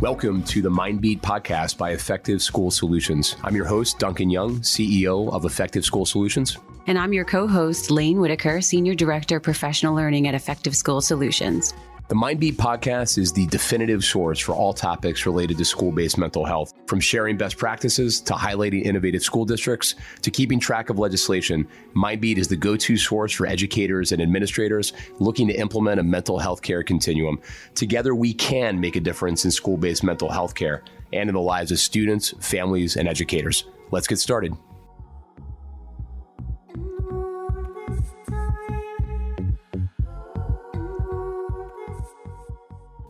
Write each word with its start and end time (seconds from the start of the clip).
Welcome 0.00 0.44
to 0.44 0.62
the 0.62 0.70
Mindbeat 0.70 1.22
podcast 1.22 1.76
by 1.76 1.90
Effective 1.90 2.40
School 2.40 2.70
Solutions. 2.70 3.34
I'm 3.42 3.56
your 3.56 3.64
host, 3.64 3.98
Duncan 3.98 4.30
Young, 4.30 4.60
CEO 4.60 5.28
of 5.32 5.44
Effective 5.44 5.84
School 5.84 6.06
Solutions. 6.06 6.56
And 6.86 6.96
I'm 6.96 7.12
your 7.12 7.24
co 7.24 7.48
host, 7.48 7.90
Laine 7.90 8.20
Whitaker, 8.20 8.60
Senior 8.60 8.94
Director 8.94 9.38
of 9.38 9.42
Professional 9.42 9.96
Learning 9.96 10.28
at 10.28 10.36
Effective 10.36 10.76
School 10.76 11.00
Solutions. 11.00 11.74
The 12.08 12.14
Mindbeat 12.14 12.54
podcast 12.54 13.18
is 13.18 13.32
the 13.34 13.46
definitive 13.48 14.02
source 14.02 14.38
for 14.38 14.54
all 14.54 14.72
topics 14.72 15.26
related 15.26 15.58
to 15.58 15.64
school 15.66 15.92
based 15.92 16.16
mental 16.16 16.42
health, 16.42 16.72
from 16.86 17.00
sharing 17.00 17.36
best 17.36 17.58
practices 17.58 18.18
to 18.22 18.32
highlighting 18.32 18.86
innovative 18.86 19.22
school 19.22 19.44
districts 19.44 19.94
to 20.22 20.30
keeping 20.30 20.58
track 20.58 20.88
of 20.88 20.98
legislation. 20.98 21.68
Mindbeat 21.94 22.38
is 22.38 22.48
the 22.48 22.56
go 22.56 22.76
to 22.78 22.96
source 22.96 23.32
for 23.32 23.46
educators 23.46 24.10
and 24.10 24.22
administrators 24.22 24.94
looking 25.18 25.48
to 25.48 25.54
implement 25.60 26.00
a 26.00 26.02
mental 26.02 26.38
health 26.38 26.62
care 26.62 26.82
continuum. 26.82 27.42
Together, 27.74 28.14
we 28.14 28.32
can 28.32 28.80
make 28.80 28.96
a 28.96 29.00
difference 29.00 29.44
in 29.44 29.50
school 29.50 29.76
based 29.76 30.02
mental 30.02 30.30
health 30.30 30.54
care 30.54 30.84
and 31.12 31.28
in 31.28 31.34
the 31.34 31.42
lives 31.42 31.72
of 31.72 31.78
students, 31.78 32.32
families, 32.40 32.96
and 32.96 33.06
educators. 33.06 33.66
Let's 33.90 34.06
get 34.06 34.18
started. 34.18 34.56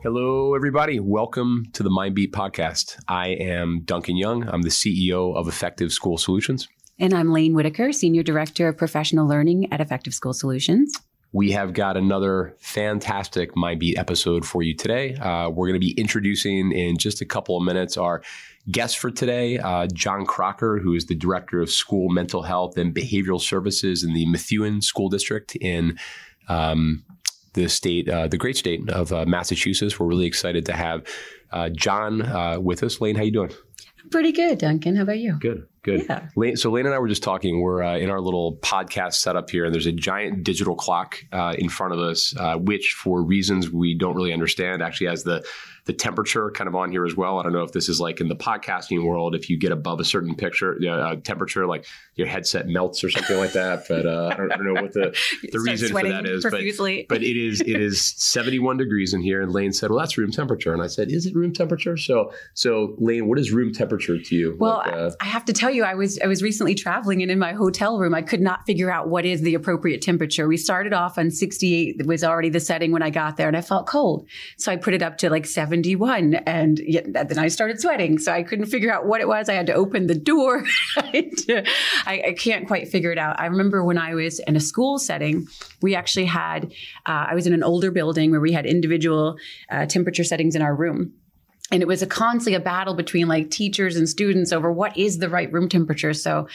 Hello, 0.00 0.54
everybody. 0.54 1.00
Welcome 1.00 1.66
to 1.72 1.82
the 1.82 1.90
Mindbeat 1.90 2.30
podcast. 2.30 3.02
I 3.08 3.30
am 3.30 3.80
Duncan 3.84 4.16
Young. 4.16 4.48
I'm 4.48 4.62
the 4.62 4.68
CEO 4.68 5.34
of 5.34 5.48
Effective 5.48 5.92
School 5.92 6.16
Solutions. 6.16 6.68
And 7.00 7.12
I'm 7.12 7.32
Laine 7.32 7.52
Whitaker, 7.52 7.90
Senior 7.90 8.22
Director 8.22 8.68
of 8.68 8.76
Professional 8.76 9.26
Learning 9.26 9.72
at 9.72 9.80
Effective 9.80 10.14
School 10.14 10.32
Solutions. 10.32 10.94
We 11.32 11.50
have 11.50 11.72
got 11.72 11.96
another 11.96 12.54
fantastic 12.60 13.56
Mindbeat 13.56 13.98
episode 13.98 14.46
for 14.46 14.62
you 14.62 14.72
today. 14.72 15.16
Uh, 15.16 15.50
we're 15.50 15.66
going 15.66 15.80
to 15.80 15.84
be 15.84 16.00
introducing 16.00 16.70
in 16.70 16.96
just 16.96 17.20
a 17.20 17.26
couple 17.26 17.56
of 17.56 17.64
minutes 17.64 17.96
our 17.96 18.22
guest 18.70 18.98
for 18.98 19.10
today, 19.10 19.58
uh, 19.58 19.88
John 19.92 20.24
Crocker, 20.24 20.78
who 20.78 20.94
is 20.94 21.06
the 21.06 21.16
Director 21.16 21.60
of 21.60 21.70
School 21.70 22.08
Mental 22.08 22.42
Health 22.42 22.78
and 22.78 22.94
Behavioral 22.94 23.40
Services 23.40 24.04
in 24.04 24.14
the 24.14 24.26
Methuen 24.26 24.80
School 24.80 25.08
District 25.08 25.56
in 25.56 25.98
um, 26.48 27.04
the 27.58 27.68
state, 27.68 28.08
uh, 28.08 28.28
the 28.28 28.36
great 28.36 28.56
state 28.56 28.88
of 28.90 29.12
uh, 29.12 29.24
Massachusetts. 29.26 29.98
We're 29.98 30.06
really 30.06 30.26
excited 30.26 30.64
to 30.66 30.72
have 30.72 31.06
uh, 31.52 31.68
John 31.70 32.22
uh, 32.22 32.58
with 32.60 32.82
us. 32.82 33.00
Laine, 33.00 33.16
how 33.16 33.22
you 33.22 33.32
doing? 33.32 33.52
Pretty 34.10 34.32
good, 34.32 34.58
Duncan. 34.58 34.96
How 34.96 35.02
about 35.02 35.18
you? 35.18 35.38
Good, 35.40 35.66
good. 35.82 36.06
Yeah. 36.08 36.54
So 36.54 36.70
Laine 36.70 36.86
and 36.86 36.94
I 36.94 36.98
were 36.98 37.08
just 37.08 37.22
talking. 37.22 37.60
We're 37.60 37.82
uh, 37.82 37.96
in 37.96 38.10
our 38.10 38.20
little 38.20 38.56
podcast 38.58 39.14
setup 39.14 39.50
here, 39.50 39.64
and 39.64 39.74
there's 39.74 39.86
a 39.86 39.92
giant 39.92 40.44
digital 40.44 40.74
clock 40.74 41.18
uh, 41.32 41.54
in 41.58 41.68
front 41.68 41.94
of 41.94 42.00
us, 42.00 42.34
which, 42.56 42.96
for 42.98 43.22
reasons 43.22 43.70
we 43.70 43.96
don't 43.96 44.14
really 44.14 44.32
understand, 44.32 44.82
actually 44.82 45.08
has 45.08 45.24
the 45.24 45.44
the 45.88 45.92
temperature 45.94 46.50
kind 46.50 46.68
of 46.68 46.76
on 46.76 46.92
here 46.92 47.06
as 47.06 47.16
well. 47.16 47.40
I 47.40 47.42
don't 47.42 47.54
know 47.54 47.62
if 47.62 47.72
this 47.72 47.88
is 47.88 47.98
like 47.98 48.20
in 48.20 48.28
the 48.28 48.36
podcasting 48.36 49.06
world, 49.06 49.34
if 49.34 49.48
you 49.48 49.58
get 49.58 49.72
above 49.72 50.00
a 50.00 50.04
certain 50.04 50.34
picture 50.34 50.78
uh, 50.86 51.16
temperature, 51.16 51.66
like 51.66 51.86
your 52.14 52.26
headset 52.26 52.68
melts 52.68 53.02
or 53.02 53.08
something 53.08 53.38
like 53.38 53.54
that. 53.54 53.86
But 53.88 54.04
uh, 54.04 54.28
I, 54.30 54.36
don't, 54.36 54.52
I, 54.52 54.56
don't, 54.56 54.74
know 54.74 54.82
what 54.82 54.92
the, 54.92 55.16
the 55.50 55.60
reason 55.60 55.88
for 55.88 56.02
that 56.02 56.26
is. 56.26 56.42
But, 56.44 56.52
but 57.08 57.22
it 57.22 57.36
is 57.38 57.62
it 57.62 57.80
is 57.80 58.02
71 58.02 58.76
degrees 58.76 59.14
in 59.14 59.22
here. 59.22 59.40
And 59.40 59.50
Laine 59.50 59.72
said, 59.72 59.88
"Well, 59.88 59.98
that's 59.98 60.18
room 60.18 60.30
temperature." 60.30 60.74
And 60.74 60.82
I 60.82 60.88
said, 60.88 61.10
"Is 61.10 61.24
it 61.24 61.34
room 61.34 61.54
temperature?" 61.54 61.96
So 61.96 62.32
so 62.52 62.94
Laine, 62.98 63.26
what 63.26 63.38
is 63.38 63.50
room 63.50 63.72
temperature 63.72 64.18
to 64.18 64.36
you? 64.36 64.56
Well, 64.60 64.82
like, 64.84 64.92
uh, 64.92 65.10
I 65.22 65.24
have 65.24 65.46
to 65.46 65.54
tell 65.54 65.70
you, 65.70 65.77
I 65.82 65.94
was 65.94 66.18
I 66.20 66.26
was 66.26 66.42
recently 66.42 66.74
traveling, 66.74 67.22
and 67.22 67.30
in 67.30 67.38
my 67.38 67.52
hotel 67.52 67.98
room, 67.98 68.14
I 68.14 68.22
could 68.22 68.40
not 68.40 68.66
figure 68.66 68.90
out 68.90 69.08
what 69.08 69.24
is 69.24 69.42
the 69.42 69.54
appropriate 69.54 70.02
temperature. 70.02 70.46
We 70.48 70.56
started 70.56 70.92
off 70.92 71.18
on 71.18 71.30
68. 71.30 71.96
It 71.98 72.06
was 72.06 72.24
already 72.24 72.50
the 72.50 72.60
setting 72.60 72.92
when 72.92 73.02
I 73.02 73.10
got 73.10 73.36
there, 73.36 73.48
and 73.48 73.56
I 73.56 73.60
felt 73.60 73.86
cold, 73.86 74.28
so 74.56 74.72
I 74.72 74.76
put 74.76 74.94
it 74.94 75.02
up 75.02 75.18
to 75.18 75.30
like 75.30 75.46
71 75.46 76.34
and 76.34 76.78
then 76.78 77.38
I 77.38 77.48
started 77.48 77.80
sweating. 77.80 78.18
So 78.18 78.32
I 78.32 78.42
couldn't 78.42 78.66
figure 78.66 78.92
out 78.92 79.06
what 79.06 79.20
it 79.20 79.28
was. 79.28 79.48
I 79.48 79.54
had 79.54 79.66
to 79.66 79.74
open 79.74 80.06
the 80.06 80.14
door. 80.14 80.64
I, 80.96 81.30
I, 82.06 82.34
can't 82.38 82.66
quite 82.66 82.88
figure 82.88 83.12
it 83.12 83.18
out. 83.18 83.40
I 83.40 83.46
remember 83.46 83.84
when 83.84 83.98
I 83.98 84.14
was 84.14 84.38
in 84.40 84.56
a 84.56 84.60
school 84.60 84.98
setting, 84.98 85.46
we 85.82 85.94
actually 85.94 86.26
had, 86.26 86.72
uh, 87.06 87.26
I 87.28 87.34
was 87.34 87.46
in 87.46 87.52
an 87.52 87.62
older 87.62 87.90
building 87.90 88.30
where 88.30 88.40
we 88.40 88.52
had 88.52 88.66
individual 88.66 89.36
uh, 89.70 89.86
temperature 89.86 90.24
settings 90.24 90.54
in 90.54 90.62
our 90.62 90.74
room 90.74 91.14
and 91.70 91.82
it 91.82 91.88
was 91.88 92.02
a 92.02 92.06
constantly 92.06 92.54
a 92.54 92.60
battle 92.60 92.94
between 92.94 93.28
like 93.28 93.50
teachers 93.50 93.96
and 93.96 94.08
students 94.08 94.52
over 94.52 94.72
what 94.72 94.96
is 94.96 95.18
the 95.18 95.28
right 95.28 95.52
room 95.52 95.68
temperature 95.68 96.14
so 96.14 96.46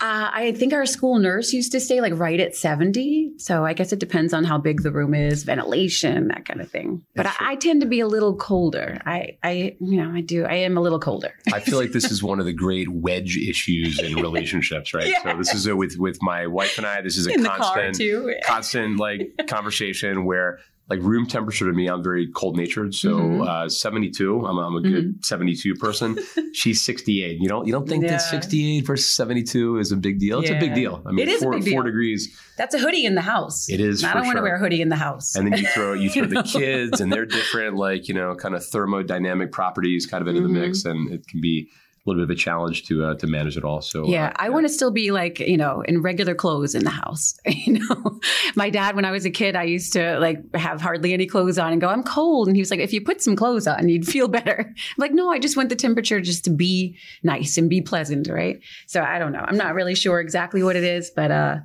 uh, 0.00 0.28
I 0.32 0.52
think 0.52 0.72
our 0.72 0.86
school 0.86 1.20
nurse 1.20 1.52
used 1.52 1.70
to 1.72 1.78
stay 1.78 2.00
like 2.00 2.12
right 2.16 2.40
at 2.40 2.56
70. 2.56 3.34
So 3.38 3.64
I 3.64 3.74
guess 3.74 3.92
it 3.92 4.00
depends 4.00 4.34
on 4.34 4.42
how 4.42 4.58
big 4.58 4.82
the 4.82 4.90
room 4.90 5.14
is, 5.14 5.44
ventilation, 5.44 6.28
that 6.28 6.44
kind 6.46 6.60
of 6.60 6.68
thing. 6.68 7.04
But 7.14 7.26
I, 7.26 7.34
I, 7.40 7.56
tend 7.56 7.80
to 7.82 7.86
be 7.86 8.00
a 8.00 8.06
little 8.08 8.34
colder. 8.34 9.00
I, 9.06 9.38
I, 9.44 9.76
you 9.80 10.02
know, 10.02 10.12
I 10.12 10.20
do. 10.20 10.44
I 10.44 10.54
am 10.54 10.76
a 10.76 10.80
little 10.80 10.98
colder. 10.98 11.32
I 11.52 11.60
feel 11.60 11.78
like 11.78 11.92
this 11.92 12.04
is 12.10 12.24
one 12.24 12.40
of 12.40 12.44
the 12.44 12.52
great 12.52 12.88
wedge 12.88 13.36
issues 13.36 14.00
in 14.00 14.16
relationships, 14.16 14.92
right? 14.92 15.14
So 15.22 15.36
this 15.38 15.54
is 15.54 15.66
a, 15.68 15.76
with 15.76 15.96
with 15.96 16.18
my 16.20 16.48
wife 16.48 16.76
and 16.76 16.86
I. 16.86 17.00
This 17.00 17.16
is 17.16 17.28
a 17.28 17.32
in 17.32 17.44
constant, 17.44 18.00
constant 18.44 18.98
like 18.98 19.46
conversation 19.46 20.24
where 20.24 20.58
like 20.88 21.00
room 21.00 21.26
temperature 21.26 21.64
to 21.64 21.72
me, 21.72 21.86
I'm 21.88 22.02
very 22.02 22.30
cold 22.30 22.56
natured. 22.56 22.94
So 22.94 23.16
mm-hmm. 23.16 23.42
uh, 23.42 23.68
72, 23.68 24.44
I'm, 24.44 24.58
I'm 24.58 24.76
a 24.76 24.80
good 24.82 25.04
mm-hmm. 25.04 25.22
72 25.22 25.74
person. 25.76 26.18
She's 26.52 26.84
68. 26.84 27.40
You 27.40 27.48
don't 27.48 27.66
you 27.66 27.72
don't 27.72 27.88
think 27.88 28.04
yeah. 28.04 28.12
that 28.12 28.22
68 28.22 28.86
versus 28.86 29.10
72 29.14 29.78
is 29.78 29.92
a 29.92 29.96
big 29.96 30.18
deal? 30.18 30.40
It's 30.40 30.50
yeah. 30.50 30.56
a 30.56 30.60
big 30.60 30.74
deal. 30.74 31.02
I 31.06 31.12
mean, 31.12 31.26
it 31.26 31.32
is 31.32 31.42
four, 31.42 31.60
four 31.62 31.82
degrees. 31.84 32.38
That's 32.58 32.74
a 32.74 32.78
hoodie 32.78 33.06
in 33.06 33.14
the 33.14 33.22
house. 33.22 33.68
It 33.70 33.80
is. 33.80 34.04
I 34.04 34.12
don't 34.12 34.26
want 34.26 34.36
to 34.36 34.42
wear 34.42 34.56
a 34.56 34.58
hoodie 34.58 34.82
in 34.82 34.90
the 34.90 34.96
house. 34.96 35.34
And 35.34 35.50
then 35.50 35.58
you 35.58 35.66
throw 35.68 35.94
you 35.94 36.10
throw 36.10 36.26
the 36.26 36.42
kids 36.46 37.00
and 37.00 37.12
they're 37.12 37.26
different 37.26 37.76
like 37.76 38.08
you 38.08 38.14
know 38.14 38.34
kind 38.34 38.54
of 38.54 38.62
thermodynamic 38.62 39.52
properties 39.52 40.06
kind 40.06 40.20
of 40.20 40.28
into 40.28 40.42
mm-hmm. 40.42 40.54
the 40.54 40.60
mix, 40.60 40.84
and 40.84 41.10
it 41.10 41.26
can 41.26 41.40
be 41.40 41.70
little 42.06 42.20
bit 42.20 42.30
of 42.30 42.36
a 42.36 42.38
challenge 42.38 42.84
to 42.84 43.04
uh, 43.04 43.14
to 43.14 43.26
manage 43.26 43.56
it 43.56 43.64
all. 43.64 43.80
So 43.80 44.06
yeah, 44.06 44.28
uh, 44.28 44.32
I 44.36 44.44
yeah. 44.44 44.50
want 44.50 44.66
to 44.66 44.72
still 44.72 44.90
be 44.90 45.10
like 45.10 45.40
you 45.40 45.56
know 45.56 45.82
in 45.82 46.02
regular 46.02 46.34
clothes 46.34 46.74
in 46.74 46.84
the 46.84 46.90
house. 46.90 47.38
you 47.46 47.78
know, 47.78 48.20
my 48.54 48.70
dad 48.70 48.96
when 48.96 49.04
I 49.04 49.10
was 49.10 49.24
a 49.24 49.30
kid, 49.30 49.56
I 49.56 49.64
used 49.64 49.92
to 49.94 50.18
like 50.18 50.54
have 50.54 50.80
hardly 50.80 51.12
any 51.12 51.26
clothes 51.26 51.58
on 51.58 51.72
and 51.72 51.80
go, 51.80 51.88
I'm 51.88 52.02
cold, 52.02 52.48
and 52.48 52.56
he 52.56 52.60
was 52.60 52.70
like, 52.70 52.80
if 52.80 52.92
you 52.92 53.00
put 53.00 53.22
some 53.22 53.36
clothes 53.36 53.66
on, 53.66 53.88
you'd 53.88 54.06
feel 54.06 54.28
better. 54.34 54.66
I'm 54.68 54.74
like, 54.98 55.12
no, 55.12 55.30
I 55.30 55.38
just 55.38 55.56
want 55.56 55.68
the 55.68 55.76
temperature 55.76 56.20
just 56.20 56.44
to 56.44 56.50
be 56.50 56.96
nice 57.22 57.56
and 57.56 57.70
be 57.70 57.80
pleasant, 57.80 58.28
right? 58.28 58.60
So 58.86 59.02
I 59.02 59.18
don't 59.18 59.32
know. 59.32 59.44
I'm 59.46 59.56
not 59.56 59.74
really 59.74 59.94
sure 59.94 60.20
exactly 60.20 60.62
what 60.62 60.76
it 60.76 60.84
is, 60.84 61.10
but 61.10 61.30
uh, 61.30 61.58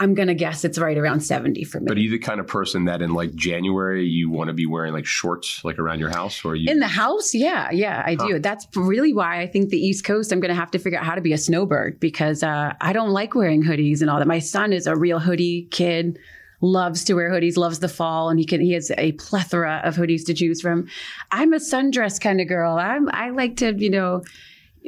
I'm 0.00 0.14
gonna 0.14 0.34
guess 0.34 0.64
it's 0.64 0.78
right 0.78 0.96
around 0.96 1.20
70 1.20 1.64
for 1.64 1.80
me. 1.80 1.86
But 1.88 1.96
are 1.96 2.00
you 2.00 2.10
the 2.10 2.18
kind 2.18 2.38
of 2.38 2.46
person 2.46 2.84
that 2.84 3.02
in 3.02 3.14
like 3.14 3.34
January 3.34 4.06
you 4.06 4.30
want 4.30 4.48
to 4.48 4.54
be 4.54 4.66
wearing 4.66 4.92
like 4.92 5.06
shorts 5.06 5.64
like 5.64 5.78
around 5.78 5.98
your 5.98 6.10
house 6.10 6.44
or 6.44 6.54
you 6.54 6.70
In 6.70 6.78
the 6.78 6.86
house? 6.86 7.34
Yeah, 7.34 7.70
yeah, 7.70 8.02
I 8.06 8.16
huh. 8.18 8.26
do. 8.26 8.38
That's 8.38 8.66
really 8.76 9.12
why 9.12 9.40
I 9.40 9.46
think 9.46 9.70
the 9.70 9.78
East 9.78 10.04
Coast 10.04 10.32
I'm 10.32 10.40
gonna 10.40 10.54
have 10.54 10.70
to 10.72 10.78
figure 10.78 10.98
out 10.98 11.04
how 11.04 11.14
to 11.14 11.20
be 11.20 11.32
a 11.32 11.38
snowbird 11.38 11.98
because 11.98 12.42
uh, 12.42 12.74
I 12.80 12.92
don't 12.92 13.10
like 13.10 13.34
wearing 13.34 13.64
hoodies 13.64 14.00
and 14.00 14.08
all 14.08 14.18
that. 14.18 14.28
My 14.28 14.38
son 14.38 14.72
is 14.72 14.86
a 14.86 14.94
real 14.94 15.18
hoodie 15.18 15.68
kid 15.70 16.18
loves 16.60 17.04
to 17.04 17.14
wear 17.14 17.30
hoodies, 17.30 17.56
loves 17.56 17.78
the 17.78 17.88
fall, 17.88 18.30
and 18.30 18.38
he 18.38 18.44
can 18.44 18.60
he 18.60 18.72
has 18.72 18.90
a 18.98 19.12
plethora 19.12 19.80
of 19.84 19.96
hoodies 19.96 20.24
to 20.26 20.34
choose 20.34 20.60
from. 20.60 20.88
I'm 21.30 21.52
a 21.52 21.58
sundress 21.58 22.20
kind 22.20 22.40
of 22.40 22.48
girl. 22.48 22.76
I'm 22.78 23.08
I 23.12 23.30
like 23.30 23.56
to, 23.56 23.74
you 23.76 23.90
know, 23.90 24.24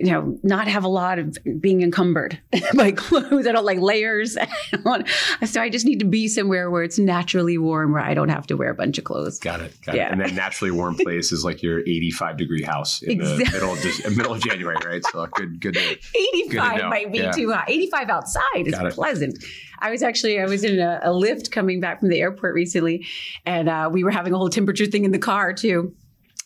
you 0.01 0.11
know, 0.11 0.39
not 0.43 0.67
have 0.67 0.85
a 0.85 0.89
lot 0.89 1.19
of 1.19 1.37
being 1.61 1.83
encumbered 1.83 2.41
by 2.75 2.91
clothes. 2.91 3.47
I 3.47 3.53
don't 3.53 3.67
like 3.67 3.81
layers. 3.81 4.35
so 5.45 5.61
I 5.61 5.69
just 5.69 5.85
need 5.85 5.99
to 5.99 6.07
be 6.07 6.27
somewhere 6.27 6.71
where 6.71 6.83
it's 6.83 6.99
naturally 6.99 7.59
warm, 7.59 7.93
where 7.93 8.03
I 8.03 8.15
don't 8.15 8.31
have 8.31 8.47
to 8.47 8.57
wear 8.57 8.71
a 8.71 8.75
bunch 8.75 8.97
of 8.97 9.05
clothes. 9.05 9.39
Got 9.39 9.61
it. 9.61 9.79
Got 9.83 9.97
yeah. 9.97 10.07
it. 10.07 10.13
And 10.13 10.21
that 10.23 10.33
naturally 10.33 10.71
warm 10.71 10.97
place 10.97 11.33
is 11.33 11.45
like 11.45 11.63
your 11.63 11.81
85 11.81 12.39
degree 12.39 12.63
house 12.63 13.03
in 13.03 13.21
exactly. 13.21 13.45
the 13.45 13.51
middle 13.53 13.73
of, 13.75 13.81
just, 13.81 14.17
middle 14.17 14.33
of 14.33 14.41
January, 14.43 14.77
right? 14.87 15.05
So 15.13 15.27
good, 15.27 15.61
good. 15.61 15.75
To, 15.75 15.81
85 15.81 16.01
good 16.51 16.81
to 16.81 16.89
might 16.89 17.13
be 17.13 17.19
yeah. 17.19 17.33
too 17.33 17.53
hot. 17.53 17.69
85 17.69 18.09
outside 18.09 18.67
is 18.67 18.95
pleasant. 18.95 19.45
I 19.81 19.91
was 19.91 20.03
actually 20.03 20.41
I 20.41 20.47
was 20.47 20.65
in 20.65 20.79
a, 20.79 21.01
a, 21.03 21.09
Lyft 21.09 21.51
coming 21.51 21.81
back 21.81 22.01
from 22.01 22.09
the 22.09 22.21
airport 22.21 22.55
recently, 22.55 23.07
and 23.47 23.69
uh, 23.69 23.89
we 23.93 24.05
were 24.05 24.11
having 24.11 24.33
a 24.33 24.37
whole 24.37 24.51
temperature 24.51 24.87
thing 24.87 25.05
in 25.05 25.11
the 25.11 25.19
car 25.19 25.53
too. 25.53 25.95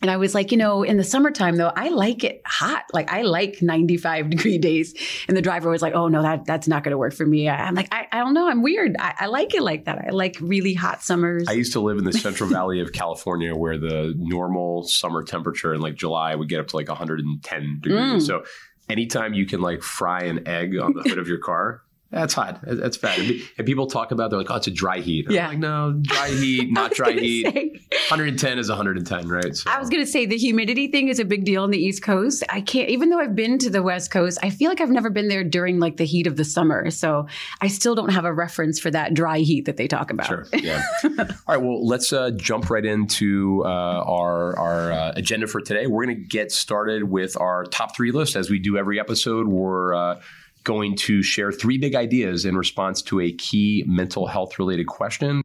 And 0.05 0.11
I 0.11 0.19
was 0.19 0.35
like, 0.35 0.53
you 0.53 0.59
know, 0.59 0.83
in 0.83 0.99
the 0.99 1.03
summertime 1.03 1.57
though, 1.57 1.73
I 1.75 1.89
like 1.89 2.25
it 2.25 2.43
hot. 2.45 2.85
Like 2.93 3.11
I 3.11 3.23
like 3.23 3.63
95 3.63 4.29
degree 4.37 4.59
days. 4.59 4.93
And 5.29 5.35
the 5.35 5.41
driver 5.41 5.71
was 5.71 5.81
like, 5.81 5.95
oh 5.95 6.09
no, 6.09 6.21
that 6.21 6.45
that's 6.45 6.69
not 6.69 6.85
going 6.85 6.91
to 6.91 6.99
work 6.99 7.15
for 7.15 7.25
me. 7.25 7.49
I'm 7.49 7.75
like, 7.75 7.89
I, 7.91 8.07
I 8.13 8.19
don't 8.19 8.35
know. 8.35 8.47
I'm 8.47 8.63
weird. 8.63 8.97
I, 8.99 9.15
I, 9.21 9.27
like 9.29 9.55
it 9.55 9.63
like 9.63 9.87
that. 9.87 10.05
I 10.07 10.11
like 10.11 10.37
really 10.43 10.75
hot 10.75 11.03
summers. 11.03 11.49
I 11.49 11.53
used 11.53 11.73
to 11.73 11.81
live 11.81 11.97
in 11.97 12.05
the 12.05 12.13
Central 12.13 12.51
Valley 12.51 12.83
of 12.83 12.93
California 12.93 13.57
where 13.57 13.79
the 13.79 14.13
normal 14.19 14.83
summer 14.83 15.23
temperature 15.23 15.73
in 15.73 15.81
like 15.81 15.95
July 15.95 16.35
would 16.35 16.51
get 16.51 16.61
up 16.61 16.69
to 16.69 16.77
like 16.77 16.89
110 16.89 17.81
degrees. 17.81 17.99
Mm. 17.99 18.27
So 18.27 18.45
anytime 18.91 19.33
you 19.33 19.47
can 19.47 19.63
like 19.63 19.81
fry 19.83 20.25
an 20.25 20.47
egg 20.47 20.79
on 20.79 20.93
the 20.93 21.01
hood 21.01 21.17
of 21.17 21.29
your 21.29 21.39
car, 21.39 21.81
That's 22.15 22.33
hot. 22.33 22.61
That's 22.63 22.97
bad. 22.97 23.19
And 23.59 23.67
people 23.67 23.89
talk 23.89 24.13
about 24.13 24.31
they're 24.31 24.39
like, 24.39 24.51
oh, 24.51 24.57
it's 24.57 24.69
a 24.69 24.71
dry 24.71 25.01
heat. 25.01 25.27
Yeah. 25.29 25.47
I'm 25.47 25.49
like, 25.51 25.59
no, 25.59 25.99
dry 26.01 26.29
heat, 26.29 26.73
not 26.73 26.93
dry 26.93 27.13
heat. 27.19 27.53
Say. 27.53 27.69
110 28.09 28.59
is 28.59 28.69
110, 28.69 29.29
right? 29.29 29.57
So. 29.57 29.71
I 29.71 29.81
was 29.81 29.91
gonna 29.91 30.07
say 30.07 30.25
the 30.25 30.37
humidity 30.37 30.89
thing 30.89 31.09
is 31.09 31.19
a 31.19 31.25
big 31.25 31.45
deal 31.45 31.65
on 31.65 31.71
the 31.71 31.79
East 31.79 32.03
Coast. 32.03 32.45
I 32.49 32.61
can't, 32.61 32.89
even 32.89 33.11
though 33.11 33.19
I've 33.19 33.35
been 33.35 33.59
to 33.59 33.71
the 33.71 33.83
West 33.83 34.13
Coast, 34.13 34.39
I 34.43 34.51
feel 34.51 34.69
like 34.69 34.81
I've 34.81 34.91
never 34.91 35.11
been 35.11 35.29
there 35.29 35.43
during 35.43 35.81
like 35.81 35.97
the 35.97 36.05
heat 36.05 36.27
of 36.27 36.37
the 36.37 36.45
summer. 36.45 36.91
So 36.91 37.27
I 37.61 37.67
still 37.67 37.97
don't 37.97 38.11
have 38.11 38.25
a 38.25 38.33
reference 38.33 38.79
for 38.79 38.91
that 38.93 39.15
dry 39.15 39.39
heat 39.39 39.65
that 39.65 39.77
they 39.77 39.89
talk 39.89 40.11
about. 40.11 40.27
Sure. 40.27 40.47
Yeah. 40.53 40.83
All 41.05 41.27
right. 41.49 41.57
Well, 41.57 41.85
let's 41.85 42.13
uh, 42.13 42.31
jump 42.37 42.71
right 42.71 42.85
into 42.85 43.63
uh, 43.65 43.69
our 43.69 44.57
our 44.57 44.93
uh, 44.93 45.13
agenda 45.17 45.49
for 45.49 45.61
today. 45.61 45.89
We're 45.89 46.05
gonna 46.05 46.15
get 46.15 46.53
started 46.53 47.05
with 47.05 47.37
our 47.41 47.65
top 47.65 47.97
three 47.97 48.13
list 48.13 48.37
as 48.37 48.51
we 48.51 48.61
do 48.61 48.77
every 48.77 49.01
episode. 49.01 49.49
We're 49.49 49.95
uh, 49.95 50.21
going 50.65 50.97
to 50.97 51.23
share 51.23 51.53
three 51.53 51.79
big 51.79 51.95
ideas 51.95 52.45
in 52.45 52.57
response 52.57 53.03
to 53.03 53.21
a 53.21 53.33
key 53.33 53.85
mental 53.87 54.27
health 54.27 54.59
related 54.59 54.87
question. 54.87 55.43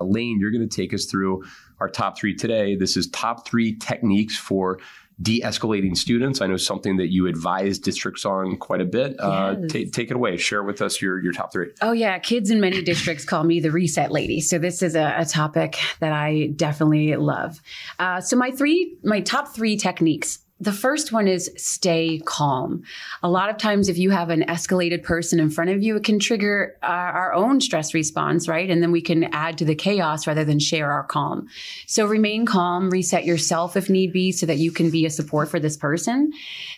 Elaine, 0.00 0.38
you're 0.40 0.50
going 0.50 0.66
to 0.68 0.76
take 0.76 0.92
us 0.92 1.06
through 1.06 1.44
our 1.80 1.88
top 1.88 2.18
three 2.18 2.34
today. 2.34 2.74
This 2.74 2.96
is 2.96 3.08
top 3.08 3.46
three 3.46 3.76
techniques 3.76 4.36
for 4.36 4.78
de-escalating 5.20 5.96
students. 5.96 6.40
I 6.40 6.46
know 6.46 6.56
something 6.56 6.96
that 6.96 7.12
you 7.12 7.26
advise 7.26 7.78
districts 7.78 8.24
on 8.24 8.56
quite 8.56 8.80
a 8.80 8.84
bit. 8.84 9.16
Uh, 9.18 9.56
yes. 9.58 9.64
Uh, 9.64 9.66
t- 9.68 9.90
take 9.90 10.10
it 10.10 10.14
away. 10.14 10.36
Share 10.36 10.62
with 10.62 10.82
us 10.82 11.00
your 11.00 11.22
your 11.22 11.32
top 11.32 11.52
three. 11.52 11.70
Oh 11.80 11.92
yeah, 11.92 12.18
kids 12.18 12.50
in 12.50 12.60
many 12.60 12.82
districts 12.82 13.24
call 13.24 13.44
me 13.44 13.60
the 13.60 13.70
reset 13.70 14.10
lady. 14.10 14.40
So 14.40 14.58
this 14.58 14.82
is 14.82 14.94
a, 14.94 15.14
a 15.18 15.24
topic 15.24 15.76
that 16.00 16.12
I 16.12 16.52
definitely 16.56 17.16
love. 17.16 17.60
Uh, 17.98 18.20
so 18.20 18.36
my 18.36 18.50
three, 18.50 18.96
my 19.04 19.20
top 19.20 19.54
three 19.54 19.76
techniques 19.76 20.40
the 20.60 20.72
first 20.72 21.10
one 21.10 21.26
is 21.26 21.50
stay 21.56 22.20
calm. 22.24 22.84
A 23.24 23.28
lot 23.28 23.50
of 23.50 23.56
times, 23.56 23.88
if 23.88 23.98
you 23.98 24.10
have 24.10 24.30
an 24.30 24.42
escalated 24.42 25.02
person 25.02 25.40
in 25.40 25.50
front 25.50 25.70
of 25.70 25.82
you, 25.82 25.96
it 25.96 26.04
can 26.04 26.20
trigger 26.20 26.76
our, 26.82 27.12
our, 27.12 27.34
own 27.34 27.60
stress 27.60 27.92
response, 27.92 28.46
right? 28.46 28.70
And 28.70 28.80
then 28.80 28.92
we 28.92 29.02
can 29.02 29.24
add 29.24 29.58
to 29.58 29.64
the 29.64 29.74
chaos 29.74 30.28
rather 30.28 30.44
than 30.44 30.60
share 30.60 30.92
our 30.92 31.02
calm. 31.02 31.48
So 31.86 32.06
remain 32.06 32.46
calm, 32.46 32.88
reset 32.88 33.24
yourself 33.24 33.76
if 33.76 33.90
need 33.90 34.12
be, 34.12 34.30
so 34.30 34.46
that 34.46 34.58
you 34.58 34.70
can 34.70 34.90
be 34.90 35.04
a 35.06 35.10
support 35.10 35.48
for 35.48 35.58
this 35.58 35.76
person. 35.76 36.32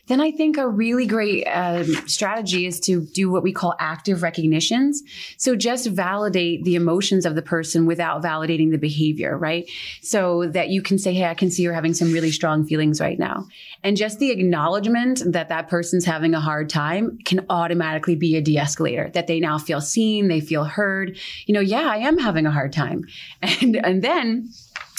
Then 0.07 0.21
I 0.21 0.31
think 0.31 0.57
a 0.57 0.69
really 0.69 1.07
great 1.07 1.45
um, 1.45 1.85
strategy 2.07 2.67
is 2.67 2.79
to 2.81 3.03
do 3.03 3.31
what 3.31 3.43
we 3.43 3.53
call 3.53 3.75
active 3.81 4.23
recognitions. 4.23 5.03
So 5.37 5.57
just 5.57 5.89
validate 5.89 6.65
the 6.65 6.77
emotions 6.77 7.27
of 7.27 7.35
the 7.35 7.43
person 7.43 7.87
without 7.87 8.23
validating 8.23 8.71
the 8.71 8.79
behavior, 8.79 9.37
right? 9.37 9.69
So 10.03 10.47
that 10.49 10.69
you 10.69 10.81
can 10.81 10.99
say, 10.99 11.13
Hey, 11.13 11.25
I 11.25 11.35
can 11.35 11.51
see 11.51 11.63
you're 11.63 11.73
having 11.73 11.95
some 11.95 12.13
really 12.13 12.31
strong 12.31 12.65
feelings 12.65 13.01
right 13.01 13.19
now. 13.19 13.47
And 13.83 13.97
just 13.97 14.19
the 14.19 14.31
acknowledgement 14.31 15.23
that 15.27 15.49
that 15.49 15.69
person's 15.69 16.05
having 16.05 16.35
a 16.35 16.41
hard 16.41 16.71
time 16.71 17.19
can 17.25 17.45
automatically 17.51 18.15
be 18.15 18.37
a 18.37 18.41
de-escalator 18.41 19.11
that 19.15 19.27
they 19.27 19.41
now 19.41 19.59
feel 19.59 19.81
seen, 19.81 20.29
they 20.29 20.41
feel 20.41 20.65
heard. 20.65 21.19
You 21.47 21.55
know, 21.55 21.61
yeah, 21.61 21.89
I 21.91 21.99
am 21.99 22.19
having 22.19 22.47
a 22.47 22.51
hard 22.51 22.73
time. 22.73 23.05
And, 23.57 23.77
and 23.77 24.03
then 24.03 24.51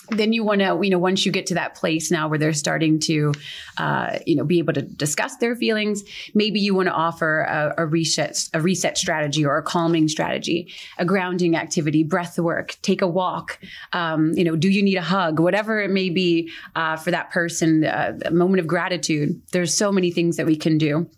then 0.10 0.34
you 0.34 0.44
want 0.44 0.62
to 0.62 0.80
you 0.82 0.90
know 0.90 1.00
once 1.00 1.26
you 1.26 1.32
get 1.32 1.46
to 1.48 1.54
that 1.54 1.76
place 1.76 2.12
now 2.12 2.28
where 2.28 2.40
they're 2.40 2.54
starting 2.54 3.00
to 3.00 3.34
uh, 3.78 4.20
you 4.26 4.36
know 4.36 4.44
be 4.44 4.60
able 4.60 4.74
to 4.74 4.82
discuss 4.82 5.38
their 5.38 5.56
feelings 5.56 6.04
maybe 6.34 6.60
you 6.60 6.76
want 6.76 6.88
to 6.88 6.94
offer 6.94 7.42
a, 7.42 7.84
a, 7.84 7.86
reset 7.86 8.50
a 8.54 8.62
reset 8.62 8.98
strategy 8.98 9.46
or 9.46 9.58
a 9.58 9.64
calming 9.64 10.08
strategy 10.08 10.72
a 10.98 11.06
grounding 11.06 11.56
activity 11.56 12.04
breath 12.04 12.38
work 12.40 12.78
take 12.82 13.02
a 13.02 13.08
walk 13.08 13.60
um, 13.94 14.34
you 14.34 14.44
know 14.44 14.56
do 14.56 14.70
you 14.70 14.84
need 14.84 14.98
a 14.98 15.02
hug? 15.02 15.40
Whatever 15.40 15.82
it 15.82 15.92
may 15.92 16.10
be 16.10 16.52
uh, 16.76 16.98
for 16.98 17.12
that 17.12 17.30
person 17.32 17.86
uh, 17.86 18.18
a 18.26 18.32
moment 18.32 18.60
of 18.60 18.68
gratitude. 18.68 19.42
There's 19.52 19.74
so 19.74 19.92
many 19.92 20.12
things 20.12 20.38
that 20.38 20.46
we 20.46 20.56
can 20.56 20.78
do 20.78 21.10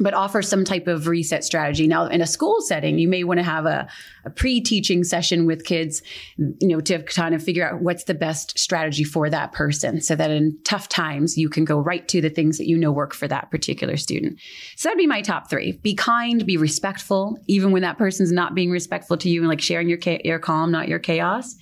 but 0.00 0.14
offer 0.14 0.42
some 0.42 0.64
type 0.64 0.86
of 0.86 1.06
reset 1.06 1.44
strategy. 1.44 1.86
Now, 1.86 2.06
in 2.06 2.20
a 2.20 2.26
school 2.26 2.60
setting, 2.60 2.98
you 2.98 3.08
may 3.08 3.24
want 3.24 3.38
to 3.38 3.44
have 3.44 3.66
a, 3.66 3.88
a, 4.24 4.30
pre-teaching 4.30 5.04
session 5.04 5.46
with 5.46 5.64
kids, 5.64 6.02
you 6.36 6.68
know, 6.68 6.80
to 6.80 7.02
kind 7.02 7.34
of 7.34 7.42
figure 7.42 7.68
out 7.68 7.82
what's 7.82 8.04
the 8.04 8.14
best 8.14 8.58
strategy 8.58 9.04
for 9.04 9.28
that 9.30 9.52
person 9.52 10.00
so 10.00 10.14
that 10.14 10.30
in 10.30 10.56
tough 10.64 10.88
times, 10.88 11.36
you 11.36 11.48
can 11.48 11.64
go 11.64 11.78
right 11.78 12.06
to 12.08 12.20
the 12.20 12.30
things 12.30 12.58
that 12.58 12.68
you 12.68 12.76
know 12.76 12.92
work 12.92 13.14
for 13.14 13.26
that 13.28 13.50
particular 13.50 13.96
student. 13.96 14.38
So 14.76 14.88
that'd 14.88 14.98
be 14.98 15.06
my 15.06 15.22
top 15.22 15.50
three. 15.50 15.72
Be 15.72 15.94
kind, 15.94 16.44
be 16.46 16.56
respectful, 16.56 17.38
even 17.46 17.72
when 17.72 17.82
that 17.82 17.98
person's 17.98 18.32
not 18.32 18.54
being 18.54 18.70
respectful 18.70 19.16
to 19.18 19.28
you 19.28 19.40
and 19.40 19.48
like 19.48 19.60
sharing 19.60 19.88
your, 19.88 19.98
your 20.24 20.38
calm, 20.38 20.70
not 20.70 20.88
your 20.88 20.98
chaos 20.98 21.56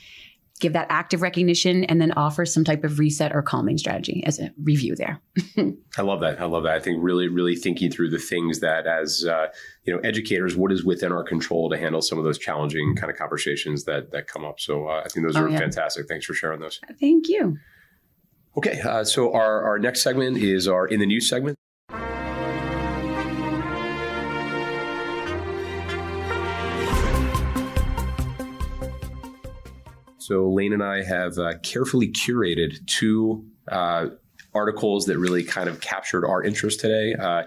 give 0.61 0.73
that 0.73 0.87
active 0.89 1.23
recognition 1.23 1.85
and 1.85 2.01
then 2.01 2.13
offer 2.13 2.47
some 2.47 2.65
type 2.65 2.85
of 2.85 2.99
reset 2.99 3.35
or 3.35 3.43
calming 3.43 3.77
strategy 3.77 4.23
as 4.27 4.39
a 4.39 4.51
review 4.63 4.97
there. 4.97 5.21
I 5.99 6.03
love 6.03 6.21
that. 6.21 6.41
I 6.41 6.45
love 6.45 6.63
that. 6.65 6.73
I 6.73 6.81
think 6.81 6.99
really, 7.03 7.29
really 7.29 7.57
thinking 7.57 7.91
through 7.91 8.11
the 8.11 8.19
things 8.19 8.61
that 8.61 8.87
as 8.87 9.25
uh, 9.25 9.49
you 9.85 9.95
know, 9.95 10.01
educators, 10.01 10.57
what 10.57 10.73
is 10.73 10.85
within 10.85 11.13
our 11.13 11.23
control 11.23 11.69
to 11.71 11.77
handle 11.77 12.01
some 12.01 12.19
of 12.19 12.25
those 12.25 12.39
challenging 12.39 12.97
kind 12.97 13.11
of 13.11 13.19
conversations 13.19 13.85
that 13.85 14.13
that 14.13 14.27
come 14.27 14.45
up. 14.45 14.61
So 14.61 14.89
uh, 14.89 15.03
I 15.05 15.09
think 15.09 15.27
those 15.27 15.37
oh, 15.37 15.45
are 15.45 15.49
yeah. 15.49 15.59
fantastic. 15.59 16.09
Thanks 16.09 16.25
for 16.25 16.35
sharing 16.35 16.61
those. 16.61 16.81
Thank 16.99 17.29
you. 17.29 17.59
Okay, 18.57 18.81
uh, 18.81 19.05
so 19.05 19.35
our 19.35 19.65
our 19.65 19.79
next 19.79 20.03
segment 20.03 20.39
is 20.39 20.67
our 20.67 20.87
in 20.87 21.01
the 21.01 21.07
news 21.07 21.29
segment. 21.29 21.59
So 30.27 30.51
Laine 30.51 30.73
and 30.73 30.83
I 30.83 31.05
have 31.05 31.39
uh, 31.39 31.53
carefully 31.63 32.09
curated 32.11 32.85
two 32.87 33.47
uh, 33.71 34.07
articles 34.53 35.05
that 35.05 35.21
really 35.21 35.45
kind 35.45 35.69
of 35.69 35.81
captured 35.81 36.27
our 36.27 36.43
interest 36.43 36.81
today. 36.81 37.15
Uh, 37.15 37.45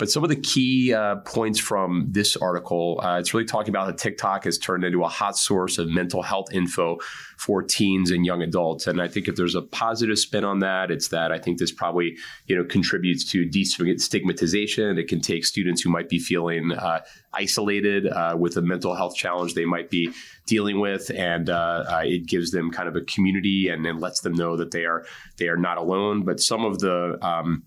But 0.00 0.10
some 0.10 0.22
of 0.22 0.30
the 0.30 0.36
key 0.36 0.94
uh, 0.94 1.16
points 1.16 1.60
from 1.60 2.06
this 2.10 2.34
article, 2.34 2.98
uh, 3.02 3.18
it's 3.18 3.34
really 3.34 3.44
talking 3.44 3.68
about 3.68 3.84
how 3.84 3.92
TikTok 3.92 4.44
has 4.44 4.56
turned 4.56 4.82
into 4.82 5.04
a 5.04 5.08
hot 5.08 5.36
source 5.36 5.76
of 5.76 5.90
mental 5.90 6.22
health 6.22 6.46
info 6.54 6.96
for 7.36 7.62
teens 7.62 8.10
and 8.10 8.24
young 8.24 8.40
adults. 8.40 8.86
And 8.86 9.02
I 9.02 9.08
think 9.08 9.28
if 9.28 9.36
there's 9.36 9.54
a 9.54 9.60
positive 9.60 10.18
spin 10.18 10.42
on 10.42 10.60
that, 10.60 10.90
it's 10.90 11.08
that 11.08 11.32
I 11.32 11.38
think 11.38 11.58
this 11.58 11.70
probably 11.70 12.16
you 12.46 12.56
know 12.56 12.64
contributes 12.64 13.26
to 13.32 13.44
destigmatization. 13.44 14.98
It 14.98 15.06
can 15.06 15.20
take 15.20 15.44
students 15.44 15.82
who 15.82 15.90
might 15.90 16.08
be 16.08 16.18
feeling 16.18 16.72
uh, 16.72 17.00
isolated 17.34 18.06
uh, 18.06 18.36
with 18.38 18.56
a 18.56 18.62
mental 18.62 18.94
health 18.94 19.14
challenge 19.14 19.52
they 19.52 19.66
might 19.66 19.90
be 19.90 20.12
dealing 20.46 20.80
with, 20.80 21.10
and 21.14 21.50
uh, 21.50 21.84
uh, 21.86 22.02
it 22.04 22.26
gives 22.26 22.52
them 22.52 22.70
kind 22.70 22.88
of 22.88 22.96
a 22.96 23.02
community 23.02 23.68
and, 23.68 23.84
and 23.84 24.00
lets 24.00 24.22
them 24.22 24.32
know 24.32 24.56
that 24.56 24.70
they 24.70 24.86
are 24.86 25.04
they 25.36 25.48
are 25.48 25.58
not 25.58 25.76
alone. 25.76 26.24
But 26.24 26.40
some 26.40 26.64
of 26.64 26.78
the 26.78 27.18
um, 27.20 27.64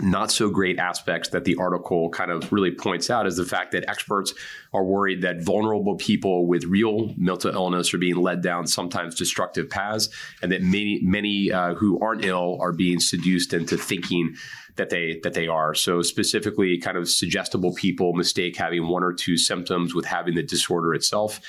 not 0.00 0.30
so 0.30 0.50
great 0.50 0.78
aspects 0.78 1.30
that 1.30 1.44
the 1.44 1.56
article 1.56 2.10
kind 2.10 2.30
of 2.30 2.52
really 2.52 2.70
points 2.70 3.10
out 3.10 3.26
is 3.26 3.36
the 3.36 3.44
fact 3.44 3.72
that 3.72 3.88
experts 3.88 4.34
are 4.72 4.84
worried 4.84 5.22
that 5.22 5.42
vulnerable 5.42 5.96
people 5.96 6.46
with 6.46 6.64
real 6.64 7.14
mental 7.16 7.52
illness 7.52 7.92
are 7.92 7.98
being 7.98 8.16
led 8.16 8.42
down 8.42 8.66
sometimes 8.66 9.14
destructive 9.14 9.68
paths, 9.68 10.08
and 10.42 10.52
that 10.52 10.62
many 10.62 11.00
many 11.02 11.50
uh, 11.50 11.74
who 11.74 11.98
aren't 12.00 12.24
ill 12.24 12.58
are 12.60 12.72
being 12.72 13.00
seduced 13.00 13.52
into 13.52 13.76
thinking 13.76 14.34
that 14.76 14.90
they 14.90 15.20
that 15.22 15.34
they 15.34 15.48
are. 15.48 15.74
So 15.74 16.02
specifically, 16.02 16.78
kind 16.78 16.96
of 16.96 17.08
suggestible 17.08 17.74
people 17.74 18.12
mistake 18.12 18.56
having 18.56 18.88
one 18.88 19.02
or 19.02 19.12
two 19.12 19.36
symptoms 19.36 19.94
with 19.94 20.06
having 20.06 20.34
the 20.34 20.42
disorder 20.42 20.94
itself. 20.94 21.40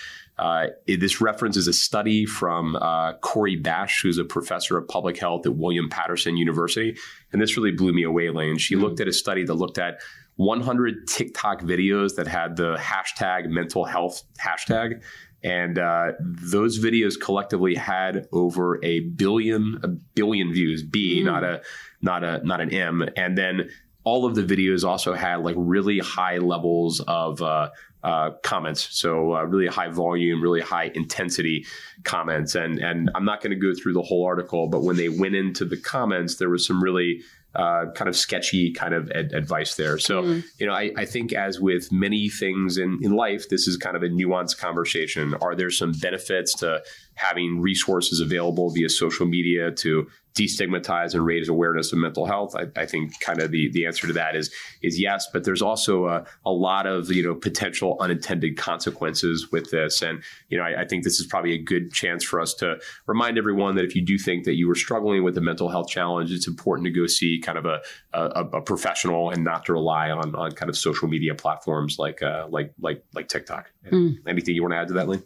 Uh, 0.41 0.67
this 0.87 1.21
references 1.21 1.67
a 1.67 1.73
study 1.73 2.25
from 2.25 2.75
uh, 2.77 3.13
Corey 3.21 3.55
Basch, 3.55 4.01
who's 4.01 4.17
a 4.17 4.25
professor 4.25 4.75
of 4.75 4.87
public 4.87 5.19
health 5.19 5.45
at 5.45 5.55
William 5.55 5.87
Paterson 5.87 6.35
University. 6.35 6.97
And 7.31 7.39
this 7.39 7.55
really 7.55 7.71
blew 7.71 7.93
me 7.93 8.01
away, 8.01 8.31
Laine. 8.31 8.57
She 8.57 8.73
mm-hmm. 8.73 8.83
looked 8.83 8.99
at 8.99 9.07
a 9.07 9.13
study 9.13 9.43
that 9.45 9.53
looked 9.53 9.77
at 9.77 9.99
100 10.37 11.07
TikTok 11.07 11.61
videos 11.61 12.15
that 12.15 12.27
had 12.27 12.55
the 12.55 12.75
hashtag 12.77 13.49
mental 13.49 13.85
health 13.85 14.23
hashtag. 14.43 15.03
And 15.43 15.77
uh, 15.77 16.13
those 16.19 16.79
videos 16.79 17.19
collectively 17.19 17.75
had 17.75 18.27
over 18.31 18.83
a 18.83 19.01
billion, 19.01 19.79
a 19.83 19.89
billion 19.89 20.51
views. 20.51 20.81
B, 20.81 21.21
mm. 21.21 21.25
not 21.25 21.43
a, 21.43 21.61
not 22.01 22.23
a, 22.23 22.41
not 22.43 22.61
an 22.61 22.73
M. 22.73 23.07
And 23.15 23.37
then 23.37 23.69
all 24.03 24.25
of 24.25 24.33
the 24.33 24.43
videos 24.43 24.83
also 24.83 25.13
had 25.13 25.41
like 25.41 25.55
really 25.57 25.99
high 25.99 26.39
levels 26.39 26.99
of 27.01 27.41
uh, 27.43 27.69
uh, 28.03 28.31
comments. 28.43 28.87
So 28.97 29.35
uh, 29.35 29.43
really 29.43 29.67
high 29.67 29.89
volume, 29.89 30.41
really 30.41 30.61
high 30.61 30.91
intensity 30.95 31.65
comments. 32.03 32.55
And 32.55 32.79
and 32.79 33.09
I'm 33.15 33.25
not 33.25 33.41
going 33.41 33.51
to 33.51 33.59
go 33.59 33.73
through 33.79 33.93
the 33.93 34.01
whole 34.01 34.25
article, 34.25 34.67
but 34.67 34.83
when 34.83 34.97
they 34.97 35.09
went 35.09 35.35
into 35.35 35.65
the 35.65 35.77
comments, 35.77 36.35
there 36.35 36.49
was 36.49 36.65
some 36.65 36.83
really 36.83 37.21
uh, 37.53 37.85
kind 37.95 38.07
of 38.07 38.15
sketchy 38.15 38.71
kind 38.71 38.93
of 38.93 39.11
ad- 39.11 39.33
advice 39.33 39.75
there. 39.75 39.97
So, 39.97 40.23
mm. 40.23 40.43
you 40.57 40.65
know, 40.65 40.73
I, 40.73 40.91
I, 40.95 41.03
think 41.03 41.33
as 41.33 41.59
with 41.59 41.91
many 41.91 42.29
things 42.29 42.77
in, 42.77 42.97
in 43.01 43.11
life, 43.11 43.49
this 43.49 43.67
is 43.67 43.75
kind 43.75 43.97
of 43.97 44.03
a 44.03 44.07
nuanced 44.07 44.57
conversation. 44.57 45.33
Are 45.41 45.53
there 45.53 45.69
some 45.69 45.91
benefits 45.91 46.53
to 46.59 46.81
having 47.15 47.61
resources 47.61 48.21
available 48.21 48.69
via 48.71 48.87
social 48.87 49.25
media 49.25 49.69
to 49.69 50.07
destigmatize 50.33 51.13
and 51.13 51.25
raise 51.25 51.49
awareness 51.49 51.91
of 51.91 51.99
mental 51.99 52.25
health? 52.25 52.55
I, 52.55 52.67
I, 52.79 52.85
think 52.85 53.19
kind 53.19 53.41
of 53.41 53.51
the, 53.51 53.69
the 53.71 53.85
answer 53.85 54.07
to 54.07 54.13
that 54.13 54.35
is 54.35 54.53
is 54.81 54.99
yes, 54.99 55.27
but 55.31 55.43
there's 55.43 55.61
also 55.61 56.07
a, 56.07 56.25
a 56.45 56.51
lot 56.51 56.87
of 56.87 57.11
you 57.11 57.23
know 57.23 57.35
potential 57.35 57.97
unintended 57.99 58.57
consequences 58.57 59.51
with 59.51 59.71
this, 59.71 60.01
and 60.01 60.23
you 60.49 60.57
know 60.57 60.63
I, 60.63 60.81
I, 60.81 60.85
think 60.85 61.03
this 61.03 61.19
is 61.19 61.27
probably 61.27 61.53
a 61.53 61.61
good 61.61 61.91
chance 61.91 62.23
for 62.23 62.39
us 62.39 62.53
to 62.55 62.79
remind 63.07 63.37
everyone 63.37 63.75
that 63.75 63.85
if 63.85 63.95
you 63.95 64.01
do 64.01 64.17
think 64.17 64.45
that 64.45 64.55
you 64.55 64.69
are 64.71 64.75
struggling 64.75 65.23
with 65.23 65.37
a 65.37 65.41
mental 65.41 65.69
health 65.69 65.89
challenge, 65.89 66.31
it's 66.31 66.47
important 66.47 66.85
to 66.85 66.91
go 66.91 67.07
see 67.07 67.39
kind 67.43 67.57
of 67.57 67.65
a, 67.65 67.81
a, 68.13 68.45
a 68.53 68.61
professional 68.61 69.29
and 69.29 69.43
not 69.43 69.65
to 69.65 69.73
rely 69.73 70.09
on 70.09 70.35
on 70.35 70.51
kind 70.51 70.69
of 70.69 70.77
social 70.77 71.07
media 71.07 71.35
platforms 71.35 71.97
like 71.99 72.21
uh, 72.21 72.47
like 72.49 72.73
like 72.79 73.03
like 73.13 73.27
TikTok. 73.27 73.71
Mm. 73.91 74.17
Anything 74.27 74.55
you 74.55 74.61
want 74.61 74.73
to 74.73 74.77
add 74.77 74.87
to 74.89 74.93
that, 74.93 75.07
Laine? 75.07 75.23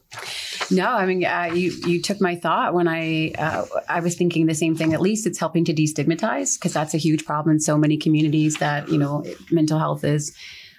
No, 0.71 0.87
I 0.87 1.05
mean 1.05 1.23
uh, 1.23 1.51
you 1.53 1.71
you 1.85 2.01
took 2.01 2.21
my 2.21 2.35
thought 2.35 2.73
when 2.73 2.87
I 2.87 3.33
uh, 3.37 3.65
I 3.87 3.99
was 3.99 4.15
thinking 4.15 4.45
the 4.47 4.55
same 4.55 4.75
thing 4.75 4.94
at 4.95 5.01
least 5.01 5.27
it's 5.27 5.37
helping 5.37 5.65
to 5.65 5.73
destigmatize 5.73 6.57
because 6.57 6.73
that's 6.73 6.93
a 6.93 6.97
huge 6.97 7.25
problem 7.25 7.53
in 7.53 7.59
so 7.59 7.77
many 7.77 7.97
communities 7.97 8.57
that, 8.57 8.89
you 8.89 8.97
know, 8.97 9.23
mental 9.51 9.77
health 9.77 10.03
is 10.03 10.35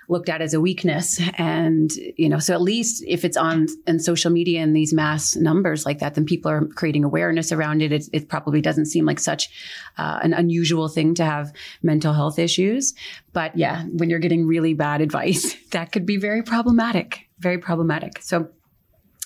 looked 0.08 0.28
at 0.28 0.40
as 0.40 0.54
a 0.54 0.60
weakness. 0.60 1.20
And, 1.36 1.90
you 2.16 2.28
know, 2.28 2.38
so 2.38 2.54
at 2.54 2.62
least 2.62 3.04
if 3.06 3.24
it's 3.24 3.36
on 3.36 3.66
in 3.86 3.98
social 3.98 4.30
media 4.30 4.62
in 4.62 4.72
these 4.72 4.92
mass 4.92 5.36
numbers 5.36 5.84
like 5.84 5.98
that, 5.98 6.14
then 6.14 6.24
people 6.24 6.50
are 6.50 6.64
creating 6.66 7.04
awareness 7.04 7.52
around 7.52 7.82
it. 7.82 7.92
It, 7.92 8.08
it 8.12 8.28
probably 8.28 8.60
doesn't 8.60 8.86
seem 8.86 9.04
like 9.04 9.18
such 9.18 9.50
uh, 9.98 10.20
an 10.22 10.32
unusual 10.32 10.88
thing 10.88 11.14
to 11.14 11.24
have 11.24 11.52
mental 11.82 12.12
health 12.12 12.38
issues. 12.38 12.94
But 13.32 13.56
yeah, 13.56 13.84
when 13.84 14.08
you're 14.08 14.18
getting 14.18 14.46
really 14.46 14.74
bad 14.74 15.00
advice, 15.06 15.54
that 15.72 15.92
could 15.92 16.06
be 16.06 16.16
very 16.16 16.42
problematic, 16.42 17.28
very 17.38 17.58
problematic. 17.58 18.22
So 18.22 18.48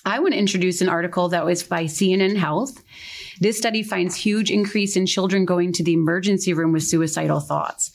I 0.05 0.19
want 0.19 0.33
to 0.33 0.39
introduce 0.39 0.81
an 0.81 0.89
article 0.89 1.29
that 1.29 1.45
was 1.45 1.63
by 1.63 1.85
CNN 1.85 2.37
Health. 2.37 2.83
This 3.41 3.59
study 3.59 3.83
finds 3.83 4.17
huge 4.17 4.51
increase 4.51 4.97
in 4.97 5.07
children 5.07 5.45
going 5.45 5.73
to 5.75 5.85
the 5.85 5.93
emergency 5.93 6.53
room 6.53 6.73
with 6.73 6.85
suicidal 6.85 7.41
thoughts. 7.41 7.91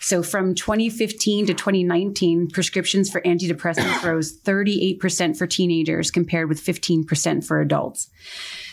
So 0.00 0.22
from 0.22 0.54
2015 0.54 1.46
to 1.46 1.54
2019, 1.54 2.48
prescriptions 2.48 3.10
for 3.10 3.20
antidepressants 3.22 4.02
rose 4.04 4.38
38% 4.40 5.36
for 5.36 5.46
teenagers 5.46 6.10
compared 6.10 6.48
with 6.48 6.62
15% 6.62 7.44
for 7.44 7.60
adults. 7.60 8.10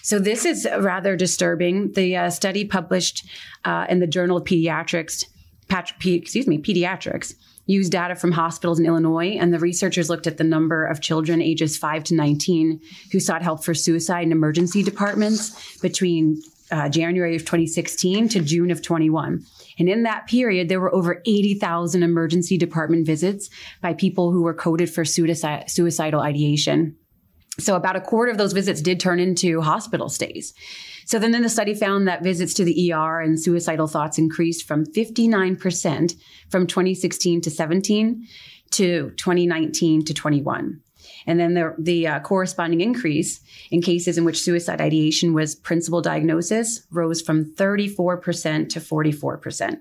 So 0.02 0.20
this 0.20 0.46
is 0.46 0.68
rather 0.80 1.16
disturbing. 1.16 1.94
The 1.94 2.16
uh, 2.18 2.30
study 2.30 2.66
published 2.66 3.25
uh, 3.63 3.86
in 3.90 4.00
the 4.00 4.08
Journal 4.08 4.38
of 4.38 4.44
Pediatrics, 4.44 5.25
Pat- 5.70 5.94
P- 6.00 6.16
excuse 6.16 6.48
me, 6.48 6.58
Pediatrics 6.58 7.34
used 7.65 7.91
data 7.91 8.15
from 8.15 8.32
hospitals 8.32 8.79
in 8.79 8.86
Illinois, 8.86 9.38
and 9.39 9.53
the 9.53 9.60
researchers 9.60 10.10
looked 10.10 10.27
at 10.27 10.38
the 10.38 10.43
number 10.43 10.86
of 10.86 11.01
children 11.01 11.41
ages 11.41 11.77
5 11.77 12.03
to 12.05 12.15
19 12.15 12.82
who 13.12 13.20
sought 13.20 13.41
help 13.41 13.63
for 13.63 13.74
suicide 13.74 14.24
in 14.24 14.32
emergency 14.32 14.84
departments 14.84 15.77
between 15.79 16.41
uh, 16.72 16.89
January 16.89 17.36
of 17.36 17.41
2016 17.41 18.29
to 18.29 18.41
June 18.41 18.72
of 18.72 18.82
21. 18.82 19.43
And 19.79 19.89
in 19.89 20.03
that 20.03 20.27
period, 20.27 20.70
there 20.70 20.79
were 20.79 20.93
over 20.93 21.22
80,000 21.25 22.03
emergency 22.03 22.58
department 22.58 23.05
visits 23.05 23.50
by 23.82 23.93
people 23.93 24.32
who 24.32 24.43
were 24.43 24.53
coded 24.53 24.89
for 24.89 25.05
suicide, 25.05 25.70
suicidal 25.70 26.22
ideation. 26.22 26.96
So 27.60 27.75
about 27.75 27.96
a 27.96 28.01
quarter 28.01 28.32
of 28.32 28.38
those 28.38 28.53
visits 28.53 28.82
did 28.82 29.00
turn 29.00 29.20
into 29.20 29.62
hospital 29.62 30.10
stays. 30.10 30.53
So 31.13 31.20
then, 31.20 31.29
then 31.29 31.43
the 31.43 31.50
study 31.50 31.75
found 31.75 32.08
that 32.08 32.24
visits 32.24 32.55
to 32.55 32.63
the 32.63 32.91
ER 32.91 33.22
and 33.22 33.39
suicidal 33.39 33.86
thoughts 33.86 34.17
increased 34.17 34.67
from 34.67 34.84
59% 34.84 36.15
from 36.50 36.65
2016 36.65 37.41
to 37.41 37.51
17 37.51 38.27
to 38.72 39.12
2019 39.12 40.05
to 40.05 40.13
21. 40.15 40.82
And 41.27 41.39
then 41.39 41.53
the, 41.53 41.75
the 41.77 42.08
uh, 42.08 42.20
corresponding 42.22 42.82
increase 42.82 43.41
in 43.70 43.84
cases 43.84 44.17
in 44.17 44.25
which 44.25 44.41
suicide 44.41 44.82
ideation 44.82 45.36
was 45.36 45.53
principal 45.53 46.01
diagnosis 46.01 46.82
rose 46.89 47.22
from 47.22 47.46
34% 47.46 48.70
to 48.70 48.79
44%. 48.79 49.77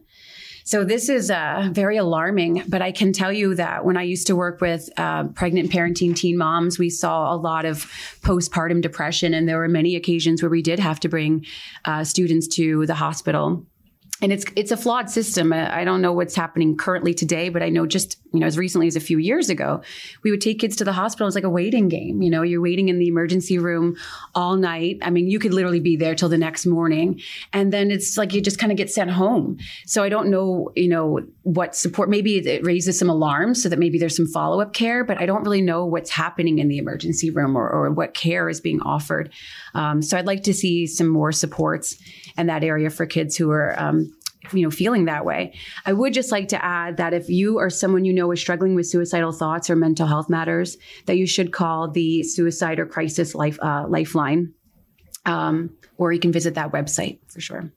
So 0.64 0.84
this 0.84 1.08
is 1.08 1.30
uh, 1.30 1.68
very 1.72 1.96
alarming, 1.96 2.64
but 2.68 2.82
I 2.82 2.92
can 2.92 3.12
tell 3.12 3.32
you 3.32 3.54
that 3.56 3.84
when 3.84 3.96
I 3.96 4.02
used 4.02 4.26
to 4.28 4.36
work 4.36 4.60
with 4.60 4.88
uh, 4.96 5.24
pregnant 5.24 5.70
parenting 5.70 6.14
teen 6.14 6.38
moms, 6.38 6.78
we 6.78 6.88
saw 6.88 7.34
a 7.34 7.36
lot 7.36 7.64
of 7.64 7.90
postpartum 8.22 8.80
depression, 8.80 9.34
and 9.34 9.48
there 9.48 9.58
were 9.58 9.68
many 9.68 9.96
occasions 9.96 10.42
where 10.42 10.50
we 10.50 10.62
did 10.62 10.78
have 10.78 11.00
to 11.00 11.08
bring 11.08 11.44
uh, 11.84 12.04
students 12.04 12.46
to 12.48 12.86
the 12.86 12.94
hospital 12.94 13.66
and 14.22 14.32
it's 14.32 14.44
it's 14.54 14.70
a 14.70 14.76
flawed 14.76 15.10
system. 15.10 15.52
I 15.52 15.82
don't 15.84 16.00
know 16.00 16.12
what's 16.12 16.36
happening 16.36 16.76
currently 16.76 17.12
today, 17.12 17.48
but 17.48 17.60
I 17.60 17.68
know 17.68 17.86
just 17.86 18.18
you 18.32 18.38
know 18.38 18.46
as 18.46 18.56
recently 18.56 18.86
as 18.86 18.94
a 18.94 19.00
few 19.00 19.18
years 19.18 19.50
ago, 19.50 19.82
we 20.22 20.30
would 20.30 20.40
take 20.40 20.60
kids 20.60 20.76
to 20.76 20.84
the 20.84 20.92
hospital. 20.92 21.26
It's 21.26 21.34
like 21.34 21.42
a 21.44 21.50
waiting 21.50 21.88
game. 21.88 22.22
You 22.22 22.30
know, 22.30 22.42
you're 22.42 22.60
waiting 22.60 22.88
in 22.88 23.00
the 23.00 23.08
emergency 23.08 23.58
room 23.58 23.96
all 24.36 24.56
night. 24.56 24.98
I 25.02 25.10
mean, 25.10 25.28
you 25.28 25.40
could 25.40 25.52
literally 25.52 25.80
be 25.80 25.96
there 25.96 26.14
till 26.14 26.28
the 26.28 26.38
next 26.38 26.64
morning, 26.66 27.20
and 27.52 27.72
then 27.72 27.90
it's 27.90 28.16
like 28.16 28.32
you 28.32 28.40
just 28.40 28.60
kind 28.60 28.70
of 28.70 28.78
get 28.78 28.90
sent 28.90 29.10
home. 29.10 29.58
So 29.86 30.04
I 30.04 30.08
don't 30.08 30.28
know, 30.28 30.70
you 30.76 30.88
know, 30.88 31.26
what 31.42 31.74
support. 31.74 32.08
Maybe 32.08 32.36
it 32.36 32.64
raises 32.64 32.98
some 32.98 33.10
alarms 33.10 33.60
so 33.60 33.68
that 33.68 33.78
maybe 33.80 33.98
there's 33.98 34.16
some 34.16 34.28
follow 34.28 34.60
up 34.60 34.72
care, 34.72 35.02
but 35.02 35.20
I 35.20 35.26
don't 35.26 35.42
really 35.42 35.62
know 35.62 35.84
what's 35.84 36.10
happening 36.10 36.60
in 36.60 36.68
the 36.68 36.78
emergency 36.78 37.30
room 37.30 37.56
or, 37.56 37.68
or 37.68 37.90
what 37.90 38.14
care 38.14 38.48
is 38.48 38.60
being 38.60 38.80
offered. 38.82 39.32
Um, 39.74 40.00
so 40.00 40.16
I'd 40.16 40.26
like 40.26 40.44
to 40.44 40.54
see 40.54 40.86
some 40.86 41.08
more 41.08 41.32
supports 41.32 41.98
in 42.36 42.46
that 42.46 42.64
area 42.64 42.90
for 42.90 43.06
kids 43.06 43.36
who 43.36 43.50
are 43.50 43.78
um, 43.80 44.12
you 44.52 44.62
know 44.62 44.70
feeling 44.70 45.04
that 45.04 45.24
way 45.24 45.54
i 45.86 45.92
would 45.92 46.12
just 46.12 46.32
like 46.32 46.48
to 46.48 46.64
add 46.64 46.96
that 46.96 47.14
if 47.14 47.28
you 47.28 47.58
or 47.58 47.70
someone 47.70 48.04
you 48.04 48.12
know 48.12 48.30
is 48.32 48.40
struggling 48.40 48.74
with 48.74 48.86
suicidal 48.86 49.32
thoughts 49.32 49.70
or 49.70 49.76
mental 49.76 50.06
health 50.06 50.28
matters 50.28 50.76
that 51.06 51.16
you 51.16 51.26
should 51.26 51.52
call 51.52 51.90
the 51.90 52.22
suicide 52.22 52.78
or 52.78 52.86
crisis 52.86 53.34
life 53.34 53.58
uh, 53.62 53.86
lifeline 53.88 54.52
um, 55.26 55.70
or 55.96 56.12
you 56.12 56.18
can 56.18 56.32
visit 56.32 56.54
that 56.54 56.72
website 56.72 57.18
for 57.28 57.40
sure 57.40 57.70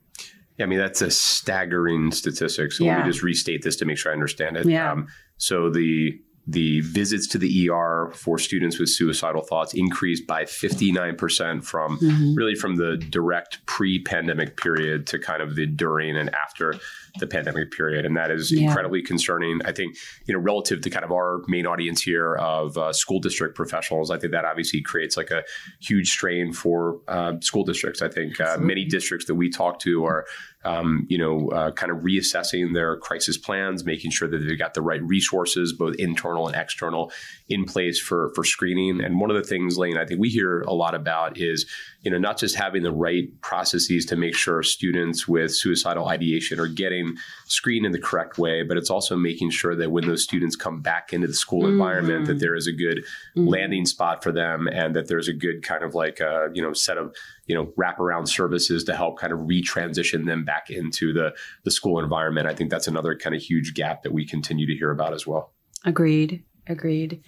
yeah 0.58 0.66
i 0.66 0.68
mean 0.68 0.80
that's 0.80 1.02
a 1.02 1.12
staggering 1.12 2.12
statistic 2.12 2.72
so 2.72 2.84
yeah. 2.84 2.98
let 2.98 3.06
me 3.06 3.12
just 3.12 3.24
restate 3.24 3.62
this 3.62 3.76
to 3.76 3.86
make 3.86 3.98
sure 3.98 4.12
i 4.12 4.14
understand 4.14 4.58
it 4.58 4.66
yeah. 4.66 4.92
Um, 4.92 5.08
so 5.38 5.70
the 5.70 6.20
the 6.48 6.82
visits 6.82 7.28
to 7.28 7.38
the 7.38 7.70
ER 7.70 8.12
for 8.14 8.38
students 8.38 8.78
with 8.80 8.90
suicidal 8.90 9.42
thoughts 9.42 9.74
increased 9.74 10.28
by 10.28 10.44
59% 10.44 11.64
from 11.64 11.98
mm-hmm. 11.98 12.36
really 12.36 12.56
from 12.56 12.76
the 12.76 12.98
direct 12.98 13.66
pre-pandemic 13.66 14.58
period 14.58 15.08
to 15.08 15.18
kind 15.18 15.42
of 15.42 15.56
the 15.56 15.66
during 15.66 16.16
and 16.16 16.34
after 16.36 16.76
the 17.20 17.28
pandemic 17.28 17.72
period, 17.72 18.06
and 18.06 18.16
that 18.18 18.30
is 18.30 18.52
yeah. 18.52 18.68
incredibly 18.68 19.02
concerning. 19.02 19.62
I 19.66 19.72
think 19.72 19.96
you 20.26 20.34
know 20.34 20.40
relative 20.40 20.82
to 20.82 20.90
kind 20.90 21.06
of 21.06 21.12
our 21.12 21.42
main 21.48 21.66
audience 21.66 22.02
here 22.02 22.36
of 22.36 22.78
uh, 22.78 22.94
school 22.94 23.20
district 23.20 23.56
professionals, 23.56 24.12
I 24.12 24.18
think 24.18 24.32
that 24.34 24.46
obviously 24.46 24.82
creates 24.82 25.18
like 25.18 25.32
a 25.32 25.44
huge 25.80 26.10
strain 26.10 26.54
for 26.54 27.00
uh, 27.08 27.34
school 27.42 27.64
districts. 27.64 28.02
I 28.02 28.10
think 28.10 28.40
uh, 28.40 28.58
many 28.60 28.86
districts 28.86 29.28
that 29.28 29.36
we 29.36 29.50
talk 29.50 29.80
to 29.80 30.06
are 30.06 30.26
um, 30.66 31.06
you 31.10 31.18
know, 31.18 31.50
uh, 31.50 31.72
kind 31.72 31.92
of 31.92 32.00
reassessing 32.00 32.74
their 32.74 32.98
crisis 32.98 33.38
plans, 33.38 33.86
making 33.86 34.12
sure 34.12 34.28
that 34.28 34.40
they've 34.40 34.58
got 34.58 34.74
the 34.74 34.82
right 34.82 35.02
resources, 35.04 35.72
both 35.74 35.96
internal 35.96 36.48
and 36.48 36.56
external, 36.56 37.12
in 37.48 37.66
place 37.66 38.00
for 38.00 38.32
for 38.36 38.44
screening. 38.44 39.04
And 39.04 39.20
one 39.20 39.30
of 39.30 39.36
the 39.36 39.48
things, 39.48 39.78
Laine, 39.78 39.98
I 39.98 40.06
think 40.06 40.20
we 40.20 40.30
hear 40.30 40.62
a 40.62 40.74
lot 40.74 40.96
about 40.96 41.38
is 41.38 41.66
you 42.06 42.12
know, 42.12 42.20
not 42.20 42.38
just 42.38 42.56
having 42.56 42.84
the 42.84 42.92
right 42.92 43.30
processes 43.42 44.06
to 44.06 44.16
make 44.16 44.36
sure 44.36 44.62
students 44.62 45.28
with 45.28 45.56
suicidal 45.56 46.08
ideation 46.08 46.60
are 46.60 46.68
getting 46.68 47.16
screened 47.46 47.84
in 47.84 47.94
the 47.94 48.00
correct 48.00 48.38
way, 48.38 48.62
but 48.62 48.78
it's 48.78 48.92
also 48.92 49.16
making 49.16 49.50
sure 49.50 49.76
that 49.76 49.90
when 49.90 50.06
those 50.06 50.24
students 50.24 50.56
come 50.56 50.82
back 50.82 51.14
into 51.14 51.26
the 51.26 51.34
school 51.34 51.64
mm-hmm. 51.64 51.72
environment, 51.72 52.28
that 52.28 52.40
there 52.40 52.54
is 52.54 52.68
a 52.68 52.72
good 52.72 53.00
mm-hmm. 53.00 53.48
landing 53.48 53.88
spot 53.88 54.22
for 54.22 54.32
them, 54.32 54.68
and 54.68 54.96
that 54.96 55.08
there's 55.08 55.28
a 55.28 55.34
good 55.34 55.64
kind 55.64 55.84
of 55.84 55.96
like 55.96 56.20
a, 56.20 56.30
uh, 56.30 56.50
you 56.54 56.62
know 56.62 56.74
set 56.74 57.00
of 57.00 57.16
you 57.48 57.56
know 57.56 57.74
wraparound 57.76 58.28
services 58.28 58.84
to 58.84 58.96
help 58.96 59.18
kind 59.18 59.34
of 59.34 59.40
retransition 59.40 60.28
them 60.28 60.46
back 60.46 60.70
into 60.70 61.12
the 61.12 61.34
the 61.64 61.72
school 61.72 61.98
environment. 61.98 62.46
I 62.46 62.54
think 62.54 62.70
that's 62.70 62.88
another 62.88 63.18
kind 63.18 63.36
of 63.36 63.42
huge 63.42 63.74
gap 63.74 64.04
that 64.04 64.14
we 64.14 64.28
continue 64.28 64.68
to 64.68 64.76
hear 64.76 64.92
about 64.92 65.14
as 65.14 65.26
well. 65.26 65.54
Agreed. 65.84 66.44
Agreed. 66.68 67.24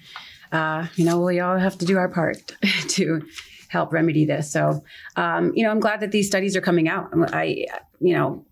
Uh, 0.51 0.87
you 0.95 1.05
know, 1.05 1.19
we 1.21 1.39
all 1.39 1.57
have 1.57 1.77
to 1.77 1.85
do 1.85 1.97
our 1.97 2.09
part 2.09 2.55
to 2.89 3.25
help 3.69 3.91
remedy 3.91 4.25
this. 4.25 4.51
So, 4.51 4.83
um, 5.15 5.51
you 5.55 5.63
know, 5.63 5.71
I'm 5.71 5.79
glad 5.79 5.99
that 5.99 6.11
these 6.11 6.27
studies 6.27 6.55
are 6.55 6.61
coming 6.61 6.87
out. 6.87 7.09
I, 7.33 7.65
you 7.99 8.13
know, 8.13 8.45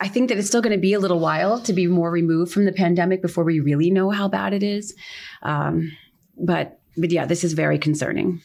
I 0.00 0.08
think 0.08 0.28
that 0.28 0.38
it's 0.38 0.48
still 0.48 0.62
going 0.62 0.74
to 0.74 0.80
be 0.80 0.94
a 0.94 0.98
little 0.98 1.20
while 1.20 1.60
to 1.60 1.72
be 1.72 1.86
more 1.86 2.10
removed 2.10 2.52
from 2.52 2.64
the 2.64 2.72
pandemic 2.72 3.22
before 3.22 3.44
we 3.44 3.60
really 3.60 3.90
know 3.90 4.10
how 4.10 4.28
bad 4.28 4.52
it 4.52 4.62
is. 4.62 4.94
Um, 5.42 5.92
but, 6.36 6.80
but 6.96 7.10
yeah, 7.10 7.26
this 7.26 7.44
is 7.44 7.52
very 7.52 7.78
concerning. 7.78 8.42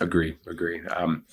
Agree. 0.00 0.36
Agree. 0.46 0.84
Um, 0.86 1.24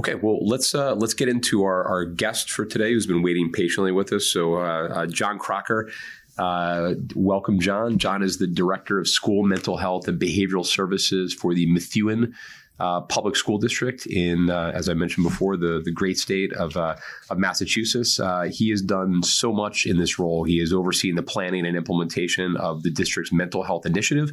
Okay, 0.00 0.14
well 0.14 0.38
let's 0.46 0.76
uh, 0.76 0.94
let's 0.94 1.12
get 1.12 1.28
into 1.28 1.64
our, 1.64 1.84
our 1.84 2.04
guest 2.04 2.52
for 2.52 2.64
today, 2.64 2.92
who's 2.92 3.06
been 3.06 3.20
waiting 3.20 3.50
patiently 3.50 3.90
with 3.90 4.12
us. 4.12 4.26
So, 4.26 4.54
uh, 4.54 4.88
uh, 4.94 5.06
John 5.06 5.40
Crocker 5.40 5.90
Uh, 6.38 6.94
welcome, 7.14 7.58
John. 7.58 7.98
John 7.98 8.22
is 8.22 8.38
the 8.38 8.46
director 8.46 8.98
of 8.98 9.08
school 9.08 9.42
mental 9.44 9.76
health 9.76 10.06
and 10.08 10.20
behavioral 10.20 10.64
services 10.64 11.34
for 11.34 11.52
the 11.52 11.66
Methuen 11.66 12.34
uh, 12.80 13.00
Public 13.00 13.34
School 13.34 13.58
District 13.58 14.06
in, 14.06 14.50
uh, 14.50 14.70
as 14.72 14.88
I 14.88 14.94
mentioned 14.94 15.24
before, 15.24 15.56
the 15.56 15.82
the 15.84 15.90
great 15.90 16.16
state 16.16 16.52
of 16.52 16.76
uh, 16.76 16.94
of 17.28 17.38
Massachusetts. 17.38 18.20
Uh, 18.20 18.48
he 18.52 18.70
has 18.70 18.82
done 18.82 19.22
so 19.24 19.52
much 19.52 19.84
in 19.84 19.98
this 19.98 20.18
role. 20.18 20.44
He 20.44 20.60
is 20.60 20.72
overseeing 20.72 21.16
the 21.16 21.22
planning 21.24 21.66
and 21.66 21.76
implementation 21.76 22.56
of 22.56 22.84
the 22.84 22.90
district's 22.90 23.32
mental 23.32 23.64
health 23.64 23.84
initiative 23.84 24.32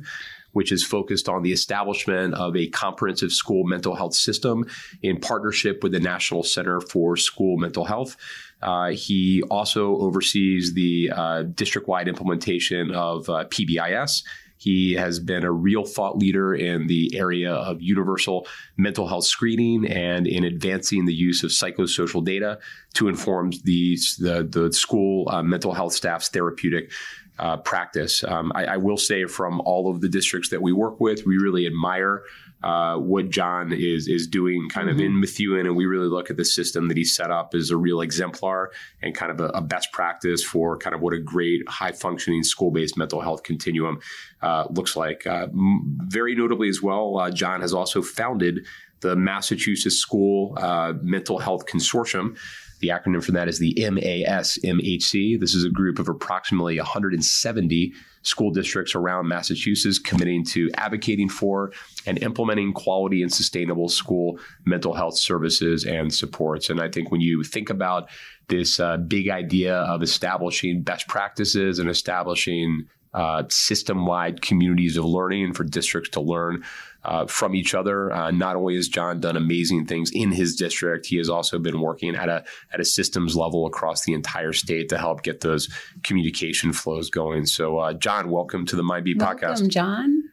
which 0.55 0.71
is 0.71 0.85
focused 0.85 1.27
on 1.27 1.43
the 1.43 1.51
establishment 1.51 2.33
of 2.33 2.55
a 2.55 2.67
comprehensive 2.69 3.33
school 3.33 3.65
mental 3.65 3.93
health 3.93 4.15
system 4.15 4.65
in 5.01 5.19
partnership 5.19 5.83
with 5.83 5.91
the 5.91 5.99
National 5.99 6.43
Center 6.43 6.79
for 6.79 7.17
School 7.17 7.57
Mental 7.57 7.83
Health. 7.83 8.15
Uh, 8.61 8.89
he 8.89 9.43
also 9.43 9.97
oversees 9.97 10.73
the 10.73 11.11
uh, 11.15 11.43
district 11.43 11.87
wide 11.87 12.07
implementation 12.07 12.91
of 12.91 13.29
uh, 13.29 13.45
PBIS. 13.45 14.23
He 14.57 14.93
has 14.93 15.19
been 15.19 15.43
a 15.43 15.51
real 15.51 15.85
thought 15.85 16.17
leader 16.17 16.55
in 16.55 16.87
the 16.87 17.15
area 17.15 17.53
of 17.53 17.81
universal 17.81 18.47
mental 18.77 19.07
health 19.07 19.25
screening 19.25 19.85
and 19.85 20.25
in 20.25 20.43
advancing 20.43 21.05
the 21.05 21.13
use 21.13 21.43
of 21.43 21.51
psychosocial 21.51 22.23
data 22.23 22.59
to 22.93 23.07
inform 23.07 23.51
the, 23.63 23.97
the, 24.19 24.47
the 24.49 24.73
school 24.73 25.29
uh, 25.29 25.43
mental 25.43 25.73
health 25.73 25.93
staff's 25.93 26.29
therapeutic 26.29 26.91
uh, 27.37 27.57
practice. 27.57 28.23
Um, 28.23 28.51
I, 28.55 28.65
I, 28.65 28.77
will 28.77 28.97
say 28.97 29.25
from 29.25 29.59
all 29.61 29.91
of 29.91 29.99
the 29.99 30.07
districts 30.07 30.49
that 30.49 30.61
we 30.61 30.71
work 30.71 31.01
with, 31.01 31.25
we 31.25 31.37
really 31.37 31.67
admire 31.67 32.23
uh, 32.65 32.97
what 32.97 33.29
John 33.29 33.71
is 33.71 34.07
is 34.07 34.25
doing 34.25 34.67
kind 34.69 34.89
mm-hmm. 34.89 34.99
of 34.99 35.05
in 35.05 35.19
Methuen, 35.19 35.67
and 35.67 35.75
we 35.75 35.85
really 35.85 36.07
look 36.07 36.31
at 36.31 36.37
the 36.37 36.43
system 36.43 36.87
that 36.87 36.97
he 36.97 37.03
set 37.03 37.29
up 37.29 37.53
as 37.53 37.69
a 37.69 37.77
real 37.77 38.01
exemplar 38.01 38.71
and 39.03 39.13
kind 39.13 39.31
of 39.31 39.39
a, 39.39 39.49
a 39.49 39.61
best 39.61 39.91
practice 39.91 40.43
for 40.43 40.75
kind 40.75 40.95
of 40.95 41.01
what 41.01 41.13
a 41.13 41.19
great 41.19 41.61
high 41.69 41.91
functioning 41.91 42.41
school 42.43 42.71
based 42.71 42.97
mental 42.97 43.21
health 43.21 43.43
continuum 43.43 43.99
uh, 44.41 44.65
looks 44.71 44.95
like. 44.95 45.27
Uh, 45.27 45.45
very 45.53 46.33
notably 46.33 46.67
as 46.67 46.81
well, 46.81 47.19
uh, 47.19 47.29
John 47.29 47.61
has 47.61 47.71
also 47.71 48.01
founded 48.01 48.65
the 49.01 49.15
Massachusetts 49.15 49.97
School 49.97 50.57
uh, 50.57 50.93
Mental 51.03 51.37
Health 51.37 51.67
Consortium. 51.67 52.35
The 52.85 52.91
acronym 52.91 53.23
for 53.23 53.31
that 53.31 53.47
is 53.47 53.57
the 53.57 53.73
MASMHC. 53.73 55.39
This 55.39 55.55
is 55.55 55.63
a 55.65 55.71
group 55.71 55.97
of 55.97 56.07
approximately 56.07 56.77
170 56.77 57.93
school 58.21 58.51
districts 58.51 58.93
around 58.93 59.27
Massachusetts 59.27 59.97
committing 59.97 60.45
to 60.45 60.69
advocating 60.75 61.27
for 61.27 61.71
and 62.05 62.21
implementing 62.21 62.73
quality 62.73 63.23
and 63.23 63.33
sustainable 63.33 63.89
school 63.89 64.37
mental 64.65 64.93
health 64.93 65.17
services 65.17 65.83
and 65.83 66.13
supports. 66.13 66.69
And 66.69 66.79
I 66.79 66.87
think 66.87 67.09
when 67.09 67.21
you 67.21 67.43
think 67.43 67.71
about 67.71 68.07
this 68.49 68.79
uh, 68.79 68.97
big 68.97 69.29
idea 69.29 69.77
of 69.77 70.03
establishing 70.03 70.83
best 70.83 71.07
practices 71.07 71.79
and 71.79 71.89
establishing 71.89 72.85
uh, 73.15 73.43
system 73.49 74.05
wide 74.05 74.43
communities 74.43 74.95
of 74.95 75.05
learning 75.05 75.53
for 75.53 75.63
districts 75.63 76.11
to 76.11 76.21
learn 76.21 76.63
uh, 77.05 77.25
from 77.27 77.55
each 77.55 77.73
other. 77.73 78.11
Uh, 78.11 78.31
not 78.31 78.55
only 78.55 78.75
has 78.75 78.87
John 78.87 79.19
done 79.19 79.37
amazing 79.37 79.85
things 79.85 80.11
in 80.11 80.31
his 80.31 80.55
district, 80.55 81.05
he 81.05 81.17
has 81.17 81.29
also 81.29 81.59
been 81.59 81.79
working 81.79 82.15
at 82.15 82.29
a 82.29 82.43
at 82.73 82.79
a 82.79 82.85
systems 82.85 83.35
level 83.35 83.65
across 83.65 84.03
the 84.03 84.13
entire 84.13 84.53
state 84.53 84.89
to 84.89 84.97
help 84.97 85.23
get 85.23 85.41
those 85.41 85.69
communication 86.03 86.73
flows 86.73 87.09
going. 87.09 87.45
So, 87.45 87.77
uh, 87.77 87.93
John, 87.93 88.29
welcome 88.29 88.65
to 88.67 88.75
the 88.75 88.83
MindBeat 88.83 89.15
podcast. 89.15 89.41
Welcome, 89.41 89.69
John. 89.69 90.23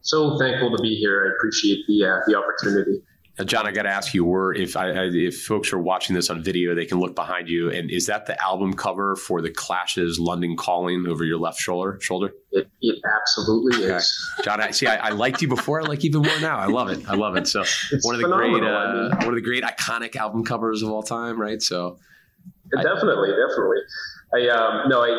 So 0.00 0.38
thankful 0.38 0.76
to 0.76 0.82
be 0.82 0.96
here. 0.96 1.26
I 1.26 1.36
appreciate 1.36 1.86
the 1.86 2.04
uh, 2.04 2.18
the 2.26 2.36
opportunity. 2.36 3.02
Now, 3.38 3.44
John, 3.44 3.66
I 3.66 3.72
got 3.72 3.82
to 3.82 3.88
ask 3.88 4.14
you, 4.14 4.24
were 4.24 4.54
if 4.54 4.76
I, 4.76 4.90
if 4.90 5.42
folks 5.42 5.72
are 5.72 5.78
watching 5.78 6.14
this 6.14 6.30
on 6.30 6.40
video, 6.40 6.74
they 6.74 6.86
can 6.86 7.00
look 7.00 7.16
behind 7.16 7.48
you, 7.48 7.68
and 7.68 7.90
is 7.90 8.06
that 8.06 8.26
the 8.26 8.40
album 8.40 8.74
cover 8.74 9.16
for 9.16 9.42
the 9.42 9.50
Clash's 9.50 10.20
"London 10.20 10.56
Calling" 10.56 11.06
over 11.08 11.24
your 11.24 11.38
left 11.38 11.58
shoulder? 11.58 11.98
Shoulder? 12.00 12.32
It, 12.52 12.68
it 12.80 13.02
absolutely 13.20 13.84
okay. 13.84 13.96
is. 13.96 14.30
John, 14.44 14.60
I 14.60 14.70
see. 14.70 14.86
I, 14.86 15.08
I, 15.08 15.10
liked 15.10 15.42
you 15.42 15.48
before. 15.48 15.80
I 15.80 15.84
like 15.84 16.04
even 16.04 16.22
more 16.22 16.40
now. 16.40 16.58
I 16.58 16.66
love 16.66 16.90
it. 16.90 17.08
I 17.08 17.16
love 17.16 17.36
it. 17.36 17.48
So 17.48 17.62
it's 17.62 18.04
one 18.04 18.14
of 18.14 18.20
the 18.20 18.28
great, 18.28 18.62
uh, 18.62 18.66
I 18.66 18.92
mean, 18.92 19.10
one 19.18 19.28
of 19.28 19.34
the 19.34 19.40
great 19.40 19.64
iconic 19.64 20.14
album 20.14 20.44
covers 20.44 20.82
of 20.82 20.90
all 20.90 21.02
time, 21.02 21.40
right? 21.40 21.60
So 21.60 21.98
definitely, 22.70 23.30
definitely. 23.30 23.78
I 24.34 24.48
um, 24.48 24.88
no, 24.88 25.02
I, 25.02 25.10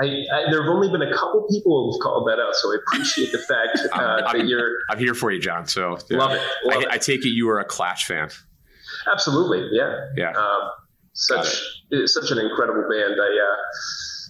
I, 0.00 0.04
I, 0.04 0.50
there 0.50 0.62
have 0.62 0.70
only 0.70 0.88
been 0.88 1.02
a 1.02 1.12
couple 1.12 1.46
people 1.50 1.90
who've 1.90 2.00
called 2.00 2.28
that 2.28 2.38
out, 2.38 2.54
so 2.54 2.72
I 2.72 2.76
appreciate 2.76 3.32
the 3.32 3.38
fact 3.38 3.80
uh, 3.92 4.32
that 4.32 4.46
you're. 4.46 4.70
I'm 4.88 4.98
here 4.98 5.14
for 5.14 5.30
you, 5.30 5.40
John. 5.40 5.66
So 5.66 5.98
yeah. 6.08 6.18
love 6.18 6.32
it. 6.32 6.42
Love 6.64 6.78
I, 6.78 6.80
it. 6.82 6.88
I, 6.90 6.98
take 6.98 7.24
it 7.24 7.30
you 7.30 7.48
are 7.50 7.58
a 7.58 7.64
Clash 7.64 8.06
fan. 8.06 8.30
Absolutely, 9.10 9.68
yeah, 9.72 10.06
yeah. 10.16 10.32
Um, 10.32 10.70
such 11.12 11.62
such 12.06 12.30
an 12.30 12.38
incredible 12.38 12.82
band. 12.82 13.14
I 13.20 13.26
uh, 13.26 13.56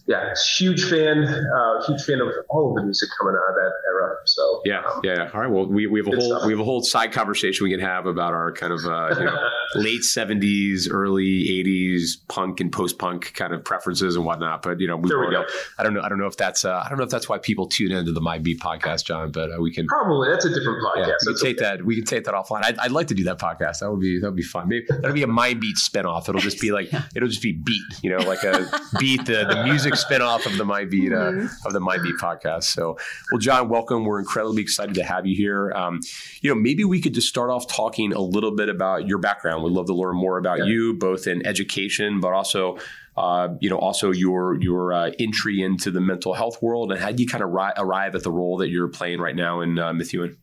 yeah, 0.07 0.35
huge 0.59 0.85
fan, 0.85 1.25
uh, 1.25 1.87
huge 1.87 2.03
fan 2.03 2.21
of 2.21 2.29
all 2.49 2.71
of 2.71 2.77
the 2.77 2.83
music 2.83 3.09
coming 3.19 3.35
out 3.35 3.51
of 3.51 3.55
that 3.55 3.73
era. 3.89 4.17
So 4.27 4.63
yeah, 4.65 4.81
um, 4.81 5.01
yeah. 5.05 5.31
All 5.33 5.41
right. 5.41 5.51
Well, 5.51 5.67
we, 5.67 5.87
we 5.87 6.01
have 6.01 6.09
a 6.09 6.17
whole 6.17 6.31
stuff. 6.31 6.47
we 6.47 6.53
have 6.53 6.61
a 6.61 6.65
whole 6.65 6.83
side 6.83 7.13
conversation 7.13 7.65
we 7.65 7.71
can 7.71 7.81
have 7.81 8.07
about 8.07 8.35
our 8.35 8.53
kind 8.53 8.73
of 8.73 8.85
uh, 8.85 9.15
you 9.19 9.25
know, 9.25 9.49
late 9.75 10.03
seventies, 10.03 10.89
early 10.91 11.49
eighties 11.51 12.17
punk 12.29 12.61
and 12.61 12.73
post 12.73 12.99
punk 12.99 13.33
kind 13.35 13.53
of 13.53 13.65
preferences 13.65 14.17
and 14.17 14.25
whatnot. 14.25 14.63
But 14.63 14.81
you 14.81 14.87
know, 14.87 14.97
we, 14.97 15.09
there 15.09 15.21
we 15.21 15.31
go. 15.31 15.45
I 15.79 15.83
don't 15.83 15.95
know. 15.95 16.03
I 16.03 16.09
don't 16.09 16.19
know 16.19 16.27
if 16.27 16.37
that's 16.37 16.65
uh, 16.65 16.83
I 16.85 16.89
don't 16.89 16.99
know 16.99 17.05
if 17.05 17.11
that's 17.11 17.29
why 17.29 17.39
people 17.39 17.67
tune 17.67 17.93
into 17.93 18.13
the 18.13 18.21
My 18.21 18.39
MindBeat 18.39 18.59
podcast, 18.59 19.05
John. 19.05 19.31
But 19.31 19.53
uh, 19.53 19.61
we 19.61 19.73
can 19.73 19.87
probably 19.87 20.31
that's 20.31 20.45
a 20.45 20.49
different 20.49 20.85
podcast. 20.85 21.07
Yeah, 21.07 21.15
we 21.27 21.35
can 21.35 21.43
take 21.43 21.59
okay. 21.59 21.77
that. 21.77 21.85
We 21.85 21.97
can 21.97 22.05
take 22.05 22.25
that 22.25 22.35
offline. 22.35 22.65
I'd, 22.65 22.79
I'd, 22.79 22.93
like 22.93 23.09
to 23.09 23.15
do 23.15 23.25
that 23.25 23.39
podcast. 23.39 23.81
That 23.81 23.91
would 23.91 24.01
be 24.01 24.21
that 24.21 24.27
would 24.27 24.37
be 24.37 24.43
fun. 24.43 24.69
Maybe 24.69 24.87
that'll 24.89 25.13
be 25.13 25.23
a 25.23 25.27
MindBeat 25.27 25.79
spinoff. 25.79 26.29
It'll 26.29 26.41
just 26.41 26.61
be 26.61 26.73
like 26.73 26.93
it'll 27.15 27.29
just 27.29 27.43
be 27.43 27.53
beat. 27.53 27.83
You 28.03 28.11
know, 28.11 28.19
like 28.19 28.43
a 28.43 28.69
beat 28.99 29.27
the 29.27 29.45
the 29.45 29.65
music 29.65 29.90
spinoff 29.95 30.47
of 30.47 30.57
the 30.57 30.65
MindBeat 30.65 31.13
uh, 31.13 31.33
mm-hmm. 31.33 31.67
of 31.67 31.73
the 31.73 31.81
MindBeat 31.81 32.19
podcast. 32.19 32.65
So, 32.65 32.97
well, 33.31 33.39
John, 33.39 33.69
welcome. 33.69 34.05
We're 34.05 34.19
incredibly 34.19 34.63
excited 34.63 34.95
to 34.97 35.05
have 35.05 35.27
you 35.27 35.37
here. 35.37 35.73
Um, 35.73 36.01
you 36.41 36.51
know, 36.51 36.61
maybe 36.61 36.85
we 36.85 37.01
could 37.01 37.15
just 37.15 37.29
start 37.29 37.51
off 37.51 37.67
talking 37.67 38.13
a 38.13 38.21
little 38.21 38.55
bit 38.55 38.69
about 38.69 39.07
your 39.07 39.19
background. 39.19 39.63
We'd 39.63 39.73
love 39.73 39.87
to 39.87 39.95
learn 39.95 40.17
more 40.17 40.39
about 40.39 40.59
yeah. 40.59 40.65
you, 40.65 40.95
both 40.95 41.27
in 41.27 41.47
education, 41.47 42.21
but 42.21 42.33
also. 42.33 42.79
Uh, 43.17 43.49
you 43.61 43.69
know, 43.69 43.77
also 43.77 44.13
your 44.13 44.57
your 44.63 44.95
uh, 44.95 45.11
entry 45.19 45.61
into 45.61 45.91
the 45.91 46.01
mental 46.01 46.33
health 46.33 46.63
world, 46.63 46.91
and 46.93 47.01
how 47.01 47.11
do 47.11 47.23
you 47.23 47.29
kind 47.29 47.43
of 47.43 47.51
ri- 47.51 47.73
arrive 47.77 48.15
at 48.15 48.23
the 48.23 48.31
role 48.31 48.57
that 48.57 48.69
you're 48.69 48.89
playing 48.89 49.21
right 49.21 49.35
now 49.35 49.61
in 49.61 49.79
uh, 49.79 49.93
Methuen? 49.93 50.39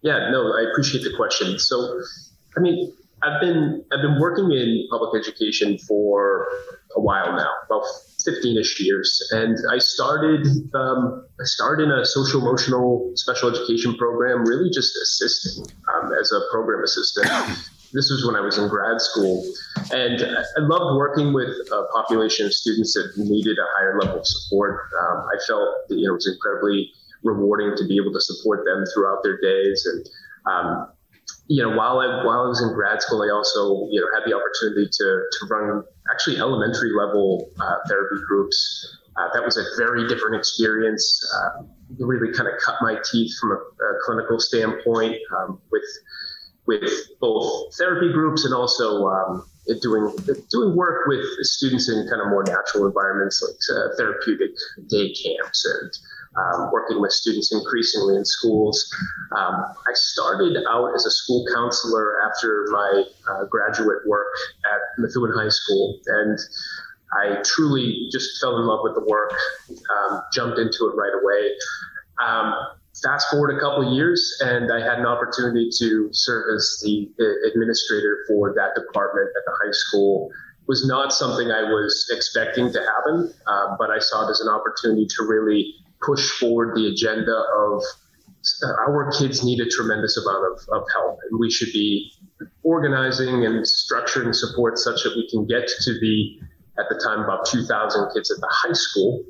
Yeah, 0.00 0.30
no, 0.30 0.40
I 0.40 0.64
appreciate 0.70 1.04
the 1.04 1.12
question. 1.16 1.58
So, 1.58 2.00
I 2.56 2.60
mean, 2.60 2.92
I've 3.22 3.40
been 3.40 3.84
I've 3.92 4.02
been 4.02 4.18
working 4.20 4.52
in 4.52 4.86
public 4.90 5.20
education 5.20 5.78
for 5.78 6.46
a 6.96 7.00
while 7.00 7.32
now, 7.36 7.50
about 7.66 7.84
15ish 8.26 8.80
years. 8.80 9.22
And 9.30 9.56
I 9.70 9.78
started, 9.78 10.46
um, 10.74 11.26
I 11.40 11.44
started 11.44 11.84
in 11.84 11.92
a 11.92 12.04
social 12.04 12.40
emotional 12.40 13.12
special 13.14 13.50
education 13.50 13.94
program, 13.96 14.44
really 14.44 14.70
just 14.70 14.96
assisting 14.96 15.66
um, 15.94 16.12
as 16.20 16.32
a 16.32 16.40
program 16.50 16.82
assistant. 16.82 17.28
This 17.92 18.10
was 18.10 18.26
when 18.26 18.34
I 18.34 18.40
was 18.40 18.58
in 18.58 18.68
grad 18.68 19.00
school. 19.00 19.44
And 19.92 20.20
I 20.22 20.60
loved 20.60 20.96
working 20.96 21.32
with 21.32 21.50
a 21.70 21.84
population 21.92 22.46
of 22.46 22.52
students 22.52 22.94
that 22.94 23.12
needed 23.16 23.56
a 23.58 23.66
higher 23.78 23.98
level 24.00 24.20
of 24.20 24.26
support. 24.26 24.88
Um, 25.00 25.26
I 25.32 25.38
felt 25.46 25.68
that, 25.88 25.96
you 25.96 26.06
know, 26.06 26.12
it 26.12 26.16
was 26.16 26.28
incredibly 26.28 26.90
rewarding 27.22 27.76
to 27.76 27.86
be 27.86 27.96
able 27.96 28.12
to 28.12 28.20
support 28.20 28.64
them 28.64 28.84
throughout 28.92 29.22
their 29.22 29.38
days. 29.40 29.86
And, 29.86 30.08
um, 30.52 30.88
you 31.48 31.62
know, 31.62 31.76
while 31.76 32.00
I 32.00 32.24
while 32.24 32.44
I 32.44 32.48
was 32.48 32.60
in 32.62 32.72
grad 32.74 33.02
school, 33.02 33.22
I 33.22 33.30
also 33.30 33.86
you 33.90 34.00
know 34.00 34.06
had 34.14 34.28
the 34.28 34.34
opportunity 34.34 34.88
to 34.90 35.04
to 35.30 35.46
run 35.48 35.84
actually 36.12 36.38
elementary 36.38 36.92
level 36.92 37.50
uh, 37.60 37.76
therapy 37.88 38.22
groups. 38.26 38.98
Uh, 39.16 39.28
that 39.32 39.44
was 39.44 39.56
a 39.56 39.64
very 39.78 40.06
different 40.08 40.36
experience. 40.36 41.20
Uh, 41.34 41.62
really 41.98 42.32
kind 42.34 42.48
of 42.48 42.54
cut 42.60 42.74
my 42.82 42.96
teeth 43.10 43.32
from 43.40 43.52
a, 43.52 43.54
a 43.54 43.98
clinical 44.04 44.40
standpoint 44.40 45.16
um, 45.38 45.60
with 45.70 45.84
with 46.66 46.90
both 47.20 47.74
therapy 47.76 48.12
groups 48.12 48.44
and 48.44 48.52
also 48.52 49.06
um, 49.06 49.46
doing 49.80 50.12
doing 50.50 50.76
work 50.76 51.06
with 51.06 51.24
students 51.42 51.88
in 51.88 52.06
kind 52.08 52.20
of 52.20 52.28
more 52.28 52.44
natural 52.44 52.86
environments 52.86 53.42
like 53.42 53.78
uh, 53.78 53.96
therapeutic 53.96 54.50
day 54.88 55.12
camps 55.14 55.64
and 55.64 55.92
um, 56.36 56.70
working 56.72 57.00
with 57.00 57.12
students 57.12 57.52
increasingly 57.52 58.16
in 58.16 58.24
schools. 58.24 58.84
Um, 59.36 59.54
I 59.54 59.92
started 59.94 60.56
out 60.68 60.94
as 60.94 61.06
a 61.06 61.10
school 61.10 61.44
counselor 61.54 62.16
after 62.22 62.66
my 62.70 63.04
uh, 63.30 63.44
graduate 63.46 64.06
work 64.06 64.32
at 64.64 64.80
Methuen 64.98 65.32
High 65.34 65.48
School, 65.48 65.98
and 66.06 66.38
I 67.12 67.42
truly 67.44 68.08
just 68.12 68.40
fell 68.40 68.58
in 68.58 68.66
love 68.66 68.80
with 68.82 68.94
the 68.94 69.04
work, 69.08 69.32
um, 69.70 70.22
jumped 70.32 70.58
into 70.58 70.90
it 70.90 70.96
right 70.96 71.12
away. 71.22 71.50
Um, 72.22 72.54
fast 73.02 73.30
forward 73.30 73.56
a 73.56 73.60
couple 73.60 73.94
years, 73.94 74.38
and 74.40 74.72
I 74.72 74.80
had 74.80 74.98
an 74.98 75.06
opportunity 75.06 75.70
to 75.78 76.08
serve 76.12 76.44
as 76.54 76.80
the 76.82 77.10
administrator 77.52 78.24
for 78.26 78.54
that 78.54 78.74
department 78.74 79.28
at 79.36 79.44
the 79.44 79.52
high 79.62 79.72
school 79.72 80.30
was 80.66 80.86
not 80.86 81.12
something 81.12 81.50
I 81.50 81.62
was 81.62 82.10
expecting 82.10 82.72
to 82.72 82.80
happen, 82.80 83.32
uh, 83.46 83.76
but 83.78 83.90
I 83.90 84.00
saw 84.00 84.26
it 84.26 84.30
as 84.30 84.40
an 84.40 84.48
opportunity 84.48 85.06
to 85.06 85.24
really 85.24 85.74
push 86.06 86.30
forward 86.38 86.76
the 86.76 86.86
agenda 86.86 87.34
of 87.58 87.82
our 88.86 89.10
kids 89.18 89.44
need 89.44 89.60
a 89.60 89.68
tremendous 89.68 90.16
amount 90.16 90.44
of, 90.52 90.80
of 90.80 90.86
help, 90.94 91.18
and 91.30 91.40
we 91.40 91.50
should 91.50 91.72
be 91.72 92.12
organizing 92.62 93.44
and 93.44 93.64
structuring 93.64 94.34
support 94.34 94.78
such 94.78 95.02
that 95.02 95.14
we 95.16 95.28
can 95.28 95.46
get 95.46 95.68
to 95.68 95.98
the, 96.00 96.38
at 96.78 96.86
the 96.88 97.00
time, 97.04 97.20
about 97.20 97.44
2,000 97.46 98.10
kids 98.14 98.30
at 98.30 98.38
the 98.40 98.48
high 98.50 98.72
school. 98.72 99.24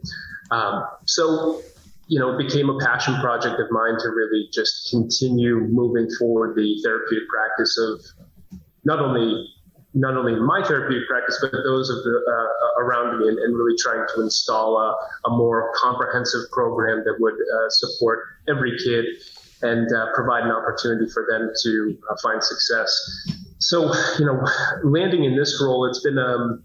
Um, 0.51 0.85
so, 1.07 1.63
you 2.09 2.21
know, 2.21 2.39
it 2.39 2.47
became 2.47 2.69
a 2.69 2.79
passion 2.79 3.15
project 3.21 3.59
of 3.59 3.71
mine 3.71 3.99
to 4.01 4.09
really 4.11 4.49
just 4.53 4.91
continue 4.91 5.61
moving 5.61 6.09
forward 6.19 6.57
the 6.57 6.81
therapeutic 6.85 7.29
practice 7.29 7.79
of 7.79 8.61
not 8.85 9.01
only 9.01 9.49
not 9.97 10.15
only 10.15 10.35
in 10.35 10.45
my 10.45 10.63
therapeutic 10.63 11.09
practice, 11.09 11.39
but 11.41 11.51
those 11.65 11.89
of 11.89 11.97
the 12.05 12.11
uh, 12.11 12.83
around 12.83 13.19
me, 13.19 13.29
and, 13.29 13.39
and, 13.39 13.57
really 13.57 13.77
trying 13.79 14.05
to 14.15 14.21
install 14.21 14.77
a, 14.77 14.95
a 15.29 15.31
more 15.31 15.73
comprehensive 15.75 16.43
program 16.53 17.03
that 17.05 17.17
would 17.19 17.33
uh, 17.33 17.71
support 17.71 18.25
every 18.47 18.77
kid 18.79 19.07
and 19.63 19.91
uh, 19.95 20.13
provide 20.15 20.43
an 20.45 20.51
opportunity 20.51 21.11
for 21.11 21.27
them 21.31 21.51
to 21.63 21.99
uh, 22.11 22.17
find 22.23 22.45
success. 22.45 22.93
So, 23.59 23.91
you 24.19 24.27
know, 24.27 24.47
landing 24.85 25.25
in 25.25 25.35
this 25.35 25.63
role, 25.63 25.87
it's 25.89 26.03
been 26.03 26.19
um, 26.19 26.63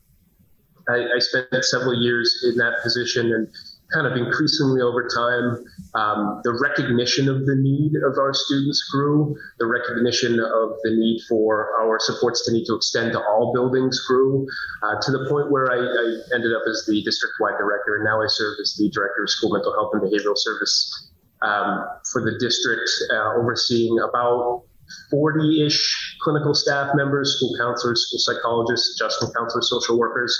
I, 0.89 1.05
I 1.15 1.19
spent 1.19 1.63
several 1.63 1.95
years 1.95 2.45
in 2.49 2.57
that 2.57 2.83
position 2.83 3.33
and 3.33 3.47
kind 3.93 4.07
of 4.07 4.15
increasingly 4.15 4.81
over 4.81 5.07
time, 5.07 5.63
um, 5.95 6.41
the 6.43 6.57
recognition 6.61 7.27
of 7.27 7.45
the 7.45 7.55
need 7.55 7.93
of 7.95 8.17
our 8.17 8.33
students 8.33 8.87
grew. 8.91 9.35
The 9.59 9.65
recognition 9.65 10.39
of 10.39 10.69
the 10.83 10.91
need 10.91 11.21
for 11.27 11.71
our 11.79 11.99
supports 11.99 12.45
to 12.45 12.53
need 12.53 12.65
to 12.65 12.75
extend 12.75 13.11
to 13.13 13.19
all 13.19 13.51
buildings 13.53 13.99
grew 14.07 14.47
uh, 14.83 14.95
to 15.01 15.11
the 15.11 15.27
point 15.29 15.51
where 15.51 15.71
I, 15.71 15.77
I, 15.77 16.35
ended 16.35 16.53
up 16.53 16.63
as 16.67 16.85
the 16.87 17.03
district-wide 17.03 17.57
director, 17.57 17.97
and 17.97 18.05
now 18.05 18.21
I 18.21 18.27
serve 18.27 18.57
as 18.61 18.75
the 18.77 18.89
director 18.89 19.23
of 19.23 19.29
school 19.29 19.51
mental 19.51 19.73
health 19.73 19.91
and 19.93 20.01
behavioral 20.01 20.37
service 20.37 21.09
um, 21.41 21.85
for 22.11 22.21
the 22.21 22.37
district, 22.39 22.89
uh, 23.11 23.33
overseeing 23.35 23.99
about 23.99 24.63
40 25.09 25.65
ish 25.65 26.17
clinical 26.21 26.53
staff 26.53 26.91
members, 26.95 27.35
school 27.35 27.55
counselors, 27.59 28.05
school 28.07 28.19
psychologists, 28.19 28.99
adjustment 28.99 29.35
counselors, 29.35 29.69
social 29.69 29.97
workers. 29.97 30.37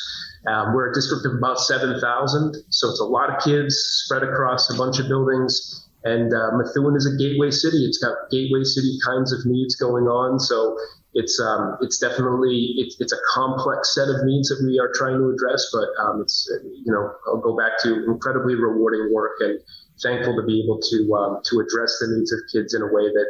Um, 0.47 0.73
we're 0.73 0.91
a 0.91 0.93
district 0.93 1.25
of 1.25 1.33
about 1.33 1.59
7,000, 1.59 2.55
so 2.69 2.89
it's 2.89 2.99
a 2.99 3.05
lot 3.05 3.29
of 3.29 3.43
kids 3.43 3.75
spread 4.05 4.23
across 4.23 4.73
a 4.73 4.77
bunch 4.77 4.99
of 4.99 5.07
buildings. 5.07 5.87
And 6.03 6.33
uh, 6.33 6.57
Methuen 6.57 6.95
is 6.95 7.05
a 7.05 7.15
gateway 7.21 7.51
city. 7.51 7.85
It's 7.85 7.99
got 7.99 8.15
gateway 8.31 8.63
city 8.63 8.97
kinds 9.05 9.31
of 9.31 9.45
needs 9.45 9.75
going 9.75 10.05
on. 10.05 10.39
So 10.39 10.75
it's 11.13 11.39
um, 11.39 11.77
it's 11.81 11.99
definitely 11.99 12.73
it's, 12.77 12.95
it's 12.99 13.13
a 13.13 13.21
complex 13.29 13.93
set 13.93 14.07
of 14.07 14.23
needs 14.23 14.49
that 14.49 14.63
we 14.65 14.79
are 14.79 14.91
trying 14.95 15.17
to 15.17 15.29
address. 15.29 15.69
But 15.71 15.89
um, 16.01 16.21
it's 16.21 16.49
you 16.63 16.91
know 16.91 17.11
I'll 17.27 17.41
go 17.41 17.55
back 17.55 17.77
to 17.83 18.05
incredibly 18.05 18.55
rewarding 18.55 19.13
work 19.13 19.37
and 19.41 19.59
thankful 20.01 20.35
to 20.35 20.43
be 20.45 20.63
able 20.63 20.79
to 20.79 21.13
um, 21.15 21.41
to 21.51 21.59
address 21.59 21.99
the 21.99 22.15
needs 22.15 22.31
of 22.31 22.39
kids 22.51 22.73
in 22.73 22.81
a 22.81 22.87
way 22.87 23.11
that 23.11 23.27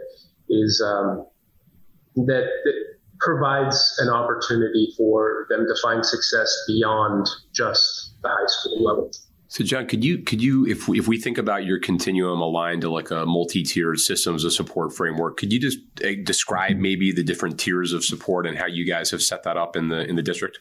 is 0.52 0.84
um, 0.86 1.26
that, 2.16 2.46
that 2.64 2.74
provides 3.20 3.98
an 4.00 4.10
opportunity 4.10 4.94
for 4.98 5.48
them 5.50 5.66
to 5.68 5.76
find 5.82 6.06
success 6.06 6.52
beyond 6.68 7.28
just 7.54 8.16
the 8.22 8.30
high 8.30 8.48
school 8.48 8.84
level. 8.84 9.12
So, 9.48 9.66
John, 9.66 9.86
could 9.86 10.02
you 10.02 10.20
could 10.20 10.42
you 10.42 10.66
if 10.66 10.88
we, 10.88 10.98
if 10.98 11.10
we 11.10 11.20
think 11.20 11.38
about 11.38 11.66
your 11.66 11.78
continuum 11.78 12.40
aligned 12.40 12.84
to 12.84 12.90
like 12.90 13.12
a 13.12 13.26
multi-tiered 13.26 14.00
systems 14.00 14.46
of 14.46 14.54
support 14.54 14.94
framework, 14.94 15.36
could 15.36 15.52
you 15.52 15.60
just 15.60 15.78
uh, 16.06 16.12
describe 16.24 16.78
maybe 16.78 17.12
the 17.12 17.24
different 17.24 17.60
tiers 17.60 17.92
of 17.92 18.06
support 18.06 18.48
and 18.48 18.58
how 18.58 18.66
you 18.66 18.86
guys 18.86 19.12
have 19.12 19.22
set 19.22 19.44
that 19.44 19.58
up 19.58 19.76
in 19.76 19.90
the 19.90 20.08
in 20.08 20.16
the 20.16 20.22
district? 20.22 20.60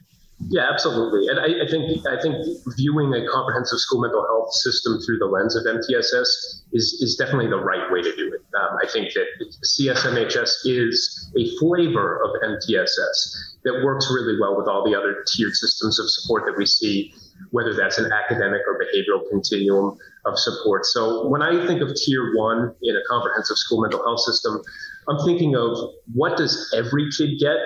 Yeah, 0.49 0.69
absolutely. 0.73 1.29
And 1.29 1.39
I, 1.39 1.65
I, 1.65 1.69
think 1.69 2.07
I 2.07 2.21
think 2.21 2.35
viewing 2.77 3.13
a 3.13 3.29
comprehensive 3.29 3.79
school 3.79 4.01
mental 4.01 4.25
health 4.27 4.53
system 4.55 4.99
through 5.05 5.19
the 5.19 5.27
lens 5.27 5.55
of 5.55 5.65
MTSS 5.65 6.65
is 6.73 6.99
is 7.03 7.17
definitely 7.19 7.49
the 7.49 7.61
right 7.61 7.93
way 7.93 8.01
to 8.01 8.17
do 8.17 8.33
it. 8.33 8.41
Um, 8.57 8.79
I 8.83 8.89
think 8.89 9.13
that 9.13 9.27
CSMHS 9.63 10.65
is 10.65 11.31
a 11.37 11.57
flavor 11.59 12.23
of 12.25 12.31
MTSS 12.43 13.37
that 13.65 13.83
works 13.85 14.11
really 14.11 14.41
well 14.41 14.57
with 14.57 14.67
all 14.67 14.83
the 14.83 14.97
other 14.97 15.25
tiered 15.29 15.55
systems 15.55 16.01
of 16.01 16.09
support 16.09 16.45
that 16.47 16.57
we 16.57 16.65
see, 16.65 17.13
whether 17.51 17.75
that's 17.75 17.99
an 17.99 18.11
academic 18.11 18.63
or 18.67 18.81
behavioral 18.81 19.29
continuum 19.29 19.99
of 20.25 20.39
support. 20.39 20.87
So 20.87 21.29
when 21.29 21.43
I 21.43 21.67
think 21.67 21.83
of 21.83 21.95
tier 21.95 22.33
one 22.35 22.75
in 22.83 22.97
a 22.97 23.01
comprehensive 23.09 23.59
school 23.59 23.83
mental 23.83 24.03
health 24.03 24.21
system, 24.21 24.63
I'm 25.07 25.25
thinking 25.27 25.55
of 25.55 25.77
what 26.15 26.39
does 26.39 26.73
every 26.75 27.11
kid 27.17 27.39
get 27.39 27.59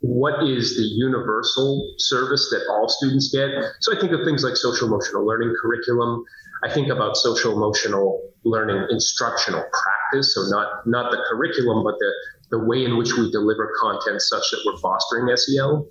what 0.00 0.46
is 0.46 0.76
the 0.76 0.82
universal 0.82 1.94
service 1.98 2.48
that 2.50 2.66
all 2.70 2.88
students 2.88 3.30
get? 3.32 3.48
So 3.80 3.96
I 3.96 4.00
think 4.00 4.12
of 4.12 4.20
things 4.24 4.44
like 4.44 4.56
social 4.56 4.88
emotional 4.88 5.26
learning 5.26 5.54
curriculum. 5.60 6.24
I 6.64 6.72
think 6.72 6.88
about 6.88 7.16
social 7.16 7.52
emotional 7.52 8.30
learning 8.44 8.86
instructional 8.90 9.62
practice. 9.62 10.34
So 10.34 10.42
not 10.48 10.86
not 10.86 11.10
the 11.10 11.18
curriculum, 11.28 11.82
but 11.84 11.98
the 11.98 12.12
the 12.50 12.58
way 12.58 12.84
in 12.84 12.96
which 12.96 13.12
we 13.14 13.30
deliver 13.30 13.72
content 13.80 14.22
such 14.22 14.50
that 14.50 14.62
we're 14.64 14.78
fostering 14.78 15.34
SEL. 15.36 15.88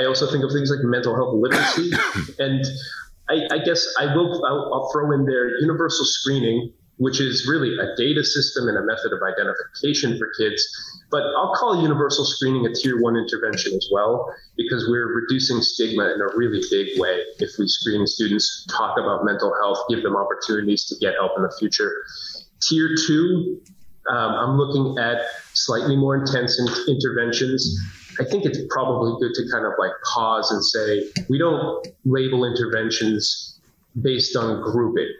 I 0.00 0.06
also 0.06 0.30
think 0.30 0.42
of 0.44 0.50
things 0.50 0.70
like 0.70 0.80
mental 0.82 1.14
health 1.14 1.34
literacy, 1.34 1.92
and 2.38 2.64
I, 3.28 3.54
I 3.54 3.58
guess 3.58 3.86
I 3.98 4.14
will 4.14 4.44
I'll, 4.44 4.72
I'll 4.74 4.90
throw 4.92 5.12
in 5.12 5.26
there 5.26 5.60
universal 5.60 6.04
screening, 6.04 6.72
which 7.02 7.20
is 7.20 7.46
really 7.48 7.74
a 7.76 7.96
data 7.96 8.22
system 8.24 8.68
and 8.68 8.78
a 8.78 8.84
method 8.86 9.12
of 9.12 9.20
identification 9.22 10.16
for 10.18 10.30
kids 10.38 10.62
but 11.12 11.24
I'll 11.36 11.52
call 11.54 11.82
universal 11.82 12.24
screening 12.24 12.64
a 12.64 12.72
tier 12.74 13.00
one 13.00 13.16
intervention 13.16 13.74
as 13.74 13.86
well, 13.92 14.34
because 14.56 14.88
we're 14.88 15.14
reducing 15.14 15.60
stigma 15.60 16.04
in 16.04 16.20
a 16.22 16.34
really 16.34 16.62
big 16.70 16.98
way 16.98 17.20
if 17.38 17.50
we 17.58 17.68
screen 17.68 18.06
students, 18.06 18.66
talk 18.70 18.98
about 18.98 19.22
mental 19.22 19.52
health, 19.62 19.78
give 19.90 20.02
them 20.02 20.16
opportunities 20.16 20.86
to 20.86 20.96
get 20.96 21.12
help 21.20 21.32
in 21.36 21.42
the 21.42 21.54
future. 21.58 21.92
Tier 22.62 22.96
two, 23.06 23.60
um, 24.08 24.32
I'm 24.32 24.56
looking 24.56 24.98
at 24.98 25.18
slightly 25.52 25.96
more 25.96 26.16
intense 26.16 26.58
in- 26.58 26.94
interventions. 26.96 27.78
I 28.18 28.24
think 28.24 28.46
it's 28.46 28.60
probably 28.70 29.12
good 29.20 29.34
to 29.34 29.50
kind 29.52 29.66
of 29.66 29.72
like 29.78 29.92
pause 30.14 30.50
and 30.50 30.64
say, 30.64 31.24
we 31.28 31.36
don't 31.36 31.86
label 32.06 32.46
interventions 32.46 33.60
based 34.00 34.34
on 34.34 34.62
grouping. 34.62 35.12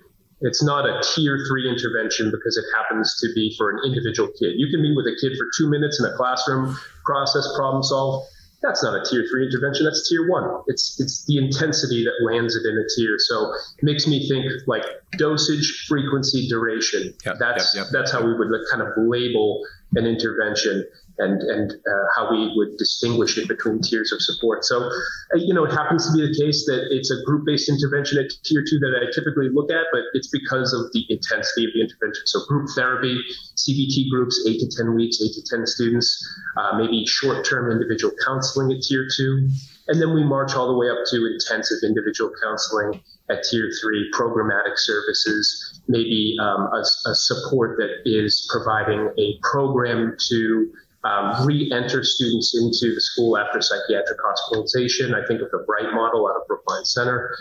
It's 0.43 0.63
not 0.63 0.87
a 0.87 1.01
tier 1.15 1.45
three 1.49 1.69
intervention 1.69 2.31
because 2.31 2.57
it 2.57 2.65
happens 2.77 3.17
to 3.21 3.29
be 3.35 3.55
for 3.57 3.71
an 3.71 3.81
individual 3.85 4.29
kid. 4.39 4.55
You 4.57 4.69
can 4.71 4.83
meet 4.83 4.97
with 4.97 5.07
a 5.07 5.17
kid 5.21 5.37
for 5.39 5.47
two 5.57 5.71
minutes 5.71 6.01
in 6.01 6.07
a 6.07 6.17
classroom, 6.17 6.77
process, 7.05 7.49
problem 7.57 7.83
solve. 7.83 8.27
That's 8.63 8.83
not 8.83 8.95
a 8.95 9.05
tier 9.05 9.27
three 9.29 9.47
intervention. 9.47 9.85
That's 9.85 10.09
tier 10.09 10.29
one. 10.29 10.63
It's 10.69 11.01
it's 11.01 11.25
the 11.27 11.37
intensity 11.37 12.05
that 12.05 12.25
lands 12.25 12.55
it 12.55 12.65
in 12.65 12.77
a 12.79 12.87
tier. 12.95 13.17
So 13.19 13.53
it 13.53 13.83
makes 13.83 14.07
me 14.07 14.29
think 14.29 14.47
like 14.69 14.85
dosage, 15.19 15.87
frequency, 15.89 16.49
duration. 16.49 17.13
Yep, 17.25 17.39
that's 17.41 17.75
yep, 17.75 17.85
yep. 17.85 17.93
that's 17.93 18.13
how 18.13 18.25
we 18.25 18.35
would 18.35 18.49
kind 18.71 18.83
of 18.83 18.89
label 18.97 19.63
an 19.95 20.07
intervention 20.07 20.87
and 21.18 21.42
and 21.42 21.72
uh, 21.72 22.05
how 22.16 22.31
we 22.31 22.53
would 22.57 22.77
distinguish 22.79 23.38
it 23.38 23.48
between 23.48 23.81
tiers 23.81 24.12
of 24.12 24.20
support. 24.20 24.64
So, 24.64 24.83
uh, 24.83 25.37
you 25.37 25.55
know, 25.55 25.64
it 25.64 25.72
happens 25.72 26.07
to 26.07 26.12
be 26.12 26.27
the 26.27 26.35
case 26.35 26.64
that 26.66 26.88
it's 26.90 27.11
a 27.11 27.22
group-based 27.25 27.68
intervention 27.68 28.18
at 28.18 28.31
tier 28.44 28.64
two 28.68 28.79
that 28.81 28.94
I 28.96 29.11
typically 29.12 29.48
look 29.53 29.70
at, 29.70 29.87
but 29.92 30.03
it's 30.14 30.29
because 30.29 30.72
of 30.72 30.92
the 30.92 31.05
intensity 31.09 31.64
of 31.66 31.72
the 31.75 31.81
intervention. 31.83 32.22
So, 32.27 32.40
group 32.46 32.68
therapy, 32.75 33.20
CBT 33.57 34.11
groups, 34.11 34.44
eight 34.48 34.61
to 34.61 34.68
ten 34.77 34.94
weeks, 34.94 35.20
eight 35.22 35.35
to 35.35 35.42
ten 35.44 35.66
students, 35.66 36.09
uh, 36.57 36.79
maybe 36.79 37.05
short-term 37.07 37.70
individual 37.70 38.14
counseling 38.25 38.72
at 38.72 38.83
tier 38.83 39.09
two, 39.14 39.48
and 39.88 40.01
then 40.01 40.14
we 40.14 40.25
march 40.25 40.55
all 40.55 40.68
the 40.68 40.79
way 40.79 40.88
up 40.88 41.05
to 41.11 41.27
intensive 41.27 41.79
individual 41.83 42.33
counseling 42.42 43.03
at 43.31 43.42
tier 43.44 43.70
three, 43.81 44.11
programmatic 44.14 44.77
services, 44.77 45.81
maybe 45.88 46.37
um, 46.40 46.68
a, 46.72 46.81
a 47.11 47.14
support 47.14 47.77
that 47.79 47.90
is 48.05 48.48
providing 48.51 49.11
a 49.18 49.38
program 49.42 50.16
to 50.29 50.72
um, 51.05 51.47
re-enter 51.47 52.05
students 52.05 52.57
into 52.57 52.95
the 52.95 53.01
school 53.01 53.37
after 53.37 53.61
psychiatric 53.61 54.19
hospitalization. 54.25 55.15
I 55.15 55.27
think 55.27 55.43
of 55.43 55.51
the 55.51 55.65
BRYT 55.67 55.93
model 55.95 56.29
out 56.29 56.37
of 56.41 56.47
Brookline 56.47 56.85
Center. 56.85 57.37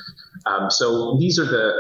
Um, 0.47 0.69
so 0.71 1.17
these 1.19 1.37
are 1.37 1.45
the, 1.45 1.73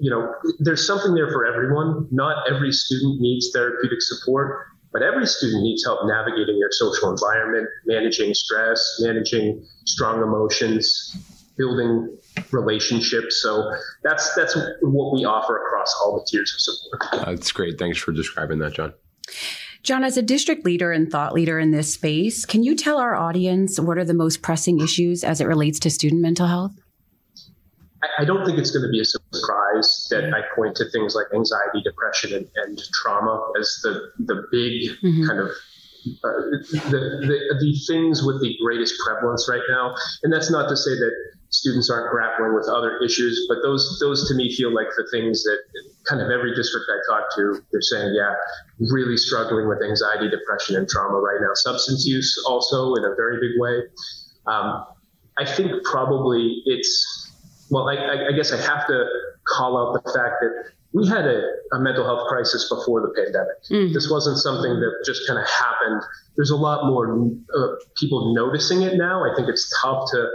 you 0.00 0.10
know, 0.10 0.32
there's 0.58 0.86
something 0.86 1.14
there 1.14 1.30
for 1.30 1.46
everyone. 1.46 2.08
Not 2.10 2.50
every 2.50 2.72
student 2.72 3.20
needs 3.20 3.50
therapeutic 3.52 4.02
support, 4.02 4.66
but 4.92 5.02
every 5.02 5.26
student 5.26 5.62
needs 5.62 5.84
help 5.84 6.00
navigating 6.04 6.58
their 6.58 6.72
social 6.72 7.10
environment, 7.10 7.68
managing 7.86 8.34
stress, 8.34 9.00
managing 9.00 9.64
strong 9.84 10.22
emotions, 10.22 11.16
building 11.56 12.16
relationships. 12.50 13.40
So 13.42 13.70
that's 14.02 14.34
that's 14.34 14.56
what 14.80 15.12
we 15.12 15.24
offer 15.24 15.56
across 15.64 15.94
all 16.02 16.18
the 16.18 16.26
tiers 16.28 16.52
of 16.54 16.60
support. 16.60 17.26
That's 17.26 17.52
great. 17.52 17.78
Thanks 17.78 17.98
for 17.98 18.12
describing 18.12 18.58
that, 18.60 18.72
John. 18.72 18.94
John, 19.82 20.04
as 20.04 20.16
a 20.16 20.22
district 20.22 20.64
leader 20.64 20.92
and 20.92 21.10
thought 21.10 21.32
leader 21.32 21.58
in 21.58 21.70
this 21.70 21.94
space, 21.94 22.44
can 22.44 22.62
you 22.62 22.74
tell 22.74 22.98
our 22.98 23.14
audience 23.14 23.78
what 23.78 23.98
are 23.98 24.04
the 24.04 24.14
most 24.14 24.42
pressing 24.42 24.80
issues 24.80 25.24
as 25.24 25.40
it 25.40 25.46
relates 25.46 25.78
to 25.80 25.90
student 25.90 26.20
mental 26.20 26.46
health? 26.46 26.72
I 28.18 28.24
don't 28.24 28.44
think 28.44 28.58
it's 28.58 28.70
going 28.70 28.84
to 28.84 28.90
be 28.90 29.00
a 29.00 29.04
surprise 29.04 30.06
that 30.10 30.32
I 30.32 30.42
point 30.54 30.76
to 30.76 30.88
things 30.90 31.14
like 31.14 31.26
anxiety, 31.34 31.82
depression, 31.82 32.32
and, 32.32 32.48
and 32.56 32.80
trauma 32.94 33.52
as 33.58 33.78
the 33.82 34.12
the 34.18 34.46
big 34.52 34.90
mm-hmm. 35.02 35.26
kind 35.26 35.40
of 35.40 35.48
uh, 35.48 36.30
the, 36.90 37.00
the 37.26 37.38
the 37.60 37.80
things 37.86 38.22
with 38.22 38.40
the 38.40 38.56
greatest 38.62 38.94
prevalence 39.04 39.48
right 39.48 39.62
now. 39.68 39.94
And 40.22 40.32
that's 40.32 40.50
not 40.50 40.68
to 40.68 40.76
say 40.76 40.90
that 40.90 41.12
students 41.50 41.90
aren't 41.90 42.10
grappling 42.10 42.54
with 42.54 42.68
other 42.68 42.98
issues, 43.04 43.46
but 43.48 43.58
those 43.62 43.98
those 44.00 44.28
to 44.28 44.34
me 44.34 44.54
feel 44.54 44.72
like 44.72 44.88
the 44.96 45.06
things 45.10 45.42
that 45.42 45.58
kind 46.08 46.22
of 46.22 46.30
every 46.30 46.54
district 46.54 46.86
I 46.88 46.98
talk 47.12 47.26
to, 47.36 47.62
they're 47.70 47.82
saying, 47.82 48.14
yeah, 48.14 48.34
really 48.90 49.16
struggling 49.16 49.68
with 49.68 49.82
anxiety, 49.82 50.30
depression, 50.30 50.76
and 50.76 50.88
trauma 50.88 51.18
right 51.18 51.38
now. 51.40 51.50
Substance 51.54 52.06
use 52.06 52.42
also 52.46 52.94
in 52.94 53.04
a 53.04 53.14
very 53.14 53.38
big 53.40 53.60
way. 53.60 53.82
Um, 54.46 54.86
I 55.36 55.44
think 55.44 55.70
probably 55.84 56.62
it's 56.66 57.28
well, 57.70 57.88
I, 57.88 58.28
I, 58.28 58.32
guess 58.32 58.52
I 58.52 58.56
have 58.56 58.86
to 58.86 59.04
call 59.46 59.76
out 59.76 60.02
the 60.02 60.12
fact 60.12 60.36
that 60.40 60.72
we 60.92 61.06
had 61.06 61.26
a, 61.26 61.42
a 61.72 61.78
mental 61.78 62.04
health 62.04 62.26
crisis 62.28 62.68
before 62.68 63.02
the 63.02 63.12
pandemic. 63.14 63.62
Mm-hmm. 63.70 63.92
This 63.92 64.10
wasn't 64.10 64.38
something 64.38 64.80
that 64.80 65.02
just 65.04 65.26
kind 65.26 65.38
of 65.38 65.46
happened. 65.46 66.02
There's 66.36 66.50
a 66.50 66.56
lot 66.56 66.86
more 66.86 67.30
uh, 67.54 67.74
people 67.96 68.34
noticing 68.34 68.82
it 68.82 68.96
now. 68.96 69.22
I 69.30 69.34
think 69.36 69.48
it's 69.48 69.72
tough 69.80 70.10
to 70.12 70.28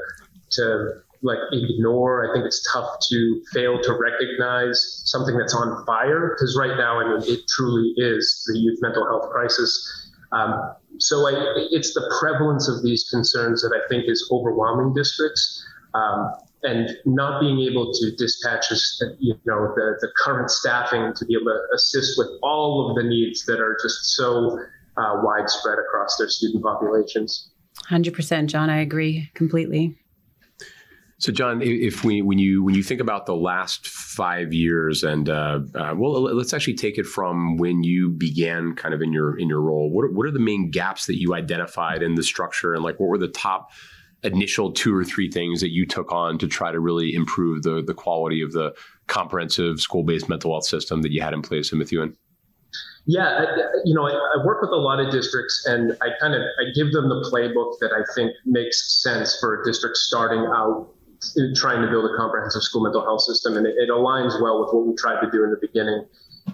to 0.51 1.01
like 1.23 1.39
ignore. 1.51 2.29
I 2.29 2.33
think 2.33 2.45
it's 2.45 2.61
tough 2.71 2.99
to 3.09 3.41
fail 3.53 3.81
to 3.81 3.93
recognize 3.93 5.01
something 5.05 5.37
that's 5.37 5.55
on 5.55 5.85
fire 5.85 6.35
because 6.35 6.55
right 6.57 6.77
now, 6.77 6.99
I 6.99 7.09
mean, 7.09 7.23
it 7.27 7.41
truly 7.49 7.93
is 7.97 8.43
the 8.51 8.59
youth 8.59 8.79
mental 8.81 9.05
health 9.07 9.31
crisis. 9.31 10.11
Um, 10.31 10.73
so 10.99 11.27
I, 11.27 11.67
it's 11.71 11.93
the 11.93 12.13
prevalence 12.19 12.67
of 12.67 12.83
these 12.83 13.07
concerns 13.09 13.61
that 13.61 13.73
I 13.73 13.87
think 13.87 14.05
is 14.07 14.27
overwhelming 14.31 14.93
districts. 14.93 15.65
Um, 15.93 16.33
and 16.63 16.89
not 17.05 17.41
being 17.41 17.59
able 17.59 17.91
to 17.91 18.15
dispatch 18.15 18.65
you 19.19 19.35
know 19.45 19.73
the, 19.75 19.97
the 19.99 20.07
current 20.23 20.49
staffing 20.49 21.13
to 21.13 21.25
be 21.25 21.35
able 21.35 21.51
to 21.51 21.59
assist 21.75 22.17
with 22.17 22.29
all 22.41 22.89
of 22.89 22.95
the 22.95 23.03
needs 23.03 23.45
that 23.45 23.59
are 23.59 23.77
just 23.83 24.15
so 24.15 24.57
uh, 24.97 25.21
widespread 25.23 25.77
across 25.77 26.15
their 26.17 26.29
student 26.29 26.63
populations. 26.63 27.49
100% 27.89 28.45
John 28.45 28.69
I 28.69 28.79
agree 28.79 29.29
completely. 29.33 29.97
So, 31.23 31.31
John, 31.31 31.61
if 31.61 32.03
we 32.03 32.21
when 32.21 32.37
you 32.37 32.65
when 32.65 32.75
you 32.75 32.83
think 32.83 32.99
about 32.99 33.25
the 33.25 33.33
last 33.33 33.87
five 33.87 34.51
years, 34.51 35.03
and 35.03 35.29
uh, 35.29 35.61
uh, 35.73 35.93
well, 35.95 36.21
let's 36.21 36.53
actually 36.53 36.73
take 36.73 36.97
it 36.97 37.05
from 37.05 37.55
when 37.55 37.81
you 37.81 38.09
began, 38.09 38.75
kind 38.75 38.93
of 38.93 39.01
in 39.01 39.13
your 39.13 39.39
in 39.39 39.47
your 39.47 39.61
role. 39.61 39.89
What 39.89 40.03
are, 40.03 40.11
what 40.11 40.25
are 40.25 40.31
the 40.31 40.41
main 40.41 40.69
gaps 40.69 41.05
that 41.05 41.17
you 41.17 41.33
identified 41.33 42.03
in 42.03 42.15
the 42.15 42.23
structure, 42.23 42.73
and 42.73 42.83
like 42.83 42.99
what 42.99 43.07
were 43.07 43.17
the 43.17 43.29
top 43.29 43.71
initial 44.23 44.73
two 44.73 44.93
or 44.93 45.05
three 45.05 45.31
things 45.31 45.61
that 45.61 45.71
you 45.71 45.85
took 45.85 46.11
on 46.11 46.37
to 46.39 46.47
try 46.47 46.73
to 46.73 46.79
really 46.81 47.13
improve 47.13 47.63
the 47.63 47.81
the 47.81 47.93
quality 47.93 48.41
of 48.41 48.51
the 48.51 48.75
comprehensive 49.07 49.79
school 49.79 50.03
based 50.03 50.27
mental 50.27 50.51
health 50.51 50.65
system 50.65 51.03
that 51.03 51.13
you 51.13 51.21
had 51.21 51.33
in 51.33 51.41
place 51.41 51.71
in 51.71 51.79
Methuen? 51.79 52.17
Yeah, 53.05 53.27
I, 53.27 53.45
you 53.85 53.95
know, 53.95 54.05
I, 54.05 54.11
I, 54.11 54.45
work 54.45 54.61
with 54.61 54.71
a 54.71 54.75
lot 54.75 54.99
of 54.99 55.09
districts, 55.09 55.65
and 55.65 55.93
I 56.01 56.07
kind 56.19 56.35
of 56.35 56.41
I 56.41 56.71
give 56.75 56.91
them 56.91 57.07
the 57.07 57.29
playbook 57.31 57.79
that 57.79 57.93
I 57.93 58.03
think 58.13 58.33
makes 58.45 59.01
sense 59.01 59.37
for 59.39 59.61
a 59.61 59.63
district 59.63 59.95
starting 59.95 60.39
out 60.53 60.89
trying 61.55 61.81
to 61.81 61.89
build 61.89 62.05
a 62.05 62.15
comprehensive 62.17 62.63
school 62.63 62.83
mental 62.83 63.01
health 63.01 63.21
system, 63.21 63.57
and 63.57 63.65
it, 63.65 63.75
it 63.77 63.89
aligns 63.89 64.41
well 64.41 64.61
with 64.61 64.73
what 64.73 64.87
we 64.87 64.95
tried 64.95 65.21
to 65.21 65.29
do 65.31 65.43
in 65.43 65.49
the 65.51 65.59
beginning. 65.61 66.05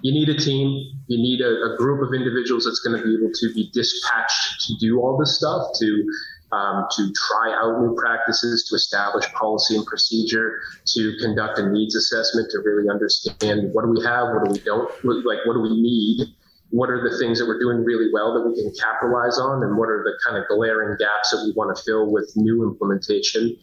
You 0.02 0.14
need 0.14 0.30
a 0.30 0.38
team. 0.38 0.70
You 1.08 1.18
need 1.18 1.42
a, 1.42 1.74
a 1.74 1.78
group 1.78 2.06
of 2.06 2.14
individuals 2.14 2.66
that's 2.66 2.80
going 2.80 2.98
to 2.98 3.04
be 3.04 3.16
able 3.16 3.32
to 3.34 3.54
be 3.54 3.72
dispatched 3.74 4.62
to 4.68 4.74
do 4.80 5.00
all 5.02 5.18
this 5.18 5.38
stuff, 5.38 5.74
to 5.80 6.06
um, 6.52 6.88
to 6.96 7.12
try 7.14 7.54
out 7.54 7.82
new 7.82 7.96
practices, 7.96 8.66
to 8.70 8.76
establish 8.76 9.26
policy 9.34 9.76
and 9.76 9.86
procedure, 9.86 10.60
to 10.96 11.14
conduct 11.22 11.60
a 11.60 11.70
needs 11.70 11.96
assessment, 11.96 12.50
to 12.52 12.60
really 12.60 12.90
understand 12.90 13.72
what 13.74 13.86
do 13.86 13.92
we 13.92 14.04
have, 14.04 14.30
what 14.34 14.46
do 14.46 14.52
we 14.52 14.60
don't, 14.60 14.90
like 15.26 15.46
what 15.46 15.54
do 15.54 15.62
we 15.62 15.80
need, 15.80 16.28
what 16.72 16.90
are 16.90 17.08
the 17.08 17.18
things 17.18 17.40
that 17.40 17.46
we're 17.46 17.60
doing 17.60 17.84
really 17.84 18.10
well 18.14 18.34
that 18.34 18.48
we 18.48 18.56
can 18.56 18.72
capitalize 18.80 19.38
on, 19.38 19.64
and 19.64 19.78
what 19.78 19.90
are 19.90 20.04
the 20.04 20.14
kind 20.26 20.42
of 20.42 20.48
glaring 20.50 20.98
gaps 21.00 21.32
that 21.32 21.44
we 21.46 21.54
want 21.54 21.76
to 21.76 21.84
fill 21.84 22.12
with 22.12 22.32
new 22.36 22.64
implementation. 22.64 23.56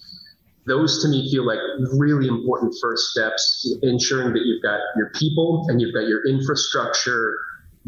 Those 0.66 1.02
to 1.02 1.08
me 1.08 1.30
feel 1.30 1.46
like 1.46 1.58
really 1.98 2.28
important 2.28 2.74
first 2.80 3.10
steps, 3.10 3.72
ensuring 3.82 4.32
that 4.32 4.42
you've 4.44 4.62
got 4.62 4.80
your 4.96 5.10
people 5.10 5.64
and 5.68 5.80
you've 5.80 5.94
got 5.94 6.08
your 6.08 6.26
infrastructure 6.26 7.38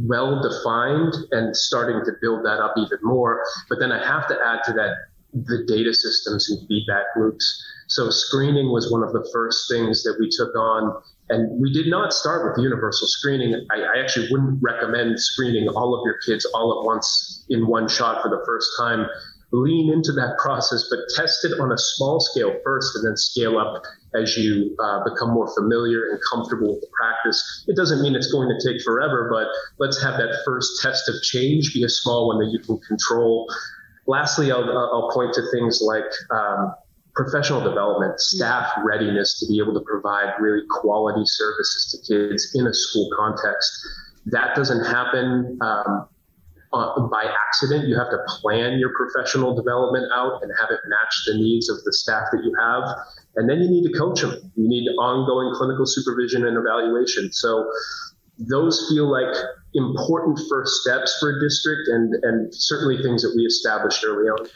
well 0.06 0.40
defined 0.40 1.14
and 1.32 1.56
starting 1.56 2.04
to 2.04 2.12
build 2.20 2.44
that 2.44 2.60
up 2.60 2.74
even 2.76 2.98
more. 3.02 3.42
But 3.68 3.80
then 3.80 3.90
I 3.90 3.98
have 4.06 4.28
to 4.28 4.34
add 4.34 4.62
to 4.66 4.72
that 4.74 4.94
the 5.32 5.64
data 5.66 5.92
systems 5.92 6.50
and 6.50 6.66
feedback 6.68 7.04
loops. 7.16 7.64
So 7.88 8.10
screening 8.10 8.70
was 8.70 8.92
one 8.92 9.02
of 9.02 9.12
the 9.12 9.28
first 9.32 9.68
things 9.70 10.02
that 10.04 10.16
we 10.20 10.28
took 10.30 10.54
on. 10.54 11.02
And 11.30 11.60
we 11.60 11.72
did 11.72 11.88
not 11.88 12.12
start 12.12 12.44
with 12.44 12.62
universal 12.62 13.06
screening. 13.08 13.66
I, 13.70 13.80
I 13.80 14.00
actually 14.00 14.28
wouldn't 14.30 14.62
recommend 14.62 15.20
screening 15.20 15.68
all 15.68 15.94
of 15.94 16.02
your 16.04 16.18
kids 16.24 16.46
all 16.54 16.78
at 16.78 16.86
once 16.86 17.44
in 17.48 17.66
one 17.66 17.88
shot 17.88 18.22
for 18.22 18.30
the 18.30 18.42
first 18.46 18.70
time 18.78 19.06
lean 19.50 19.90
into 19.92 20.12
that 20.12 20.36
process, 20.38 20.88
but 20.90 20.98
test 21.16 21.44
it 21.44 21.58
on 21.58 21.72
a 21.72 21.78
small 21.78 22.20
scale 22.20 22.54
first 22.62 22.94
and 22.96 23.06
then 23.06 23.16
scale 23.16 23.58
up 23.58 23.82
as 24.14 24.36
you 24.36 24.76
uh, 24.82 25.04
become 25.04 25.30
more 25.30 25.52
familiar 25.54 26.10
and 26.10 26.20
comfortable 26.30 26.74
with 26.74 26.80
the 26.80 26.88
practice. 26.98 27.64
It 27.66 27.76
doesn't 27.76 28.02
mean 28.02 28.14
it's 28.14 28.30
going 28.30 28.48
to 28.48 28.68
take 28.72 28.82
forever, 28.82 29.28
but 29.32 29.48
let's 29.78 30.02
have 30.02 30.18
that 30.18 30.42
first 30.44 30.82
test 30.82 31.08
of 31.08 31.14
change 31.22 31.72
be 31.72 31.82
a 31.84 31.88
small 31.88 32.28
one 32.28 32.38
that 32.38 32.50
you 32.52 32.58
can 32.58 32.78
control. 32.86 33.48
Lastly, 34.06 34.52
I'll, 34.52 34.64
I'll 34.64 35.10
point 35.12 35.32
to 35.34 35.42
things 35.50 35.80
like 35.82 36.04
um, 36.30 36.74
professional 37.14 37.62
development, 37.62 38.20
staff 38.20 38.70
readiness 38.84 39.38
to 39.40 39.46
be 39.46 39.58
able 39.60 39.74
to 39.74 39.80
provide 39.80 40.34
really 40.40 40.62
quality 40.68 41.22
services 41.24 41.90
to 41.90 41.98
kids 42.14 42.52
in 42.54 42.66
a 42.66 42.74
school 42.74 43.08
context. 43.16 43.72
That 44.26 44.54
doesn't 44.54 44.84
happen. 44.84 45.58
Um, 45.60 46.08
uh, 46.72 47.00
by 47.08 47.24
accident. 47.24 47.88
You 47.88 47.96
have 47.96 48.10
to 48.10 48.18
plan 48.40 48.78
your 48.78 48.90
professional 48.94 49.54
development 49.54 50.06
out 50.14 50.42
and 50.42 50.52
have 50.60 50.70
it 50.70 50.80
match 50.86 51.24
the 51.26 51.34
needs 51.34 51.68
of 51.68 51.82
the 51.84 51.92
staff 51.92 52.24
that 52.32 52.42
you 52.44 52.54
have. 52.60 52.84
And 53.36 53.48
then 53.48 53.60
you 53.60 53.68
need 53.68 53.90
to 53.90 53.98
coach 53.98 54.20
them. 54.20 54.32
You 54.56 54.68
need 54.68 54.88
ongoing 54.98 55.54
clinical 55.54 55.86
supervision 55.86 56.46
and 56.46 56.56
evaluation. 56.56 57.32
So 57.32 57.70
those 58.38 58.88
feel 58.88 59.10
like 59.10 59.34
important 59.74 60.40
first 60.48 60.82
steps 60.82 61.16
for 61.18 61.36
a 61.36 61.40
district 61.40 61.88
and, 61.88 62.14
and 62.22 62.54
certainly 62.54 63.02
things 63.02 63.22
that 63.22 63.32
we 63.36 63.42
established 63.42 64.04
early 64.04 64.28
on. 64.28 64.46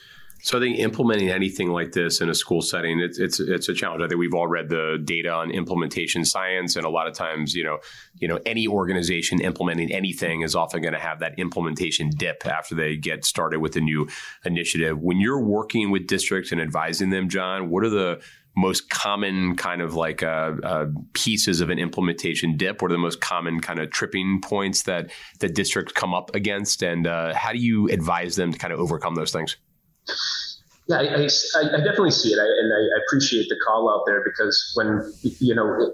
So 0.44 0.59
I 0.59 0.61
think 0.61 0.81
implementing 0.81 1.31
anything 1.31 1.68
like 1.68 1.92
this 1.92 2.20
in 2.20 2.28
a 2.28 2.35
school 2.35 2.62
setting, 2.62 2.98
it's 2.98 3.16
it's 3.16 3.38
it's 3.38 3.68
a 3.68 3.74
challenge. 3.74 4.02
I 4.02 4.09
think 4.09 4.18
we've 4.18 4.35
all 4.35 4.48
read 4.48 4.68
the 4.68 5.00
data 5.02 5.31
on 5.31 5.52
implementation 5.52 6.24
science, 6.24 6.74
and 6.74 6.85
a 6.85 6.90
lot 6.90 7.07
of 7.07 7.14
times, 7.14 7.55
you 7.55 7.62
know, 7.62 7.78
you 8.16 8.26
know, 8.26 8.40
any 8.44 8.66
organization 8.66 9.40
implementing 9.40 9.92
anything 9.92 10.42
is 10.42 10.57
often 10.57 10.83
going 10.83 10.94
to 10.94 11.00
have 11.00 11.20
that 11.20 11.38
implementation 11.38 12.11
dip 12.11 12.44
after 12.44 12.74
they 12.74 12.96
get 12.96 13.24
started 13.24 13.61
with 13.61 13.76
a 13.76 13.81
new 13.81 14.09
initiative. 14.44 14.98
When 14.98 15.20
you're 15.20 15.40
working 15.40 15.92
with 15.92 16.09
districts 16.09 16.50
and 16.50 16.61
advising 16.61 17.11
them, 17.11 17.28
John, 17.28 17.70
what 17.70 17.85
are 17.85 17.90
the 17.90 18.20
most 18.57 18.90
common 18.90 19.55
kind 19.55 19.81
of 19.81 19.94
like 19.94 20.24
uh, 20.24 20.55
uh, 20.64 20.87
pieces 21.12 21.61
of 21.61 21.70
an 21.70 21.78
implementation 21.78 22.57
dip? 22.57 22.83
What 22.83 22.90
are 22.90 22.94
the 22.94 22.98
most 22.98 23.20
common 23.20 23.61
kind 23.61 23.78
of 23.78 23.90
tripping 23.90 24.40
points 24.40 24.83
that 24.83 25.12
the 25.38 25.48
districts 25.48 25.92
come 25.92 26.12
up 26.12 26.35
against, 26.35 26.83
and 26.83 27.07
uh, 27.07 27.33
how 27.33 27.52
do 27.52 27.59
you 27.59 27.88
advise 27.90 28.35
them 28.35 28.52
to 28.52 28.59
kind 28.59 28.72
of 28.72 28.81
overcome 28.81 29.14
those 29.14 29.31
things? 29.31 29.57
Yeah, 30.88 30.96
I, 30.96 31.02
I, 31.02 31.28
I, 31.74 31.76
definitely 31.78 32.10
see 32.10 32.30
it, 32.30 32.38
I, 32.38 32.42
and 32.42 32.72
I 32.72 32.98
appreciate 33.06 33.48
the 33.48 33.56
call 33.64 33.88
out 33.88 34.02
there 34.04 34.22
because 34.24 34.72
when 34.74 35.12
you 35.22 35.54
know, 35.54 35.92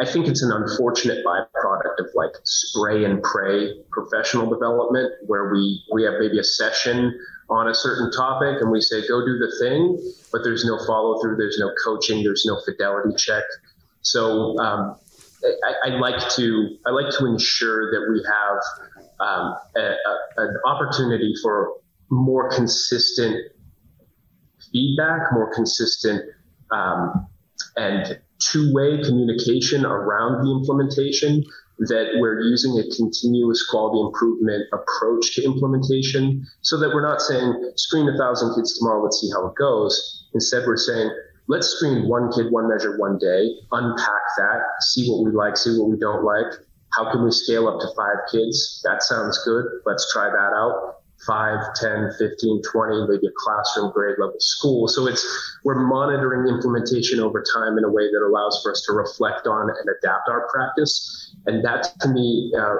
I 0.00 0.04
think 0.06 0.28
it's 0.28 0.42
an 0.42 0.50
unfortunate 0.50 1.24
byproduct 1.24 1.98
of 1.98 2.06
like 2.14 2.32
spray 2.44 3.04
and 3.04 3.22
pray 3.22 3.74
professional 3.90 4.48
development, 4.48 5.12
where 5.26 5.50
we 5.52 5.84
we 5.92 6.04
have 6.04 6.14
maybe 6.18 6.38
a 6.38 6.44
session 6.44 7.18
on 7.50 7.68
a 7.68 7.74
certain 7.74 8.10
topic 8.10 8.60
and 8.60 8.70
we 8.70 8.80
say 8.80 9.06
go 9.06 9.24
do 9.24 9.38
the 9.38 9.54
thing, 9.60 10.12
but 10.32 10.42
there's 10.42 10.64
no 10.64 10.78
follow 10.86 11.20
through, 11.20 11.36
there's 11.36 11.58
no 11.58 11.70
coaching, 11.84 12.22
there's 12.22 12.44
no 12.46 12.60
fidelity 12.64 13.14
check. 13.16 13.44
So 14.02 14.58
um, 14.58 14.96
I, 15.44 15.90
I, 15.90 15.98
like 15.98 16.28
to 16.36 16.76
I 16.86 16.90
like 16.90 17.10
to 17.18 17.26
ensure 17.26 17.90
that 17.90 18.10
we 18.10 18.22
have 18.24 18.58
um, 19.20 19.56
a, 19.76 19.80
a, 19.80 20.44
an 20.44 20.56
opportunity 20.66 21.34
for 21.42 21.74
more 22.10 22.50
consistent 22.50 23.36
feedback, 24.72 25.32
more 25.32 25.52
consistent 25.54 26.22
um, 26.72 27.26
and 27.76 28.20
two-way 28.40 29.02
communication 29.02 29.84
around 29.84 30.44
the 30.44 30.50
implementation 30.50 31.44
that 31.80 32.18
we're 32.18 32.40
using 32.40 32.78
a 32.78 32.96
continuous 32.96 33.64
quality 33.70 34.00
improvement 34.06 34.64
approach 34.72 35.34
to 35.34 35.44
implementation 35.44 36.44
so 36.60 36.78
that 36.78 36.88
we're 36.88 37.06
not 37.06 37.20
saying 37.20 37.72
screen 37.76 38.08
a 38.08 38.16
thousand 38.18 38.54
kids 38.56 38.76
tomorrow 38.78 39.02
let's 39.02 39.20
see 39.20 39.30
how 39.32 39.46
it 39.46 39.54
goes. 39.56 40.26
Instead 40.34 40.66
we're 40.66 40.76
saying 40.76 41.10
let's 41.46 41.68
screen 41.68 42.08
one 42.08 42.32
kid 42.32 42.50
one 42.50 42.68
measure 42.68 42.98
one 42.98 43.16
day 43.18 43.48
unpack 43.70 44.22
that 44.38 44.60
see 44.80 45.08
what 45.08 45.24
we 45.24 45.30
like 45.30 45.56
see 45.56 45.78
what 45.78 45.88
we 45.88 45.96
don't 45.96 46.24
like. 46.24 46.52
How 46.96 47.12
can 47.12 47.22
we 47.22 47.30
scale 47.30 47.68
up 47.68 47.80
to 47.80 47.86
five 47.96 48.26
kids? 48.32 48.80
That 48.84 49.02
sounds 49.02 49.40
good. 49.44 49.64
Let's 49.86 50.12
try 50.12 50.30
that 50.30 50.52
out 50.56 50.97
5, 51.26 51.74
10, 51.74 52.12
15, 52.18 52.62
20, 52.62 53.06
maybe 53.08 53.26
a 53.26 53.30
classroom 53.36 53.92
grade 53.92 54.16
level 54.18 54.36
school. 54.38 54.88
So 54.88 55.06
it's 55.06 55.24
we're 55.64 55.86
monitoring 55.86 56.48
implementation 56.48 57.20
over 57.20 57.42
time 57.54 57.76
in 57.76 57.84
a 57.84 57.90
way 57.90 58.04
that 58.04 58.24
allows 58.24 58.60
for 58.62 58.70
us 58.70 58.82
to 58.86 58.92
reflect 58.92 59.46
on 59.46 59.68
and 59.68 59.88
adapt 59.98 60.28
our 60.28 60.48
practice. 60.48 61.34
And 61.46 61.64
that 61.64 61.88
to 62.00 62.08
me 62.08 62.52
uh, 62.58 62.76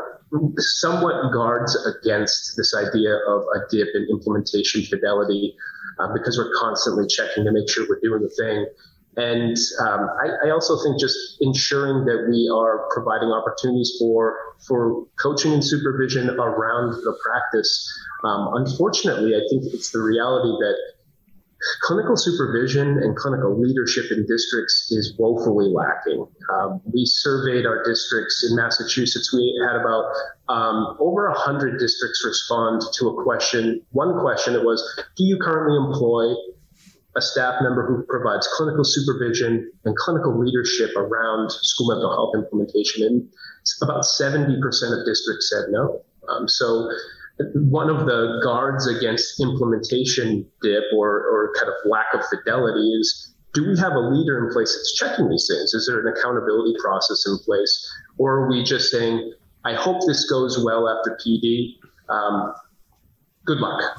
somewhat 0.59 1.33
guards 1.33 1.77
against 1.87 2.57
this 2.57 2.75
idea 2.75 3.17
of 3.29 3.43
a 3.57 3.61
dip 3.71 3.89
in 3.95 4.07
implementation 4.11 4.83
fidelity 4.83 5.57
uh, 5.99 6.13
because 6.13 6.39
we're 6.39 6.53
constantly 6.59 7.07
checking 7.07 7.45
to 7.45 7.53
make 7.53 7.69
sure 7.69 7.87
we're 7.89 8.01
doing 8.01 8.23
the 8.23 8.31
thing. 8.31 8.67
And 9.19 9.57
um, 9.81 10.09
I, 10.23 10.47
I, 10.47 10.51
also 10.51 10.79
think 10.81 11.01
just 11.01 11.19
ensuring 11.41 12.05
that 12.05 12.29
we 12.31 12.49
are 12.55 12.87
providing 12.95 13.31
opportunities 13.31 13.97
for 13.99 14.37
for 14.65 15.07
coaching 15.21 15.53
and 15.53 15.65
supervision 15.65 16.31
around 16.31 16.93
the 16.93 17.19
practice. 17.27 17.73
Um, 18.23 18.51
unfortunately, 18.55 19.35
I 19.35 19.43
think 19.51 19.75
it's 19.75 19.91
the 19.91 19.99
reality 19.99 20.55
that 20.61 20.77
clinical 21.83 22.17
supervision 22.17 23.03
and 23.03 23.17
clinical 23.17 23.61
leadership 23.61 24.13
in 24.13 24.25
districts 24.27 24.87
is 24.93 25.15
woefully 25.19 25.67
lacking. 25.75 26.25
Um, 26.55 26.81
we 26.95 27.05
surveyed 27.05 27.67
our 27.67 27.83
districts 27.83 28.47
in 28.49 28.55
Massachusetts. 28.55 29.35
We 29.35 29.53
had 29.67 29.81
about 29.81 30.05
um, 30.49 30.97
over 31.01 31.29
100 31.29 31.81
districts 31.81 32.25
respond 32.25 32.83
to 32.95 33.09
a 33.09 33.25
question. 33.25 33.83
One 33.91 34.21
question 34.21 34.55
it 34.55 34.63
was, 34.63 34.81
do 35.17 35.25
you 35.25 35.39
currently 35.43 35.77
employ 35.77 36.35
a 37.19 37.23
staff 37.23 37.61
member 37.61 37.85
who 37.87 38.07
provides 38.07 38.49
clinical 38.57 38.85
supervision 38.85 39.71
and 39.85 39.97
clinical 39.97 40.39
leadership 40.39 40.95
around 40.97 41.51
school 41.51 41.89
mental 41.89 42.11
health 42.11 42.35
implementation? 42.35 43.03
And 43.03 43.29
about 43.83 44.05
70% 44.05 44.57
of 44.57 45.05
districts 45.05 45.51
said 45.51 45.67
no. 45.71 46.03
Um, 46.31 46.49
so 46.49 46.89
one 47.55 47.91
of 47.91 48.07
the 48.07 48.41
guards 48.43 48.87
against 48.87 49.41
implementation 49.41 50.47
dip 50.63 50.85
or, 50.97 51.09
or 51.09 51.53
kind 51.57 51.69
of 51.69 51.75
lack 51.91 52.07
of 52.15 52.25
fidelity 52.27 52.89
is 53.01 53.35
do 53.55 53.67
we 53.67 53.79
have 53.79 53.93
a 53.93 53.99
leader 53.99 54.47
in 54.47 54.53
place 54.53 54.75
that's 54.77 54.95
checking 54.95 55.29
these 55.29 55.49
things? 55.51 55.75
Is 55.75 55.87
there 55.87 56.07
an 56.07 56.15
accountability 56.17 56.75
process 56.81 57.25
in 57.27 57.39
place? 57.45 57.75
Or 58.19 58.35
are 58.35 58.49
we 58.49 58.63
just 58.63 58.91
saying, 58.91 59.33
I 59.65 59.75
hope 59.75 60.01
this 60.07 60.29
goes 60.31 60.63
well 60.65 60.89
after 60.89 61.19
PD? 61.25 61.77
Um, 62.09 62.55
good 63.49 63.59
luck. 63.61 63.99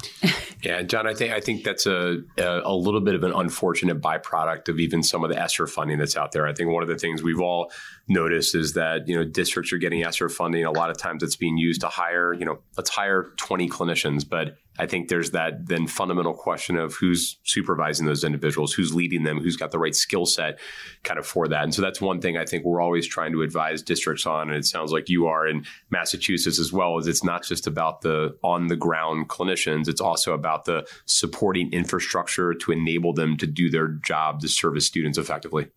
Yeah, 0.62 0.82
John, 0.82 1.06
I 1.06 1.14
think 1.14 1.32
I 1.32 1.40
think 1.40 1.64
that's 1.64 1.86
a, 1.86 2.18
a, 2.36 2.74
little 2.74 3.00
bit 3.00 3.14
of 3.14 3.24
an 3.24 3.32
unfortunate 3.32 4.00
byproduct 4.00 4.68
of 4.68 4.78
even 4.78 5.02
some 5.02 5.24
of 5.24 5.30
the 5.30 5.40
ESSER 5.40 5.66
funding 5.66 5.98
that's 5.98 6.18
out 6.18 6.32
there. 6.32 6.46
I 6.46 6.52
think 6.52 6.70
one 6.70 6.82
of 6.82 6.88
the 6.88 6.98
things 6.98 7.22
we've 7.22 7.40
all 7.40 7.72
noticed 8.08 8.54
is 8.54 8.74
that 8.74 9.08
you 9.08 9.16
know 9.16 9.24
districts 9.24 9.72
are 9.72 9.78
getting 9.78 10.04
ESSER 10.04 10.28
funding. 10.28 10.64
A 10.66 10.70
lot 10.70 10.90
of 10.90 10.98
times 10.98 11.22
it's 11.22 11.36
being 11.36 11.56
used 11.56 11.80
to 11.80 11.88
hire 11.88 12.34
you 12.34 12.44
know 12.44 12.58
let's 12.76 12.90
hire 12.90 13.32
twenty 13.38 13.70
clinicians, 13.70 14.28
but 14.28 14.58
I 14.80 14.86
think 14.86 15.08
there's 15.08 15.32
that 15.32 15.66
then 15.66 15.86
fundamental 15.86 16.32
question 16.32 16.78
of 16.78 16.94
who's 16.94 17.36
supervising 17.44 18.06
those 18.06 18.24
individuals, 18.24 18.72
who's 18.72 18.94
leading 18.94 19.24
them, 19.24 19.38
who's 19.38 19.58
got 19.58 19.72
the 19.72 19.78
right 19.78 19.94
skill 19.94 20.24
set 20.24 20.58
kind 21.04 21.20
of 21.20 21.26
for 21.26 21.46
that. 21.48 21.64
And 21.64 21.74
so 21.74 21.82
that's 21.82 22.00
one 22.00 22.18
thing 22.18 22.38
I 22.38 22.46
think 22.46 22.64
we're 22.64 22.80
always 22.80 23.06
trying 23.06 23.32
to 23.32 23.42
advise 23.42 23.82
districts 23.82 24.24
on. 24.24 24.48
And 24.48 24.56
it 24.56 24.64
sounds 24.64 24.90
like 24.90 25.10
you 25.10 25.26
are 25.26 25.46
in 25.46 25.66
Massachusetts 25.90 26.58
as 26.58 26.72
well, 26.72 26.96
is 26.96 27.06
it's 27.06 27.22
not 27.22 27.44
just 27.44 27.66
about 27.66 28.00
the 28.00 28.34
on 28.42 28.68
the 28.68 28.76
ground 28.76 29.28
clinicians, 29.28 29.86
it's 29.86 30.00
also 30.00 30.32
about 30.32 30.64
the 30.64 30.88
supporting 31.04 31.70
infrastructure 31.74 32.54
to 32.54 32.72
enable 32.72 33.12
them 33.12 33.36
to 33.36 33.46
do 33.46 33.68
their 33.68 33.88
job 33.88 34.40
to 34.40 34.48
service 34.48 34.86
students 34.86 35.18
effectively. 35.18 35.68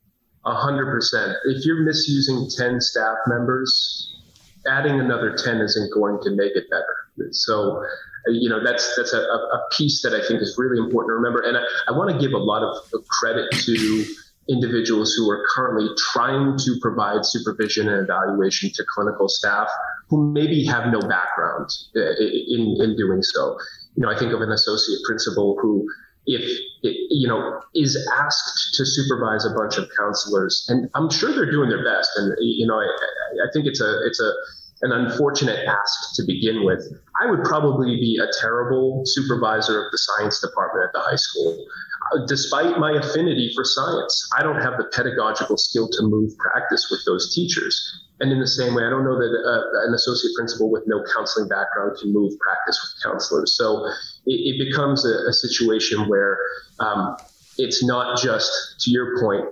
A 0.46 0.56
hundred 0.56 0.86
percent. 0.86 1.34
If 1.44 1.66
you're 1.66 1.84
misusing 1.84 2.50
10 2.58 2.80
staff 2.80 3.18
members, 3.28 4.18
adding 4.66 5.02
another 5.02 5.36
10 5.36 5.60
isn't 5.60 5.94
going 5.94 6.22
to 6.22 6.32
make 6.32 6.56
it 6.56 6.70
better. 6.70 7.32
So 7.32 7.84
you 8.28 8.50
know 8.50 8.64
that's 8.64 8.96
that's 8.96 9.14
a, 9.14 9.20
a 9.20 9.68
piece 9.72 10.02
that 10.04 10.14
I 10.14 10.26
think 10.26 10.42
is 10.42 10.56
really 10.58 10.78
important 10.78 11.12
to 11.12 11.16
remember. 11.16 11.42
And 11.42 11.58
I, 11.58 11.64
I 11.88 11.92
want 11.92 12.12
to 12.12 12.18
give 12.18 12.34
a 12.34 12.44
lot 12.44 12.64
of 12.64 12.76
credit 13.10 13.52
to 13.52 14.06
individuals 14.50 15.14
who 15.14 15.30
are 15.30 15.46
currently 15.56 15.90
trying 16.12 16.58
to 16.58 16.78
provide 16.82 17.26
supervision 17.26 17.88
and 17.88 18.04
evaluation 18.04 18.70
to 18.74 18.84
clinical 18.94 19.30
staff 19.30 19.70
who 20.10 20.32
maybe 20.32 20.66
have 20.66 20.92
no 20.92 21.00
background 21.00 21.70
uh, 21.96 22.02
in, 22.20 22.76
in 22.80 22.96
doing 22.98 23.22
so. 23.24 23.58
You 23.96 24.04
know, 24.04 24.12
I 24.12 24.18
think 24.18 24.34
of 24.34 24.42
an 24.42 24.52
associate 24.52 25.00
principal 25.06 25.58
who, 25.62 25.88
if 26.26 26.60
you 26.82 27.28
know, 27.28 27.62
is 27.74 27.98
asked 28.20 28.74
to 28.76 28.86
supervise 28.86 29.46
a 29.46 29.52
bunch 29.52 29.78
of 29.78 29.90
counselors, 29.98 30.66
and 30.70 30.90
I'm 30.96 31.10
sure 31.10 31.32
they're 31.32 31.52
doing 31.52 31.70
their 31.70 31.84
best. 31.84 32.10
And 32.18 32.36
you 32.40 32.68
know, 32.68 32.76
I, 32.76 32.86
I 32.86 33.48
think 33.54 33.66
it's 33.66 33.82
a 33.82 34.06
it's 34.06 34.20
a 34.20 34.34
an 34.84 34.92
unfortunate 34.92 35.66
ask 35.66 36.16
to 36.16 36.24
begin 36.28 36.66
with. 36.66 36.84
I 37.22 37.30
would 37.30 37.44
probably 37.44 37.96
be 37.96 38.20
a 38.22 38.28
terrible 38.42 39.04
supervisor 39.06 39.86
of 39.86 39.92
the 39.92 39.98
science 39.98 40.42
department 40.42 40.86
at 40.88 40.94
the 40.94 41.00
high 41.00 41.16
school. 41.16 41.66
Uh, 42.12 42.26
despite 42.28 42.78
my 42.78 42.92
affinity 42.92 43.50
for 43.56 43.64
science, 43.64 44.30
I 44.38 44.44
don't 44.44 44.62
have 44.62 44.78
the 44.78 44.86
pedagogical 44.94 45.58
skill 45.58 45.88
to 45.88 46.04
move 46.04 46.38
practice 46.38 46.90
with 46.92 47.00
those 47.06 47.34
teachers. 47.34 48.04
And 48.20 48.32
in 48.32 48.40
the 48.40 48.48
same 48.48 48.76
way, 48.76 48.84
I 48.84 48.90
don't 48.90 49.06
know 49.06 49.18
that 49.18 49.32
uh, 49.32 49.88
an 49.88 49.94
associate 49.94 50.36
principal 50.36 50.70
with 50.70 50.84
no 50.86 51.02
counseling 51.16 51.48
background 51.48 51.98
can 52.00 52.14
move 52.14 52.34
practice 52.40 52.80
with 52.84 53.12
counselors. 53.12 53.56
So 53.56 53.86
it, 54.26 54.56
it 54.56 54.70
becomes 54.70 55.06
a, 55.06 55.30
a, 55.30 55.34
situation 55.34 56.08
where 56.08 56.38
um, 56.80 57.18
it's 57.58 57.84
not 57.84 58.22
just, 58.22 58.52
to 58.82 58.92
your 58.92 59.20
point, 59.22 59.46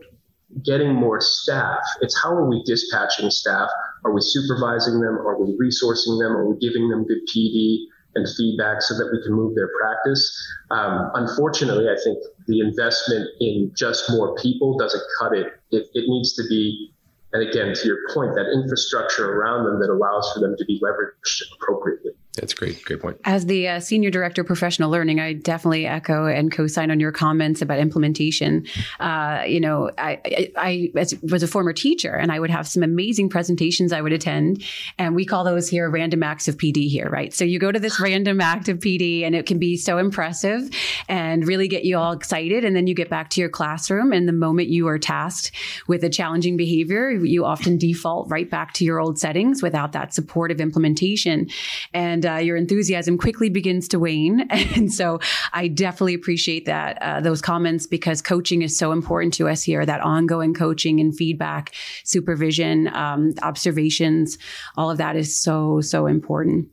getting 0.64 0.94
more 0.94 1.22
staff. 1.22 1.80
It's 2.02 2.22
how 2.22 2.32
are 2.32 2.50
we 2.50 2.64
dispatching 2.66 3.30
staff? 3.32 3.70
Are 4.06 4.12
we 4.12 4.22
supervising 4.22 5.00
them? 5.00 5.18
Are 5.18 5.40
we 5.40 5.58
resourcing 5.58 6.20
them? 6.20 6.32
Are 6.32 6.48
we 6.50 6.58
giving 6.60 6.90
them 6.90 7.06
good 7.06 7.22
PD 7.34 7.86
and 8.16 8.28
feedback 8.38 8.82
so 8.82 8.96
that 8.98 9.10
we 9.12 9.22
can 9.24 9.34
move 9.34 9.56
their 9.56 9.70
practice? 9.80 10.24
Um, 10.72 11.12
unfortunately, 11.16 11.86
I 11.88 11.96
think 12.04 12.18
the 12.48 12.60
investment 12.60 13.30
in 13.40 13.72
just 13.76 14.10
more 14.10 14.36
people 14.36 14.78
doesn't 14.78 15.04
cut 15.20 15.34
it. 15.34 15.48
It, 15.72 15.88
it 15.94 16.06
needs 16.08 16.34
to 16.36 16.44
be 16.50 16.94
and 17.34 17.48
again, 17.48 17.74
to 17.74 17.88
your 17.88 17.98
point, 18.14 18.36
that 18.36 18.52
infrastructure 18.52 19.40
around 19.40 19.66
them 19.66 19.80
that 19.80 19.90
allows 19.90 20.32
for 20.34 20.42
them 20.42 20.56
to 20.58 20.66
be 20.66 20.82
leveraged 20.82 21.44
appropriately. 21.54 22.12
That's 22.36 22.54
great. 22.54 22.84
Great 22.86 23.02
point. 23.02 23.18
As 23.26 23.46
the 23.46 23.68
uh, 23.68 23.80
senior 23.82 24.10
director 24.10 24.42
of 24.42 24.48
professional 24.48 24.90
learning, 24.90 25.20
I 25.20 25.34
definitely 25.34 25.86
echo 25.86 26.28
and 26.28 26.50
co-sign 26.50 26.90
on 26.90 27.00
your 27.00 27.12
comments 27.12 27.62
about 27.62 27.80
implementation. 27.80 28.66
Uh, 29.02 29.44
you 29.46 29.60
know, 29.60 29.92
I, 29.98 30.22
I, 30.26 30.52
I, 30.56 30.92
was 31.24 31.44
a 31.44 31.48
former 31.48 31.74
teacher, 31.74 32.16
and 32.16 32.32
I 32.32 32.40
would 32.40 32.50
have 32.50 32.70
some 32.70 32.84
amazing 32.84 33.28
presentations 33.28 33.92
I 33.92 34.00
would 34.00 34.14
attend, 34.14 34.64
and 34.98 35.14
we 35.14 35.26
call 35.26 35.44
those 35.44 35.68
here 35.68 35.90
random 35.90 36.24
acts 36.24 36.48
of 36.48 36.56
PD 36.56 36.88
here, 36.88 37.10
right? 37.10 37.34
So 37.34 37.44
you 37.44 37.60
go 37.60 37.70
to 37.70 37.80
this 37.80 38.00
random 38.00 38.40
act 38.40 38.70
of 38.70 38.80
PD, 38.80 39.24
and 39.24 39.36
it 39.36 39.46
can 39.46 39.60
be 39.60 39.76
so 39.76 39.98
impressive 39.98 40.70
and 41.10 41.46
really 41.46 41.68
get 41.68 41.84
you 41.84 41.98
all 41.98 42.14
excited, 42.14 42.64
and 42.64 42.78
then 42.78 42.88
you 42.88 42.96
get 42.96 43.10
back 43.10 43.30
to 43.32 43.42
your 43.42 43.50
classroom, 43.50 44.14
and 44.14 44.26
the 44.26 44.34
moment 44.34 44.70
you 44.70 44.88
are 44.88 45.00
tasked 45.00 45.52
with 45.88 46.02
a 46.06 46.10
challenging 46.10 46.56
behavior, 46.56 47.12
you 47.12 47.44
often 47.44 47.78
default 47.78 48.30
right 48.30 48.50
back 48.50 48.72
to 48.76 48.86
your 48.86 49.02
old 49.02 49.20
settings 49.20 49.62
without 49.62 49.92
that 49.92 50.14
supportive 50.14 50.62
implementation, 50.62 51.50
and 51.94 52.22
uh, 52.32 52.38
your 52.38 52.58
enthusiasm 52.58 53.18
quickly 53.18 53.50
begins 53.50 53.88
to 53.90 54.00
wane. 54.00 54.48
And 54.82 54.94
so 54.94 55.20
I 55.54 55.68
definitely 55.68 56.14
appreciate 56.14 56.66
that 56.66 56.98
uh, 57.02 57.20
those 57.20 57.42
comments 57.42 57.88
because 57.88 58.22
coaching 58.22 58.62
is 58.62 58.78
so 58.78 58.92
important 58.92 59.34
to 59.36 59.50
us 59.50 59.64
here. 59.64 59.86
That 59.86 60.02
ongoing 60.02 60.54
coaching 60.54 61.00
and 61.00 61.16
feedback, 61.16 61.74
supervision, 62.04 62.88
um, 62.94 63.34
observations, 63.44 64.38
all 64.78 64.90
of 64.90 64.98
that 64.98 65.16
is 65.16 65.40
so 65.40 65.82
so 65.82 66.08
important. 66.08 66.70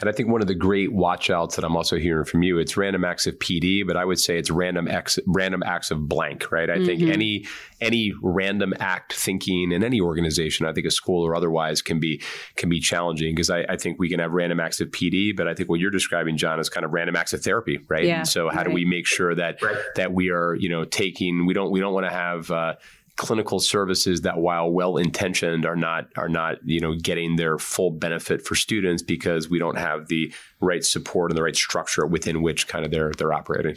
And 0.00 0.10
I 0.10 0.12
think 0.12 0.28
one 0.28 0.42
of 0.42 0.46
the 0.46 0.54
great 0.54 0.90
watchouts 0.90 1.56
that 1.56 1.64
I'm 1.64 1.76
also 1.76 1.96
hearing 1.96 2.24
from 2.24 2.42
you, 2.42 2.58
it's 2.58 2.76
random 2.76 3.04
acts 3.04 3.26
of 3.26 3.38
PD, 3.38 3.86
but 3.86 3.96
I 3.96 4.04
would 4.04 4.18
say 4.18 4.38
it's 4.38 4.50
random 4.50 4.88
acts, 4.88 5.18
random 5.26 5.62
acts 5.62 5.90
of 5.90 6.08
blank, 6.08 6.52
right? 6.52 6.68
I 6.68 6.76
mm-hmm. 6.76 6.86
think 6.86 7.02
any 7.02 7.46
any 7.80 8.12
random 8.22 8.72
act 8.78 9.12
thinking 9.12 9.72
in 9.72 9.84
any 9.84 10.00
organization, 10.00 10.66
I 10.66 10.72
think 10.72 10.86
a 10.86 10.90
school 10.90 11.26
or 11.26 11.34
otherwise, 11.34 11.82
can 11.82 12.00
be 12.00 12.22
can 12.56 12.68
be 12.68 12.80
challenging 12.80 13.34
because 13.34 13.50
I, 13.50 13.64
I, 13.68 13.76
think 13.76 13.98
we 13.98 14.08
can 14.08 14.18
have 14.20 14.32
random 14.32 14.60
acts 14.60 14.80
of 14.80 14.88
PD, 14.88 15.36
but 15.36 15.46
I 15.46 15.54
think 15.54 15.68
what 15.68 15.78
you're 15.80 15.90
describing, 15.90 16.36
John, 16.36 16.58
is 16.58 16.70
kind 16.70 16.86
of 16.86 16.92
random 16.92 17.16
acts 17.16 17.34
of 17.34 17.42
therapy, 17.42 17.78
right? 17.88 18.04
Yeah, 18.04 18.18
and 18.18 18.28
so 18.28 18.48
how 18.48 18.56
right. 18.56 18.68
do 18.68 18.72
we 18.72 18.84
make 18.84 19.06
sure 19.06 19.34
that 19.34 19.60
right. 19.62 19.76
that 19.96 20.12
we 20.12 20.30
are, 20.30 20.54
you 20.54 20.68
know, 20.68 20.84
taking 20.84 21.46
we 21.46 21.54
don't 21.54 21.70
we 21.70 21.80
don't 21.80 21.92
want 21.92 22.06
to 22.06 22.12
have 22.12 22.50
uh, 22.50 22.74
clinical 23.16 23.60
services 23.60 24.20
that 24.20 24.38
while 24.38 24.70
well 24.70 24.98
intentioned 24.98 25.64
are 25.64 25.76
not 25.76 26.08
are 26.16 26.28
not 26.28 26.56
you 26.64 26.80
know 26.80 26.94
getting 26.94 27.36
their 27.36 27.58
full 27.58 27.90
benefit 27.90 28.46
for 28.46 28.54
students 28.54 29.02
because 29.02 29.48
we 29.48 29.58
don't 29.58 29.78
have 29.78 30.08
the 30.08 30.32
right 30.60 30.84
support 30.84 31.30
and 31.30 31.38
the 31.38 31.42
right 31.42 31.56
structure 31.56 32.06
within 32.06 32.42
which 32.42 32.68
kind 32.68 32.84
of 32.84 32.90
they're 32.90 33.12
they're 33.16 33.32
operating. 33.32 33.76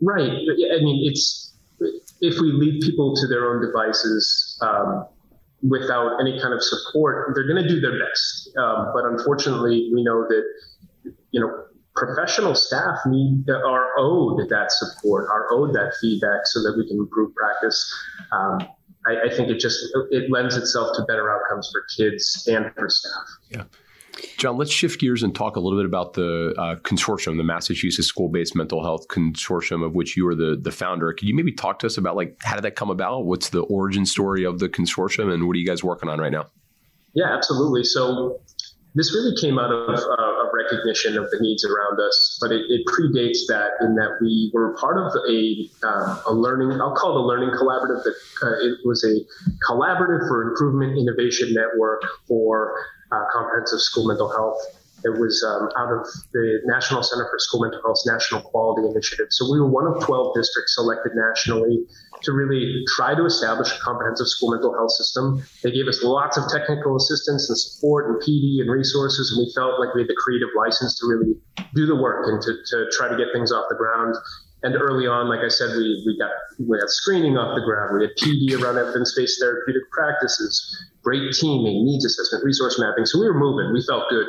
Right. 0.00 0.30
I 0.30 0.82
mean 0.82 1.10
it's 1.10 1.54
if 2.20 2.38
we 2.40 2.52
leave 2.52 2.82
people 2.82 3.14
to 3.14 3.26
their 3.26 3.50
own 3.50 3.64
devices 3.64 4.58
um, 4.62 5.06
without 5.62 6.20
any 6.20 6.38
kind 6.40 6.52
of 6.52 6.62
support 6.62 7.34
they're 7.34 7.46
going 7.46 7.62
to 7.62 7.68
do 7.68 7.80
their 7.80 7.98
best. 7.98 8.50
Um, 8.58 8.90
but 8.94 9.04
unfortunately 9.06 9.90
we 9.94 10.04
know 10.04 10.26
that 10.28 10.44
you 11.30 11.40
know 11.40 11.64
professional 11.96 12.54
staff 12.54 12.98
need 13.06 13.48
are 13.50 13.88
owed 13.98 14.48
that 14.48 14.70
support, 14.70 15.28
are 15.32 15.46
owed 15.50 15.74
that 15.74 15.94
feedback 16.00 16.40
so 16.44 16.62
that 16.62 16.74
we 16.76 16.86
can 16.86 16.98
improve 16.98 17.34
practice. 17.34 17.92
Um, 18.32 18.68
I, 19.06 19.28
I, 19.28 19.34
think 19.34 19.48
it 19.48 19.58
just 19.58 19.78
it 20.10 20.30
lends 20.30 20.56
itself 20.56 20.96
to 20.96 21.04
better 21.04 21.30
outcomes 21.30 21.70
for 21.72 21.84
kids 21.96 22.46
and 22.50 22.72
for 22.74 22.88
staff. 22.88 23.24
Yeah. 23.50 23.64
John, 24.38 24.56
let's 24.56 24.70
shift 24.70 25.00
gears 25.00 25.22
and 25.22 25.34
talk 25.34 25.56
a 25.56 25.60
little 25.60 25.78
bit 25.78 25.84
about 25.84 26.14
the 26.14 26.54
uh, 26.56 26.76
consortium, 26.76 27.36
the 27.36 27.44
Massachusetts 27.44 28.08
School-Based 28.08 28.56
Mental 28.56 28.82
Health 28.82 29.08
Consortium, 29.08 29.84
of 29.84 29.94
which 29.94 30.16
you 30.16 30.26
are 30.26 30.34
the 30.34 30.58
the 30.60 30.72
founder. 30.72 31.12
Could 31.12 31.28
you 31.28 31.34
maybe 31.34 31.52
talk 31.52 31.78
to 31.80 31.86
us 31.86 31.98
about 31.98 32.16
like 32.16 32.36
how 32.42 32.54
did 32.54 32.64
that 32.64 32.76
come 32.76 32.90
about? 32.90 33.26
What's 33.26 33.50
the 33.50 33.60
origin 33.62 34.06
story 34.06 34.44
of 34.44 34.58
the 34.58 34.68
consortium, 34.68 35.32
and 35.32 35.46
what 35.46 35.54
are 35.54 35.58
you 35.58 35.66
guys 35.66 35.84
working 35.84 36.08
on 36.08 36.18
right 36.18 36.32
now? 36.32 36.46
Yeah, 37.14 37.34
absolutely. 37.34 37.84
So 37.84 38.40
this 38.94 39.14
really 39.14 39.36
came 39.40 39.58
out 39.58 39.70
of 39.70 39.94
uh, 39.94 40.35
recognition 40.66 41.16
of 41.16 41.30
the 41.30 41.38
needs 41.40 41.64
around 41.64 42.00
us, 42.00 42.38
but 42.40 42.52
it, 42.52 42.64
it 42.68 42.86
predates 42.86 43.46
that 43.48 43.70
in 43.80 43.94
that 43.94 44.18
we 44.20 44.50
were 44.52 44.74
part 44.74 44.98
of 44.98 45.12
a, 45.28 45.68
um, 45.86 46.20
a 46.26 46.32
learning, 46.32 46.80
I'll 46.80 46.94
call 46.94 47.18
it 47.18 47.20
a 47.20 47.26
learning 47.26 47.50
collaborative 47.50 48.02
that 48.04 48.14
uh, 48.42 48.66
it 48.66 48.78
was 48.84 49.04
a 49.04 49.24
collaborative 49.68 50.28
for 50.28 50.50
improvement 50.50 50.98
innovation 50.98 51.54
network 51.54 52.02
for 52.26 52.74
uh, 53.12 53.24
comprehensive 53.32 53.80
school 53.80 54.06
mental 54.06 54.28
health. 54.28 54.58
It 55.04 55.20
was 55.20 55.44
um, 55.46 55.68
out 55.76 55.92
of 55.92 56.06
the 56.32 56.60
National 56.64 57.02
Center 57.02 57.28
for 57.30 57.38
School 57.38 57.60
Mental 57.60 57.80
Health's 57.82 58.06
National 58.06 58.40
Quality 58.40 58.88
Initiative. 58.88 59.26
So 59.30 59.50
we 59.52 59.60
were 59.60 59.68
one 59.68 59.86
of 59.86 60.02
12 60.02 60.34
districts 60.34 60.74
selected 60.74 61.12
nationally 61.14 61.84
to 62.26 62.32
really 62.32 62.84
try 62.94 63.14
to 63.14 63.24
establish 63.24 63.72
a 63.72 63.78
comprehensive 63.80 64.26
school 64.26 64.50
mental 64.50 64.74
health 64.74 64.92
system. 64.92 65.42
They 65.62 65.70
gave 65.70 65.86
us 65.86 66.02
lots 66.02 66.36
of 66.36 66.44
technical 66.50 66.96
assistance 66.96 67.48
and 67.48 67.56
support 67.56 68.10
and 68.10 68.20
PD 68.20 68.60
and 68.60 68.70
resources, 68.70 69.32
and 69.32 69.46
we 69.46 69.52
felt 69.54 69.80
like 69.80 69.94
we 69.94 70.02
had 70.02 70.10
the 70.10 70.18
creative 70.18 70.50
license 70.56 70.98
to 71.00 71.06
really 71.06 71.34
do 71.74 71.86
the 71.86 71.96
work 71.96 72.26
and 72.28 72.42
to, 72.42 72.52
to 72.52 72.90
try 72.92 73.08
to 73.08 73.16
get 73.16 73.28
things 73.32 73.52
off 73.52 73.66
the 73.70 73.76
ground. 73.76 74.14
And 74.62 74.74
early 74.74 75.06
on, 75.06 75.28
like 75.28 75.44
I 75.44 75.48
said, 75.48 75.76
we, 75.76 76.02
we 76.04 76.18
got 76.18 76.32
we 76.58 76.76
had 76.78 76.90
screening 76.90 77.38
off 77.38 77.54
the 77.54 77.62
ground. 77.62 78.00
We 78.00 78.08
had 78.10 78.16
PD 78.18 78.58
around 78.58 78.78
evidence-based 78.78 79.38
therapeutic 79.38 79.88
practices, 79.92 80.58
great 81.02 81.32
teaming, 81.32 81.86
needs 81.86 82.04
assessment, 82.04 82.42
resource 82.44 82.80
mapping. 82.80 83.06
So 83.06 83.20
we 83.20 83.26
were 83.26 83.38
moving. 83.38 83.72
We 83.72 83.84
felt 83.86 84.10
good. 84.10 84.26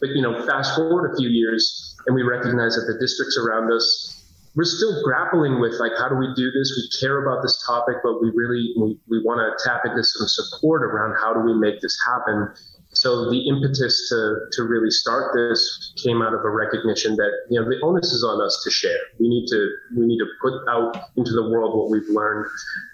But 0.00 0.10
you 0.10 0.20
know, 0.20 0.44
fast 0.46 0.76
forward 0.76 1.10
a 1.12 1.16
few 1.16 1.30
years, 1.30 1.96
and 2.06 2.14
we 2.14 2.22
recognize 2.22 2.74
that 2.76 2.92
the 2.92 2.98
districts 2.98 3.38
around 3.38 3.72
us 3.72 4.17
we're 4.58 4.64
still 4.64 5.00
grappling 5.04 5.60
with 5.60 5.74
like 5.78 5.92
how 5.96 6.08
do 6.08 6.16
we 6.16 6.26
do 6.34 6.50
this? 6.50 6.74
We 6.74 6.98
care 6.98 7.24
about 7.24 7.42
this 7.42 7.62
topic 7.64 7.98
but 8.02 8.20
we 8.20 8.32
really 8.34 8.74
we, 8.76 8.98
we 9.08 9.22
want 9.22 9.38
to 9.38 9.64
tap 9.64 9.82
into 9.86 10.02
some 10.02 10.26
support 10.26 10.82
around 10.82 11.14
how 11.16 11.32
do 11.32 11.40
we 11.40 11.54
make 11.54 11.80
this 11.80 11.96
happen. 12.04 12.52
So 12.90 13.30
the 13.30 13.38
impetus 13.46 14.08
to 14.08 14.50
to 14.50 14.64
really 14.64 14.90
start 14.90 15.32
this 15.32 15.92
came 16.02 16.22
out 16.22 16.34
of 16.34 16.40
a 16.40 16.50
recognition 16.50 17.14
that 17.16 17.30
you 17.48 17.60
know 17.60 17.68
the 17.68 17.78
onus 17.84 18.10
is 18.10 18.24
on 18.24 18.44
us 18.44 18.60
to 18.64 18.70
share. 18.70 18.98
We 19.20 19.28
need 19.28 19.46
to 19.46 19.70
we 19.96 20.06
need 20.06 20.18
to 20.18 20.26
put 20.42 20.54
out 20.68 20.96
into 21.16 21.30
the 21.30 21.48
world 21.48 21.78
what 21.78 21.90
we've 21.90 22.08
learned. 22.10 22.50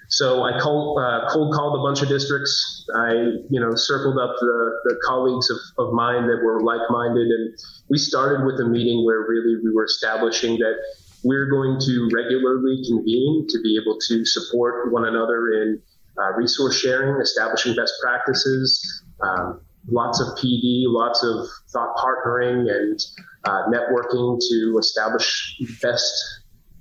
So 0.09 0.43
I 0.45 0.61
cold, 0.61 0.99
uh, 1.01 1.29
cold 1.31 1.55
called 1.55 1.81
a 1.81 1.83
bunch 1.83 2.03
of 2.03 2.09
districts. 2.09 2.85
I, 2.95 3.13
you 3.49 3.59
know, 3.59 3.75
circled 3.75 4.19
up 4.19 4.37
the, 4.39 4.81
the 4.85 5.01
colleagues 5.03 5.49
of, 5.51 5.57
of 5.79 5.95
mine 5.95 6.27
that 6.29 6.45
were 6.45 6.63
like-minded, 6.63 7.27
and 7.27 7.59
we 7.89 7.99
started 7.99 8.45
with 8.45 8.61
a 8.61 8.69
meeting 8.69 9.05
where 9.05 9.21
really 9.27 9.57
we 9.65 9.75
were 9.75 9.85
establishing 9.85 10.59
that 10.59 10.77
we're 11.25 11.49
going 11.49 11.81
to 11.81 12.09
regularly 12.15 12.83
convene 12.87 13.47
to 13.49 13.61
be 13.63 13.79
able 13.81 13.99
to 14.09 14.25
support 14.25 14.93
one 14.93 15.07
another 15.07 15.53
in 15.53 15.81
uh, 16.19 16.33
resource 16.37 16.79
sharing, 16.79 17.21
establishing 17.21 17.75
best 17.75 17.95
practices, 18.03 19.05
um, 19.23 19.61
lots 19.89 20.21
of 20.21 20.29
PD, 20.39 20.85
lots 20.87 21.25
of 21.25 21.47
thought 21.73 21.97
partnering 21.97 22.71
and 22.71 23.01
uh, 23.45 23.63
networking 23.69 24.39
to 24.49 24.79
establish 24.79 25.61
best 25.83 26.13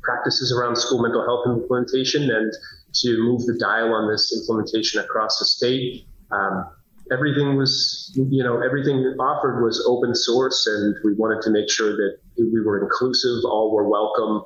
practices 0.03 0.51
around 0.51 0.75
school 0.75 1.01
mental 1.01 1.23
health 1.23 1.45
implementation 1.47 2.29
and 2.29 2.53
to 2.93 3.17
move 3.23 3.45
the 3.45 3.57
dial 3.59 3.93
on 3.93 4.11
this 4.11 4.37
implementation 4.37 4.99
across 5.01 5.39
the 5.39 5.45
state. 5.45 6.05
Um, 6.31 6.65
everything 7.11 7.55
was, 7.57 8.11
you 8.15 8.43
know, 8.43 8.61
everything 8.61 8.99
offered 9.19 9.63
was 9.63 9.83
open 9.87 10.13
source, 10.13 10.67
and 10.67 10.95
we 11.03 11.13
wanted 11.13 11.41
to 11.43 11.49
make 11.49 11.69
sure 11.69 11.95
that 11.95 12.17
we 12.37 12.61
were 12.61 12.83
inclusive, 12.83 13.43
all 13.45 13.73
were 13.73 13.87
welcome, 13.87 14.45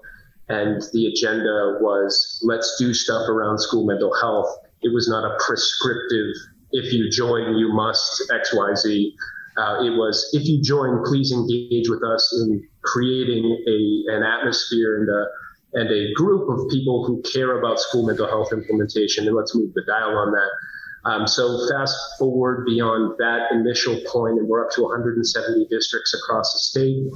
and 0.49 0.81
the 0.93 1.07
agenda 1.07 1.77
was 1.81 2.41
let's 2.43 2.75
do 2.79 2.93
stuff 2.93 3.27
around 3.29 3.59
school 3.59 3.85
mental 3.85 4.13
health. 4.15 4.47
It 4.81 4.93
was 4.93 5.09
not 5.09 5.25
a 5.25 5.37
prescriptive, 5.45 6.33
if 6.71 6.93
you 6.93 7.09
join, 7.09 7.55
you 7.55 7.73
must 7.73 8.31
X, 8.33 8.53
Y, 8.53 8.73
Z. 8.75 9.15
Uh, 9.57 9.83
it 9.83 9.89
was 9.89 10.29
if 10.33 10.45
you 10.45 10.61
join, 10.61 11.03
please 11.03 11.31
engage 11.31 11.89
with 11.89 12.03
us 12.03 12.31
in 12.41 12.67
creating 12.83 13.45
a 13.67 14.15
an 14.15 14.23
atmosphere 14.23 15.01
and 15.01 15.09
a 15.09 15.25
and 15.73 15.91
a 15.91 16.13
group 16.13 16.49
of 16.49 16.69
people 16.69 17.05
who 17.05 17.21
care 17.23 17.59
about 17.59 17.79
school 17.79 18.05
mental 18.05 18.27
health 18.27 18.53
implementation, 18.53 19.27
and 19.27 19.35
let's 19.35 19.55
move 19.55 19.73
the 19.73 19.83
dial 19.87 20.17
on 20.17 20.31
that. 20.31 20.49
Um, 21.09 21.27
so 21.27 21.67
fast 21.69 21.95
forward 22.19 22.65
beyond 22.65 23.17
that 23.17 23.51
initial 23.51 23.99
point, 24.07 24.39
and 24.39 24.47
we're 24.47 24.65
up 24.65 24.71
to 24.71 24.83
170 24.83 25.67
districts 25.69 26.13
across 26.13 26.53
the 26.53 26.59
state. 26.59 27.11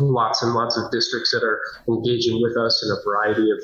Lots 0.00 0.42
and 0.42 0.54
lots 0.54 0.76
of 0.76 0.90
districts 0.90 1.30
that 1.32 1.42
are 1.44 1.60
engaging 1.88 2.40
with 2.42 2.56
us 2.56 2.82
in 2.82 2.90
a 2.90 2.98
variety 3.04 3.50
of 3.50 3.58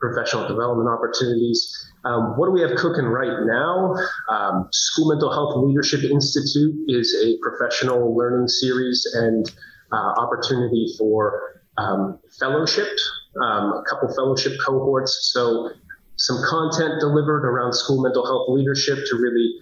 professional 0.00 0.46
development 0.46 0.88
opportunities. 0.88 1.74
Um, 2.04 2.36
what 2.36 2.46
do 2.46 2.52
we 2.52 2.60
have 2.60 2.76
cooking 2.76 3.06
right 3.06 3.44
now? 3.44 3.94
Um, 4.28 4.68
School 4.70 5.08
Mental 5.08 5.32
Health 5.32 5.56
Leadership 5.66 6.04
Institute 6.04 6.74
is 6.86 7.16
a 7.24 7.36
professional 7.42 8.14
learning 8.16 8.48
series 8.48 9.04
and 9.14 9.50
uh, 9.92 10.12
opportunity 10.20 10.94
for 10.98 11.62
um, 11.78 12.18
fellowship, 12.38 12.88
um, 13.42 13.72
a 13.72 13.82
couple 13.88 14.14
fellowship 14.14 14.52
cohorts. 14.64 15.30
So 15.32 15.70
some 16.16 16.42
content 16.48 17.00
delivered 17.00 17.44
around 17.44 17.72
school 17.72 18.02
mental 18.02 18.26
health 18.26 18.46
leadership 18.50 18.98
to 19.10 19.16
really 19.16 19.54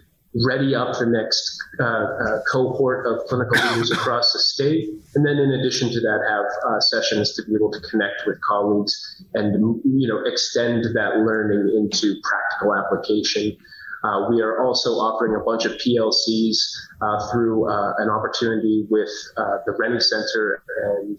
ready 0.45 0.75
up 0.75 0.99
the 0.99 1.07
next 1.07 1.59
uh, 1.81 1.85
uh, 1.85 2.43
cohort 2.51 3.07
of 3.07 3.27
clinical 3.27 3.57
leaders 3.71 3.91
across 3.91 4.33
the 4.33 4.39
state. 4.39 4.89
And 5.15 5.25
then 5.25 5.37
in 5.39 5.53
addition 5.53 5.91
to 5.93 6.01
that, 6.01 6.21
have 6.29 6.45
uh, 6.69 6.81
sessions 6.81 7.35
to 7.35 7.45
be 7.45 7.55
able 7.55 7.71
to 7.71 7.81
connect 7.91 8.23
with 8.27 8.41
colleagues 8.41 9.25
and, 9.35 9.81
you 9.85 10.09
know, 10.09 10.23
extend 10.25 10.85
that 10.85 11.19
learning 11.19 11.75
into 11.77 12.21
practical 12.23 12.75
application. 12.75 13.57
Uh, 14.05 14.29
we 14.31 14.41
are 14.43 14.63
also 14.65 14.91
offering 14.91 15.35
a 15.35 15.45
bunch 15.45 15.65
of 15.65 15.73
PLCs 15.73 16.57
uh, 17.01 17.33
through 17.33 17.69
uh, 17.69 17.95
an 17.99 18.11
opportunity 18.11 18.87
with 18.91 19.11
the 19.37 19.75
Rennie 19.79 20.01
Center 20.01 20.63
and 20.95 21.19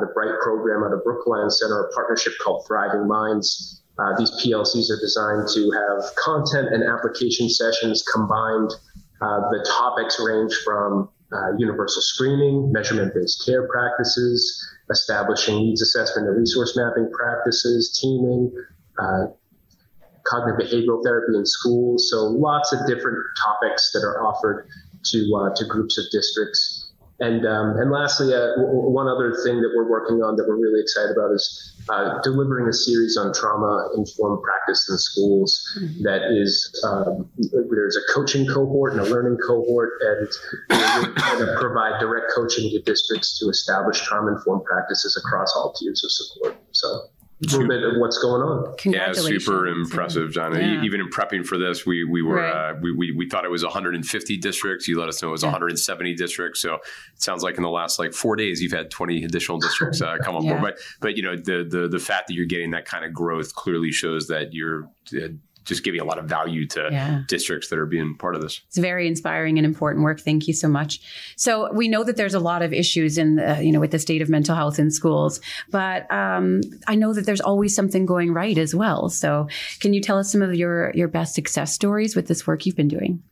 the 0.00 0.08
BRYT 0.16 0.40
program 0.40 0.84
at 0.84 0.90
the 0.90 1.02
Brookline 1.04 1.50
Center, 1.50 1.84
a 1.84 1.92
partnership 1.92 2.32
called 2.42 2.66
Thriving 2.66 3.06
Minds. 3.06 3.82
Uh, 3.98 4.16
these 4.16 4.30
PLCs 4.42 4.90
are 4.90 5.00
designed 5.00 5.48
to 5.54 5.70
have 5.70 6.14
content 6.16 6.68
and 6.72 6.84
application 6.84 7.48
sessions 7.48 8.02
combined. 8.12 8.70
Uh, 9.20 9.40
the 9.50 9.66
topics 9.68 10.20
range 10.20 10.54
from 10.64 11.08
uh, 11.32 11.52
universal 11.58 12.00
screening, 12.00 12.70
measurement 12.72 13.12
based 13.14 13.44
care 13.44 13.66
practices, 13.68 14.64
establishing 14.90 15.56
needs 15.56 15.82
assessment 15.82 16.28
and 16.28 16.38
resource 16.38 16.76
mapping 16.76 17.10
practices, 17.12 17.98
teaming, 18.00 18.52
uh, 18.98 19.26
cognitive 20.24 20.66
behavioral 20.66 21.02
therapy 21.04 21.36
in 21.36 21.44
schools. 21.44 22.08
So 22.10 22.24
lots 22.24 22.72
of 22.72 22.86
different 22.86 23.18
topics 23.42 23.90
that 23.92 24.00
are 24.00 24.22
offered 24.22 24.68
to, 25.06 25.34
uh, 25.36 25.54
to 25.56 25.64
groups 25.66 25.98
of 25.98 26.04
districts. 26.12 26.87
And, 27.20 27.46
um, 27.46 27.76
and 27.76 27.90
lastly, 27.90 28.32
uh, 28.32 28.54
w- 28.56 28.90
one 28.90 29.08
other 29.08 29.34
thing 29.42 29.60
that 29.60 29.72
we're 29.74 29.90
working 29.90 30.22
on 30.22 30.36
that 30.36 30.46
we're 30.46 30.56
really 30.58 30.80
excited 30.80 31.16
about 31.16 31.32
is 31.32 31.74
uh, 31.88 32.20
delivering 32.22 32.68
a 32.68 32.72
series 32.72 33.16
on 33.16 33.32
trauma 33.32 33.88
informed 33.96 34.42
practice 34.42 34.86
in 34.88 34.98
schools 34.98 35.58
mm-hmm. 35.80 36.02
that 36.02 36.30
is 36.30 36.70
um, 36.86 37.28
there's 37.70 37.96
a 37.96 38.12
coaching 38.12 38.46
cohort 38.46 38.92
and 38.92 39.00
a 39.00 39.04
learning 39.04 39.38
cohort 39.46 39.92
and 40.00 40.28
we're 40.70 41.14
going 41.14 41.46
to 41.46 41.56
provide 41.58 41.98
direct 41.98 42.26
coaching 42.34 42.70
to 42.70 42.80
districts 42.82 43.38
to 43.38 43.48
establish 43.48 44.00
trauma 44.02 44.32
informed 44.36 44.64
practices 44.64 45.16
across 45.16 45.52
all 45.56 45.72
tiers 45.72 46.04
of 46.04 46.12
support 46.12 46.56
so 46.72 47.08
a 47.40 47.46
little 47.46 47.68
bit 47.68 47.84
of 47.84 47.92
what's 47.98 48.18
going 48.18 48.42
on. 48.42 48.74
Yeah, 48.84 49.12
super 49.12 49.68
impressive, 49.68 50.32
John. 50.32 50.54
Yeah. 50.54 50.82
Even 50.82 51.00
in 51.00 51.08
prepping 51.08 51.46
for 51.46 51.56
this, 51.56 51.86
we 51.86 52.02
we 52.02 52.20
were 52.20 52.36
right. 52.36 52.72
uh, 52.72 52.74
we, 52.80 52.92
we, 52.92 53.12
we 53.12 53.28
thought 53.28 53.44
it 53.44 53.50
was 53.50 53.62
150 53.62 54.36
districts. 54.38 54.88
You 54.88 54.98
let 54.98 55.08
us 55.08 55.22
know 55.22 55.28
it 55.28 55.32
was 55.32 55.42
yeah. 55.42 55.50
170 55.50 56.14
districts. 56.14 56.60
So 56.60 56.74
it 56.74 56.80
sounds 57.22 57.44
like 57.44 57.56
in 57.56 57.62
the 57.62 57.70
last 57.70 57.98
like 58.00 58.12
four 58.12 58.34
days, 58.34 58.60
you've 58.60 58.72
had 58.72 58.90
20 58.90 59.22
additional 59.22 59.58
districts 59.58 60.02
uh, 60.02 60.16
come 60.22 60.34
on 60.34 60.44
yeah. 60.44 60.58
board. 60.58 60.62
But 60.62 60.78
but 61.00 61.16
you 61.16 61.22
know 61.22 61.36
the 61.36 61.64
the 61.68 61.86
the 61.86 62.00
fact 62.00 62.26
that 62.26 62.34
you're 62.34 62.46
getting 62.46 62.72
that 62.72 62.86
kind 62.86 63.04
of 63.04 63.12
growth 63.12 63.54
clearly 63.54 63.92
shows 63.92 64.26
that 64.26 64.52
you're 64.52 64.88
uh, 65.14 65.28
just 65.68 65.84
giving 65.84 66.00
a 66.00 66.04
lot 66.04 66.18
of 66.18 66.24
value 66.24 66.66
to 66.66 66.88
yeah. 66.90 67.22
districts 67.28 67.68
that 67.68 67.78
are 67.78 67.86
being 67.86 68.16
part 68.16 68.34
of 68.34 68.40
this. 68.40 68.60
It's 68.66 68.78
very 68.78 69.06
inspiring 69.06 69.58
and 69.58 69.66
important 69.66 70.02
work. 70.02 70.20
Thank 70.20 70.48
you 70.48 70.54
so 70.54 70.68
much. 70.68 71.00
So 71.36 71.72
we 71.72 71.88
know 71.88 72.02
that 72.04 72.16
there's 72.16 72.34
a 72.34 72.40
lot 72.40 72.62
of 72.62 72.72
issues 72.72 73.18
in 73.18 73.36
the, 73.36 73.62
you 73.62 73.70
know 73.70 73.80
with 73.80 73.90
the 73.90 73.98
state 73.98 74.22
of 74.22 74.28
mental 74.28 74.56
health 74.56 74.78
in 74.78 74.90
schools, 74.90 75.40
but 75.70 76.10
um, 76.10 76.62
I 76.86 76.94
know 76.94 77.12
that 77.12 77.26
there's 77.26 77.40
always 77.40 77.74
something 77.74 78.06
going 78.06 78.32
right 78.32 78.56
as 78.58 78.74
well. 78.74 79.08
So 79.10 79.48
can 79.80 79.92
you 79.92 80.00
tell 80.00 80.18
us 80.18 80.32
some 80.32 80.42
of 80.42 80.54
your 80.54 80.90
your 80.94 81.08
best 81.08 81.34
success 81.34 81.72
stories 81.72 82.16
with 82.16 82.26
this 82.26 82.46
work 82.46 82.66
you've 82.66 82.76
been 82.76 82.88
doing? 82.88 83.22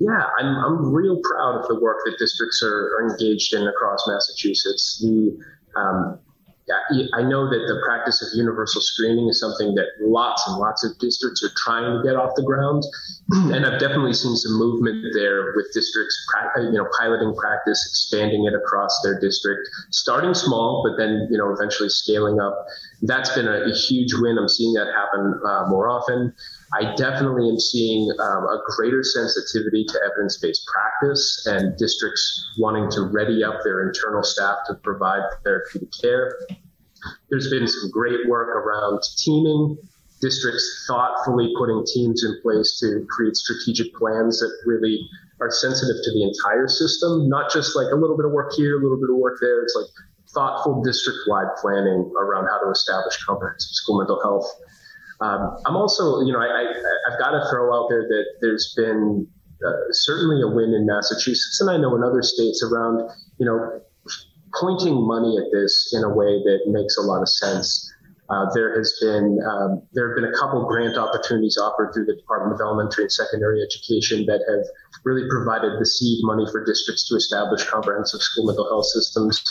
Yeah, 0.00 0.22
I'm, 0.40 0.46
I'm 0.46 0.92
real 0.92 1.20
proud 1.22 1.60
of 1.60 1.68
the 1.68 1.78
work 1.80 1.98
that 2.04 2.18
districts 2.18 2.62
are, 2.64 2.96
are 2.96 3.08
engaged 3.10 3.54
in 3.54 3.66
across 3.66 4.04
Massachusetts. 4.08 4.98
The 5.00 5.38
um, 5.76 6.18
I 7.12 7.22
know 7.22 7.50
that 7.50 7.64
the 7.68 7.82
practice 7.84 8.22
of 8.22 8.28
universal 8.38 8.80
screening 8.80 9.28
is 9.28 9.38
something 9.38 9.74
that 9.74 9.86
lots 10.00 10.42
and 10.48 10.56
lots 10.56 10.82
of 10.82 10.98
districts 10.98 11.44
are 11.44 11.52
trying 11.56 11.84
to 11.84 12.02
get 12.02 12.16
off 12.16 12.30
the 12.36 12.42
ground, 12.42 12.82
and 13.52 13.66
I've 13.66 13.78
definitely 13.78 14.14
seen 14.14 14.34
some 14.34 14.52
movement 14.58 15.04
there 15.12 15.52
with 15.56 15.66
districts, 15.74 16.16
you 16.56 16.72
know, 16.72 16.86
piloting 16.98 17.34
practice, 17.34 17.84
expanding 17.86 18.46
it 18.46 18.54
across 18.54 18.98
their 19.02 19.20
district, 19.20 19.68
starting 19.90 20.32
small, 20.32 20.82
but 20.88 20.96
then 20.96 21.28
you 21.30 21.36
know 21.36 21.52
eventually 21.52 21.90
scaling 21.90 22.40
up. 22.40 22.66
That's 23.02 23.34
been 23.34 23.46
a, 23.46 23.68
a 23.68 23.74
huge 23.74 24.14
win. 24.14 24.38
I'm 24.38 24.48
seeing 24.48 24.72
that 24.74 24.86
happen 24.86 25.38
uh, 25.44 25.66
more 25.68 25.88
often. 25.90 26.32
I 26.74 26.92
definitely 26.96 27.48
am 27.48 27.60
seeing 27.60 28.10
um, 28.18 28.44
a 28.44 28.58
greater 28.76 29.02
sensitivity 29.04 29.84
to 29.84 30.00
evidence 30.04 30.38
based 30.38 30.66
practice 30.66 31.46
and 31.46 31.76
districts 31.76 32.50
wanting 32.58 32.90
to 32.92 33.02
ready 33.02 33.44
up 33.44 33.60
their 33.62 33.86
internal 33.86 34.24
staff 34.24 34.58
to 34.66 34.74
provide 34.82 35.22
therapeutic 35.44 35.90
care. 36.00 36.36
There's 37.30 37.48
been 37.48 37.68
some 37.68 37.90
great 37.90 38.26
work 38.26 38.48
around 38.48 39.02
teaming, 39.18 39.78
districts 40.20 40.84
thoughtfully 40.88 41.52
putting 41.56 41.84
teams 41.86 42.24
in 42.24 42.40
place 42.42 42.78
to 42.80 43.06
create 43.08 43.36
strategic 43.36 43.94
plans 43.94 44.40
that 44.40 44.50
really 44.66 44.98
are 45.40 45.50
sensitive 45.50 45.96
to 46.02 46.10
the 46.10 46.24
entire 46.24 46.66
system, 46.66 47.28
not 47.28 47.52
just 47.52 47.76
like 47.76 47.92
a 47.92 47.96
little 47.96 48.16
bit 48.16 48.26
of 48.26 48.32
work 48.32 48.52
here, 48.56 48.80
a 48.80 48.82
little 48.82 48.98
bit 48.98 49.10
of 49.10 49.16
work 49.16 49.38
there. 49.40 49.62
It's 49.62 49.76
like 49.76 49.90
thoughtful 50.32 50.82
district-wide 50.82 51.54
planning 51.60 52.10
around 52.18 52.46
how 52.46 52.58
to 52.64 52.70
establish 52.70 53.22
comprehensive 53.24 53.70
school 53.70 53.98
mental 53.98 54.20
health. 54.22 54.50
Um, 55.20 55.56
I'm 55.66 55.76
also, 55.76 56.20
you 56.20 56.32
know, 56.32 56.40
I, 56.40 56.66
I've 57.10 57.18
got 57.18 57.30
to 57.30 57.48
throw 57.50 57.74
out 57.74 57.88
there 57.88 58.02
that 58.02 58.24
there's 58.40 58.74
been 58.76 59.26
uh, 59.64 59.72
certainly 59.90 60.42
a 60.42 60.48
win 60.48 60.74
in 60.74 60.86
Massachusetts, 60.86 61.60
and 61.60 61.70
I 61.70 61.76
know 61.76 61.94
in 61.96 62.02
other 62.02 62.22
states 62.22 62.62
around, 62.62 63.08
you 63.38 63.46
know, 63.46 63.80
pointing 64.60 65.06
money 65.06 65.36
at 65.38 65.50
this 65.52 65.92
in 65.96 66.04
a 66.04 66.08
way 66.08 66.42
that 66.44 66.60
makes 66.66 66.96
a 66.96 67.02
lot 67.02 67.22
of 67.22 67.28
sense. 67.28 67.90
Uh, 68.30 68.46
there 68.54 68.74
has 68.76 68.96
been 69.02 69.38
um, 69.46 69.82
there 69.92 70.08
have 70.08 70.16
been 70.16 70.24
a 70.24 70.32
couple 70.32 70.64
grant 70.66 70.96
opportunities 70.96 71.58
offered 71.58 71.92
through 71.92 72.06
the 72.06 72.16
Department 72.16 72.54
of 72.54 72.60
Elementary 72.60 73.04
and 73.04 73.12
Secondary 73.12 73.60
Education 73.62 74.24
that 74.24 74.40
have 74.48 74.64
really 75.04 75.28
provided 75.28 75.78
the 75.78 75.84
seed 75.84 76.20
money 76.22 76.46
for 76.50 76.64
districts 76.64 77.06
to 77.08 77.16
establish 77.16 77.64
comprehensive 77.64 78.22
school 78.22 78.46
mental 78.46 78.66
health 78.68 78.86
systems, 78.86 79.44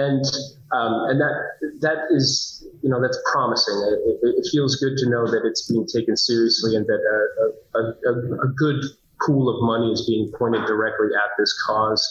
and 0.00 0.24
um, 0.72 0.92
and 1.10 1.20
that 1.20 1.34
that 1.80 1.98
is 2.10 2.64
you 2.82 2.88
know 2.88 3.00
that's 3.00 3.18
promising. 3.30 3.74
It, 4.06 4.18
it, 4.22 4.48
feels 4.50 4.76
good 4.76 4.96
to 4.98 5.10
know 5.10 5.26
that 5.26 5.42
it's 5.44 5.70
being 5.70 5.86
taken 5.86 6.16
seriously 6.16 6.76
and 6.76 6.86
that 6.86 7.00
a, 7.00 7.78
a, 7.78 7.82
a, 8.06 8.14
a 8.44 8.48
good 8.56 8.84
pool 9.26 9.48
of 9.48 9.62
money 9.62 9.92
is 9.92 10.06
being 10.06 10.30
pointed 10.38 10.66
directly 10.66 11.08
at 11.14 11.30
this 11.38 11.54
cause. 11.66 12.02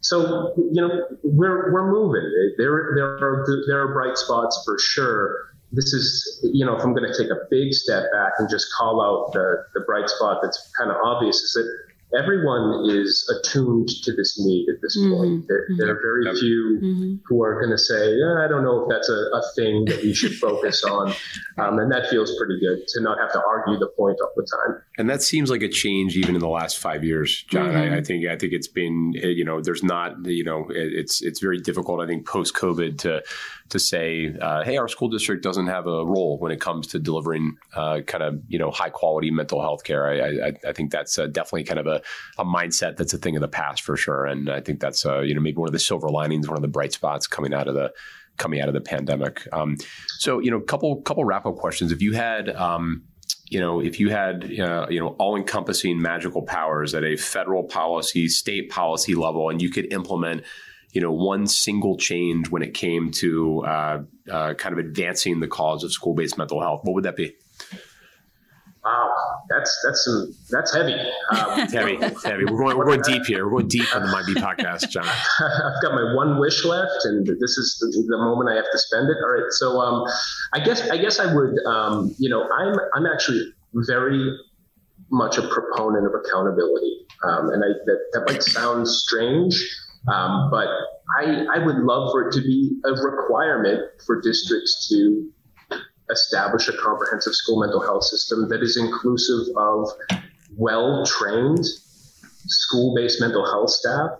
So 0.00 0.54
you 0.56 0.80
know 0.80 0.90
we're 1.22 1.72
we're 1.72 1.90
moving. 1.90 2.24
There 2.56 2.92
there 2.96 3.06
are 3.06 3.46
there 3.66 3.80
are 3.82 3.92
bright 3.92 4.16
spots 4.16 4.60
for 4.64 4.78
sure. 4.78 5.52
This 5.72 5.92
is 5.92 6.40
you 6.42 6.64
know 6.64 6.76
if 6.76 6.82
I'm 6.82 6.94
going 6.94 7.10
to 7.10 7.16
take 7.16 7.30
a 7.30 7.40
big 7.50 7.74
step 7.74 8.04
back 8.12 8.32
and 8.38 8.48
just 8.48 8.66
call 8.76 9.02
out 9.02 9.32
the 9.32 9.64
the 9.74 9.80
bright 9.80 10.08
spot 10.08 10.38
that's 10.42 10.72
kind 10.78 10.90
of 10.90 10.96
obvious 11.04 11.36
is 11.36 11.52
that 11.52 11.87
everyone 12.16 12.88
is 12.88 13.28
attuned 13.28 13.88
to 13.88 14.12
this 14.12 14.38
need 14.38 14.68
at 14.68 14.80
this 14.80 14.96
mm-hmm. 14.96 15.12
point. 15.12 15.48
There, 15.48 15.66
there, 15.76 15.90
are 15.90 16.00
very 16.00 16.38
few 16.38 16.78
mm-hmm. 16.82 17.14
who 17.26 17.42
are 17.42 17.60
going 17.60 17.70
to 17.70 17.78
say, 17.78 18.14
yeah, 18.14 18.44
I 18.44 18.48
don't 18.48 18.64
know 18.64 18.82
if 18.82 18.88
that's 18.88 19.08
a, 19.08 19.12
a 19.12 19.42
thing 19.54 19.84
that 19.86 20.02
we 20.02 20.14
should 20.14 20.34
focus 20.34 20.84
on. 20.84 21.12
Um, 21.58 21.80
and 21.80 21.90
that 21.90 22.08
feels 22.08 22.36
pretty 22.36 22.60
good 22.60 22.86
to 22.86 23.00
not 23.00 23.18
have 23.18 23.32
to 23.32 23.42
argue 23.44 23.80
the 23.80 23.88
point 23.88 24.16
all 24.22 24.30
the 24.36 24.46
time. 24.46 24.80
And 24.96 25.10
that 25.10 25.22
seems 25.22 25.50
like 25.50 25.60
a 25.60 25.68
change 25.68 26.16
even 26.16 26.36
in 26.36 26.40
the 26.40 26.48
last 26.48 26.78
five 26.78 27.02
years, 27.02 27.42
John. 27.50 27.70
Mm-hmm. 27.70 27.94
I, 27.94 27.96
I, 27.96 28.00
think 28.00 28.26
I 28.28 28.36
think 28.36 28.52
it's 28.52 28.68
been, 28.68 29.12
eh, 29.20 29.26
you 29.26 29.44
know, 29.44 29.60
there's 29.60 29.82
not, 29.82 30.24
you 30.24 30.44
know, 30.44 30.68
it's 30.70 31.20
it's 31.20 31.40
very 31.40 31.58
difficult, 31.58 32.00
I 32.00 32.06
think, 32.06 32.28
post 32.28 32.54
COVID 32.54 32.98
to 32.98 33.24
to 33.70 33.78
say, 33.78 34.34
uh, 34.40 34.64
hey, 34.64 34.76
our 34.76 34.88
school 34.88 35.08
district 35.08 35.42
doesn't 35.42 35.66
have 35.66 35.86
a 35.86 36.04
role 36.04 36.38
when 36.38 36.52
it 36.52 36.60
comes 36.60 36.86
to 36.88 36.98
delivering 36.98 37.56
uh, 37.74 38.00
kind 38.06 38.22
of 38.22 38.40
you 38.46 38.58
know 38.58 38.70
high 38.70 38.90
quality 38.90 39.30
mental 39.30 39.60
health 39.60 39.84
care. 39.84 40.06
I, 40.06 40.48
I, 40.48 40.52
I 40.68 40.72
think 40.72 40.90
that's 40.90 41.18
uh, 41.18 41.26
definitely 41.26 41.64
kind 41.64 41.80
of 41.80 41.86
a, 41.86 41.97
a 42.38 42.44
mindset 42.44 42.96
that's 42.96 43.14
a 43.14 43.18
thing 43.18 43.36
of 43.36 43.40
the 43.40 43.48
past 43.48 43.82
for 43.82 43.96
sure, 43.96 44.26
and 44.26 44.50
I 44.50 44.60
think 44.60 44.80
that's 44.80 45.04
uh, 45.06 45.20
you 45.20 45.34
know 45.34 45.40
maybe 45.40 45.56
one 45.56 45.68
of 45.68 45.72
the 45.72 45.78
silver 45.78 46.08
linings, 46.08 46.48
one 46.48 46.56
of 46.56 46.62
the 46.62 46.68
bright 46.68 46.92
spots 46.92 47.26
coming 47.26 47.54
out 47.54 47.68
of 47.68 47.74
the 47.74 47.92
coming 48.36 48.60
out 48.60 48.68
of 48.68 48.74
the 48.74 48.80
pandemic. 48.80 49.46
Um, 49.52 49.76
so 50.18 50.38
you 50.40 50.50
know, 50.50 50.60
couple 50.60 51.00
couple 51.02 51.24
wrap 51.24 51.46
up 51.46 51.56
questions. 51.56 51.92
If 51.92 52.02
you 52.02 52.12
had 52.14 52.48
um, 52.50 53.04
you 53.50 53.60
know, 53.60 53.80
if 53.80 53.98
you 53.98 54.10
had, 54.10 54.44
uh, 54.60 54.86
you 54.90 55.00
know, 55.00 55.08
all 55.18 55.36
encompassing 55.36 56.00
magical 56.00 56.42
powers 56.42 56.94
at 56.94 57.04
a 57.04 57.16
federal 57.16 57.64
policy, 57.64 58.28
state 58.28 58.70
policy 58.70 59.14
level, 59.14 59.48
and 59.48 59.62
you 59.62 59.70
could 59.70 59.92
implement 59.92 60.44
you 60.92 61.00
know 61.00 61.12
one 61.12 61.46
single 61.46 61.96
change 61.96 62.48
when 62.48 62.62
it 62.62 62.74
came 62.74 63.10
to 63.10 63.64
uh, 63.64 64.02
uh, 64.30 64.54
kind 64.54 64.72
of 64.72 64.78
advancing 64.78 65.40
the 65.40 65.48
cause 65.48 65.84
of 65.84 65.92
school-based 65.92 66.38
mental 66.38 66.60
health, 66.60 66.80
what 66.84 66.94
would 66.94 67.04
that 67.04 67.16
be? 67.16 67.34
That's 69.48 69.80
that's 69.84 70.04
some, 70.04 70.34
that's 70.50 70.74
heavy. 70.74 70.94
Um, 70.94 71.60
it's 71.60 71.72
heavy, 71.78 71.96
it's 72.00 72.22
heavy. 72.22 72.44
We're 72.44 72.58
going 72.58 72.76
we're 72.76 72.84
going 72.84 73.02
deep 73.02 73.24
here. 73.26 73.44
We're 73.44 73.58
going 73.58 73.68
deep 73.68 73.94
on 73.94 74.02
the 74.02 74.24
Beat 74.26 74.36
podcast, 74.36 74.90
John. 74.90 75.04
I've 75.40 75.82
got 75.82 75.94
my 75.94 76.14
one 76.14 76.38
wish 76.38 76.64
left, 76.64 77.04
and 77.04 77.26
this 77.26 77.56
is 77.56 77.78
the, 77.80 77.86
the, 78.08 78.18
moment 78.18 78.50
I 78.50 78.56
have 78.56 78.70
to 78.70 78.78
spend 78.78 79.08
it. 79.08 79.16
All 79.22 79.30
right, 79.30 79.50
so 79.50 79.80
um, 79.80 80.04
I 80.52 80.60
guess 80.60 80.90
I 80.90 80.98
guess 80.98 81.18
I 81.18 81.34
would 81.34 81.54
um, 81.66 82.14
you 82.18 82.28
know 82.28 82.48
I'm 82.50 82.74
I'm 82.94 83.06
actually 83.06 83.52
very 83.74 84.38
much 85.10 85.38
a 85.38 85.48
proponent 85.48 86.06
of 86.06 86.12
accountability, 86.14 87.06
um, 87.24 87.50
and 87.50 87.64
I, 87.64 87.68
that 87.86 87.98
that 88.12 88.24
might 88.26 88.42
sound 88.42 88.86
strange. 88.86 89.54
Um, 90.12 90.48
but 90.50 90.68
I, 91.18 91.44
I 91.54 91.58
would 91.64 91.76
love 91.78 92.10
for 92.12 92.28
it 92.28 92.32
to 92.34 92.40
be 92.40 92.78
a 92.84 92.92
requirement 92.92 93.82
for 94.06 94.20
districts 94.20 94.88
to 94.88 95.30
establish 96.10 96.68
a 96.68 96.76
comprehensive 96.76 97.34
school 97.34 97.60
mental 97.60 97.80
health 97.80 98.04
system 98.04 98.48
that 98.48 98.62
is 98.62 98.76
inclusive 98.76 99.54
of 99.56 99.90
well 100.56 101.04
trained 101.04 101.64
school 102.46 102.94
based 102.94 103.20
mental 103.20 103.44
health 103.44 103.70
staff 103.70 104.10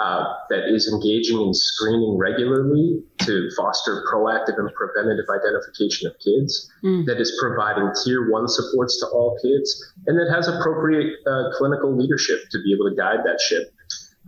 uh, 0.00 0.24
that 0.48 0.72
is 0.72 0.88
engaging 0.88 1.40
in 1.42 1.52
screening 1.52 2.16
regularly 2.16 3.02
to 3.18 3.50
foster 3.56 4.02
proactive 4.10 4.58
and 4.58 4.72
preventative 4.74 5.26
identification 5.28 6.08
of 6.08 6.14
kids, 6.24 6.70
mm. 6.82 7.04
that 7.04 7.20
is 7.20 7.36
providing 7.40 7.90
tier 8.02 8.30
one 8.30 8.48
supports 8.48 8.98
to 9.00 9.06
all 9.08 9.38
kids, 9.42 9.92
and 10.06 10.18
that 10.18 10.34
has 10.34 10.48
appropriate 10.48 11.16
uh, 11.26 11.50
clinical 11.58 11.94
leadership 11.94 12.40
to 12.50 12.58
be 12.62 12.72
able 12.72 12.88
to 12.88 12.96
guide 12.96 13.18
that 13.24 13.40
ship. 13.40 13.74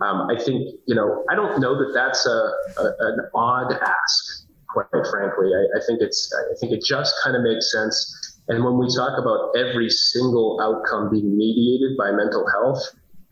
Um, 0.00 0.28
I 0.30 0.36
think, 0.36 0.68
you 0.86 0.94
know, 0.94 1.24
I 1.30 1.34
don't 1.34 1.60
know 1.60 1.78
that 1.78 1.92
that's 1.94 2.26
a, 2.26 2.30
a 2.30 2.94
an 3.00 3.30
odd 3.34 3.72
ask, 3.72 4.24
quite 4.72 4.88
frankly. 5.10 5.50
I, 5.54 5.78
I, 5.78 5.80
think 5.86 6.00
it's, 6.00 6.32
I 6.52 6.54
think 6.58 6.72
it 6.72 6.82
just 6.84 7.14
kind 7.22 7.36
of 7.36 7.42
makes 7.42 7.70
sense. 7.72 8.40
And 8.48 8.64
when 8.64 8.78
we 8.78 8.88
talk 8.94 9.18
about 9.18 9.52
every 9.56 9.88
single 9.88 10.60
outcome 10.60 11.10
being 11.10 11.36
mediated 11.36 11.96
by 11.96 12.10
mental 12.10 12.46
health, 12.50 12.82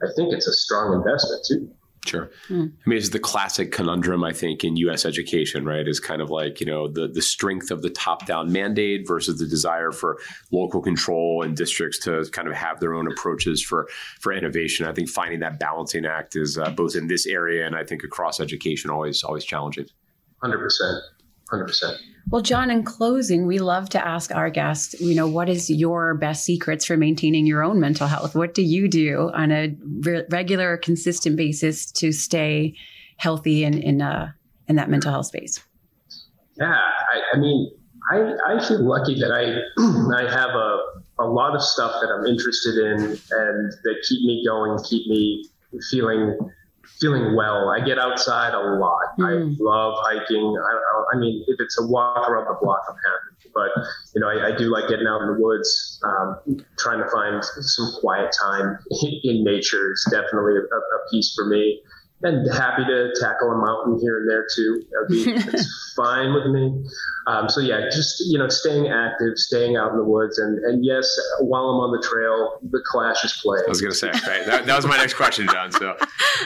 I 0.02 0.06
think 0.16 0.32
it's 0.32 0.46
a 0.46 0.52
strong 0.52 0.94
investment 0.94 1.44
too. 1.46 1.70
Sure. 2.06 2.30
Mm. 2.48 2.72
I 2.72 2.88
mean, 2.88 2.96
it's 2.96 3.10
the 3.10 3.18
classic 3.18 3.72
conundrum, 3.72 4.24
I 4.24 4.32
think, 4.32 4.64
in 4.64 4.76
U.S. 4.76 5.04
education, 5.04 5.66
right? 5.66 5.86
Is 5.86 6.00
kind 6.00 6.22
of 6.22 6.30
like, 6.30 6.58
you 6.58 6.66
know, 6.66 6.88
the, 6.88 7.08
the 7.08 7.20
strength 7.20 7.70
of 7.70 7.82
the 7.82 7.90
top 7.90 8.24
down 8.24 8.50
mandate 8.50 9.06
versus 9.06 9.38
the 9.38 9.46
desire 9.46 9.92
for 9.92 10.18
local 10.50 10.80
control 10.80 11.42
and 11.42 11.54
districts 11.54 11.98
to 12.00 12.24
kind 12.32 12.48
of 12.48 12.54
have 12.54 12.80
their 12.80 12.94
own 12.94 13.06
approaches 13.06 13.62
for, 13.62 13.86
for 14.20 14.32
innovation. 14.32 14.86
I 14.86 14.92
think 14.92 15.10
finding 15.10 15.40
that 15.40 15.60
balancing 15.60 16.06
act 16.06 16.36
is 16.36 16.56
uh, 16.56 16.70
both 16.70 16.96
in 16.96 17.06
this 17.06 17.26
area 17.26 17.66
and 17.66 17.76
I 17.76 17.84
think 17.84 18.02
across 18.02 18.40
education 18.40 18.88
always, 18.88 19.22
always 19.22 19.44
challenging. 19.44 19.86
100%. 20.42 21.00
100%. 21.52 21.98
Well, 22.28 22.42
John, 22.42 22.70
in 22.70 22.84
closing, 22.84 23.46
we 23.46 23.58
love 23.58 23.88
to 23.90 24.06
ask 24.06 24.32
our 24.32 24.50
guests, 24.50 25.00
you 25.00 25.14
know, 25.14 25.26
what 25.26 25.48
is 25.48 25.68
your 25.68 26.14
best 26.14 26.44
secrets 26.44 26.84
for 26.84 26.96
maintaining 26.96 27.46
your 27.46 27.62
own 27.64 27.80
mental 27.80 28.06
health? 28.06 28.34
What 28.34 28.54
do 28.54 28.62
you 28.62 28.88
do 28.88 29.30
on 29.34 29.50
a 29.50 29.74
re- 30.00 30.24
regular, 30.30 30.76
consistent 30.76 31.36
basis 31.36 31.90
to 31.92 32.12
stay 32.12 32.76
healthy 33.16 33.64
in 33.64 33.78
in, 33.78 34.02
uh, 34.02 34.32
in 34.68 34.76
that 34.76 34.88
mental 34.88 35.10
health 35.10 35.26
space? 35.26 35.58
Yeah, 36.56 36.72
I, 36.72 37.36
I 37.36 37.38
mean, 37.38 37.70
I, 38.12 38.34
I 38.48 38.66
feel 38.66 38.82
lucky 38.86 39.18
that 39.20 39.32
I 39.32 39.56
I 40.18 40.30
have 40.30 40.50
a, 40.50 40.78
a 41.20 41.26
lot 41.26 41.54
of 41.54 41.62
stuff 41.62 41.92
that 42.00 42.08
I'm 42.08 42.26
interested 42.26 42.76
in 42.76 43.00
and 43.02 43.72
that 43.84 44.04
keep 44.08 44.24
me 44.24 44.44
going, 44.46 44.78
keep 44.84 45.06
me 45.06 45.44
feeling 45.90 46.38
feeling 46.98 47.36
well. 47.36 47.70
I 47.70 47.84
get 47.84 47.98
outside 47.98 48.54
a 48.54 48.74
lot. 48.74 49.16
Mm. 49.18 49.24
I 49.24 49.44
hmm. 49.44 49.54
love 49.58 49.94
hiking. 49.98 50.56
I, 50.56 51.16
I, 51.16 51.18
mean, 51.18 51.44
if 51.48 51.56
it's 51.60 51.78
a 51.78 51.86
walk 51.86 52.28
around 52.28 52.46
the 52.46 52.58
block, 52.60 52.80
I'm 52.88 52.96
happy. 52.96 53.50
But 53.54 53.70
you 54.14 54.20
know, 54.20 54.28
I, 54.28 54.54
I 54.54 54.56
do 54.56 54.70
like 54.70 54.88
getting 54.88 55.06
out 55.06 55.22
in 55.22 55.34
the 55.34 55.40
woods, 55.40 56.00
um, 56.04 56.64
trying 56.78 56.98
to 56.98 57.10
find 57.10 57.42
some 57.42 57.92
quiet 58.00 58.30
time 58.40 58.78
in 59.24 59.44
nature. 59.44 59.90
It's 59.90 60.08
definitely 60.10 60.54
a, 60.56 60.62
a 60.62 61.10
piece 61.10 61.34
for 61.34 61.46
me 61.46 61.80
and 62.22 62.46
happy 62.52 62.84
to 62.84 63.12
tackle 63.20 63.50
a 63.50 63.56
mountain 63.56 63.98
here 64.00 64.18
and 64.18 64.28
there 64.28 64.46
too. 64.54 64.82
That'd 64.92 65.08
be 65.08 65.50
it's 65.56 65.94
fine 65.96 66.34
with 66.34 66.46
me. 66.46 66.84
Um, 67.26 67.48
so 67.48 67.60
yeah, 67.60 67.88
just 67.90 68.20
you 68.26 68.38
know, 68.38 68.48
staying 68.48 68.88
active, 68.88 69.36
staying 69.36 69.76
out 69.76 69.92
in 69.92 69.98
the 69.98 70.04
woods, 70.04 70.38
and 70.38 70.58
and 70.64 70.84
yes, 70.84 71.08
while 71.40 71.64
I'm 71.64 71.80
on 71.80 71.92
the 71.92 72.06
trail, 72.06 72.58
the 72.70 72.82
Clash 72.84 73.24
is 73.24 73.38
playing. 73.42 73.64
I 73.66 73.68
was 73.68 73.80
gonna 73.80 73.94
say, 73.94 74.08
right? 74.08 74.44
That, 74.46 74.66
that 74.66 74.76
was 74.76 74.86
my 74.86 74.96
next 74.96 75.14
question, 75.14 75.46
John. 75.48 75.70
So 75.70 75.96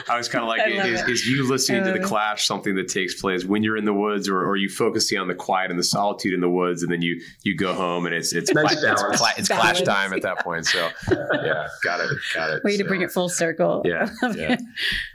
I 0.09 0.17
was 0.17 0.27
kind 0.29 0.43
of 0.43 0.49
like, 0.49 0.61
is, 0.67 1.01
is, 1.07 1.27
you 1.27 1.47
listening 1.47 1.83
to 1.85 1.91
the 1.91 1.99
Clash 1.99 2.45
something 2.45 2.75
that 2.75 2.87
takes 2.87 3.19
place 3.19 3.45
when 3.45 3.63
you're 3.63 3.77
in 3.77 3.85
the 3.85 3.93
woods, 3.93 4.29
or, 4.29 4.37
or 4.37 4.49
are 4.49 4.57
you 4.57 4.69
focusing 4.69 5.17
on 5.17 5.27
the 5.27 5.35
quiet 5.35 5.71
and 5.71 5.79
the 5.79 5.83
solitude 5.83 6.33
in 6.33 6.41
the 6.41 6.49
woods, 6.49 6.83
and 6.83 6.91
then 6.91 7.01
you 7.01 7.21
you 7.43 7.55
go 7.55 7.73
home 7.73 8.05
and 8.05 8.13
it's 8.13 8.33
it's 8.33 8.53
nice 8.53 8.79
cla- 8.79 8.91
it's, 8.91 9.17
cla- 9.17 9.33
it's 9.37 9.47
Clash 9.47 9.81
time 9.81 10.13
at 10.13 10.21
that 10.21 10.39
point. 10.39 10.65
So 10.65 10.89
yeah, 11.09 11.67
got 11.83 11.99
it, 12.01 12.09
got 12.33 12.49
it. 12.49 12.63
Way 12.65 12.77
so, 12.77 12.83
to 12.83 12.87
bring 12.87 13.01
it 13.01 13.11
full 13.11 13.29
circle. 13.29 13.81
Yeah, 13.85 14.09
yeah. 14.35 14.57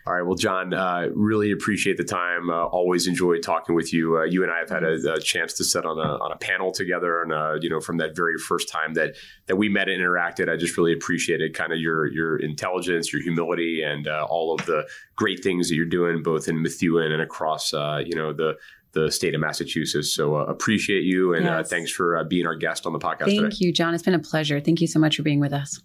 All 0.07 0.15
right. 0.15 0.23
Well, 0.23 0.37
John, 0.37 0.50
uh, 0.51 1.09
really 1.15 1.51
appreciate 1.51 1.97
the 1.97 2.05
time. 2.05 2.51
Uh, 2.51 2.65
always 2.65 3.07
enjoy 3.07 3.39
talking 3.39 3.75
with 3.75 3.93
you. 3.93 4.19
Uh, 4.19 4.25
you 4.25 4.43
and 4.43 4.51
I 4.51 4.59
have 4.59 4.71
had 4.71 4.83
a, 4.83 5.15
a, 5.15 5.21
chance 5.21 5.53
to 5.55 5.65
sit 5.65 5.85
on 5.85 5.99
a, 5.99 6.19
on 6.23 6.33
a 6.33 6.37
panel 6.37 6.73
together, 6.73 7.23
and 7.23 7.33
uh, 7.33 7.59
you 7.61 7.69
know, 7.69 7.81
from 7.81 7.99
that 7.99 8.17
very 8.17 8.39
first 8.39 8.69
time 8.69 8.95
that 8.95 9.17
that 9.47 9.57
we 9.57 9.69
met 9.69 9.89
and 9.89 10.03
interacted, 10.03 10.49
I 10.49 10.57
just 10.57 10.77
really 10.77 10.93
appreciated 10.93 11.55
kind 11.55 11.73
of 11.73 11.79
your 11.79 12.07
your 12.07 12.37
intelligence, 12.39 13.13
your 13.13 13.23
humility, 13.23 13.83
and 13.83 14.09
uh, 14.09 14.27
all 14.29 14.55
of 14.55 14.65
the 14.67 14.87
great 15.17 15.43
things 15.43 15.69
that 15.69 15.75
you're 15.75 15.87
doing, 15.87 16.23
both 16.23 16.49
in 16.49 16.63
Methuen 16.63 17.13
and 17.13 17.23
across 17.23 17.73
uh, 17.73 18.03
you 18.05 18.17
know 18.17 18.33
the 18.33 18.57
the 18.93 19.11
state 19.11 19.35
of 19.35 19.41
Massachusetts. 19.41 20.13
So 20.13 20.37
uh, 20.37 20.45
appreciate 20.45 21.05
you 21.05 21.35
and 21.35 21.45
yes. 21.45 21.67
uh, 21.67 21.69
thanks 21.69 21.91
for 21.91 22.17
uh, 22.17 22.25
being 22.25 22.47
our 22.47 22.57
guest 22.57 22.87
on 22.87 22.93
the 22.93 22.99
podcast. 22.99 23.27
Thank 23.27 23.53
today. 23.53 23.57
you, 23.61 23.73
John. 23.73 23.95
It's 23.95 24.03
been 24.03 24.15
a 24.15 24.19
pleasure. 24.19 24.61
Thank 24.61 24.81
you 24.81 24.87
so 24.87 24.99
much 24.99 25.17
for 25.17 25.23
being 25.23 25.41
with 25.41 25.53
us. 25.53 25.81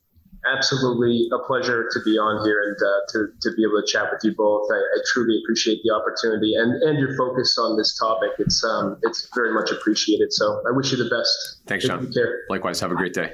Absolutely 0.51 1.29
a 1.33 1.39
pleasure 1.45 1.89
to 1.91 1.99
be 2.03 2.17
on 2.17 2.45
here 2.45 2.61
and 2.61 2.77
uh, 2.77 3.01
to, 3.09 3.27
to 3.41 3.55
be 3.55 3.63
able 3.63 3.81
to 3.81 3.87
chat 3.87 4.11
with 4.11 4.21
you 4.23 4.33
both. 4.35 4.67
I, 4.71 4.75
I, 4.75 4.97
truly 5.13 5.39
appreciate 5.43 5.81
the 5.83 5.93
opportunity 5.93 6.53
and, 6.55 6.81
and 6.83 6.99
your 6.99 7.15
focus 7.17 7.57
on 7.57 7.77
this 7.77 7.97
topic. 7.97 8.31
It's 8.39 8.63
um, 8.63 8.97
it's 9.03 9.29
very 9.35 9.53
much 9.53 9.71
appreciated. 9.71 10.33
So 10.33 10.61
I 10.67 10.71
wish 10.71 10.91
you 10.91 10.97
the 10.97 11.09
best. 11.09 11.61
Thanks, 11.67 11.85
John. 11.85 12.05
Take 12.05 12.13
care. 12.13 12.41
Likewise. 12.49 12.79
Have 12.79 12.91
a 12.91 12.95
great 12.95 13.13
day. 13.13 13.33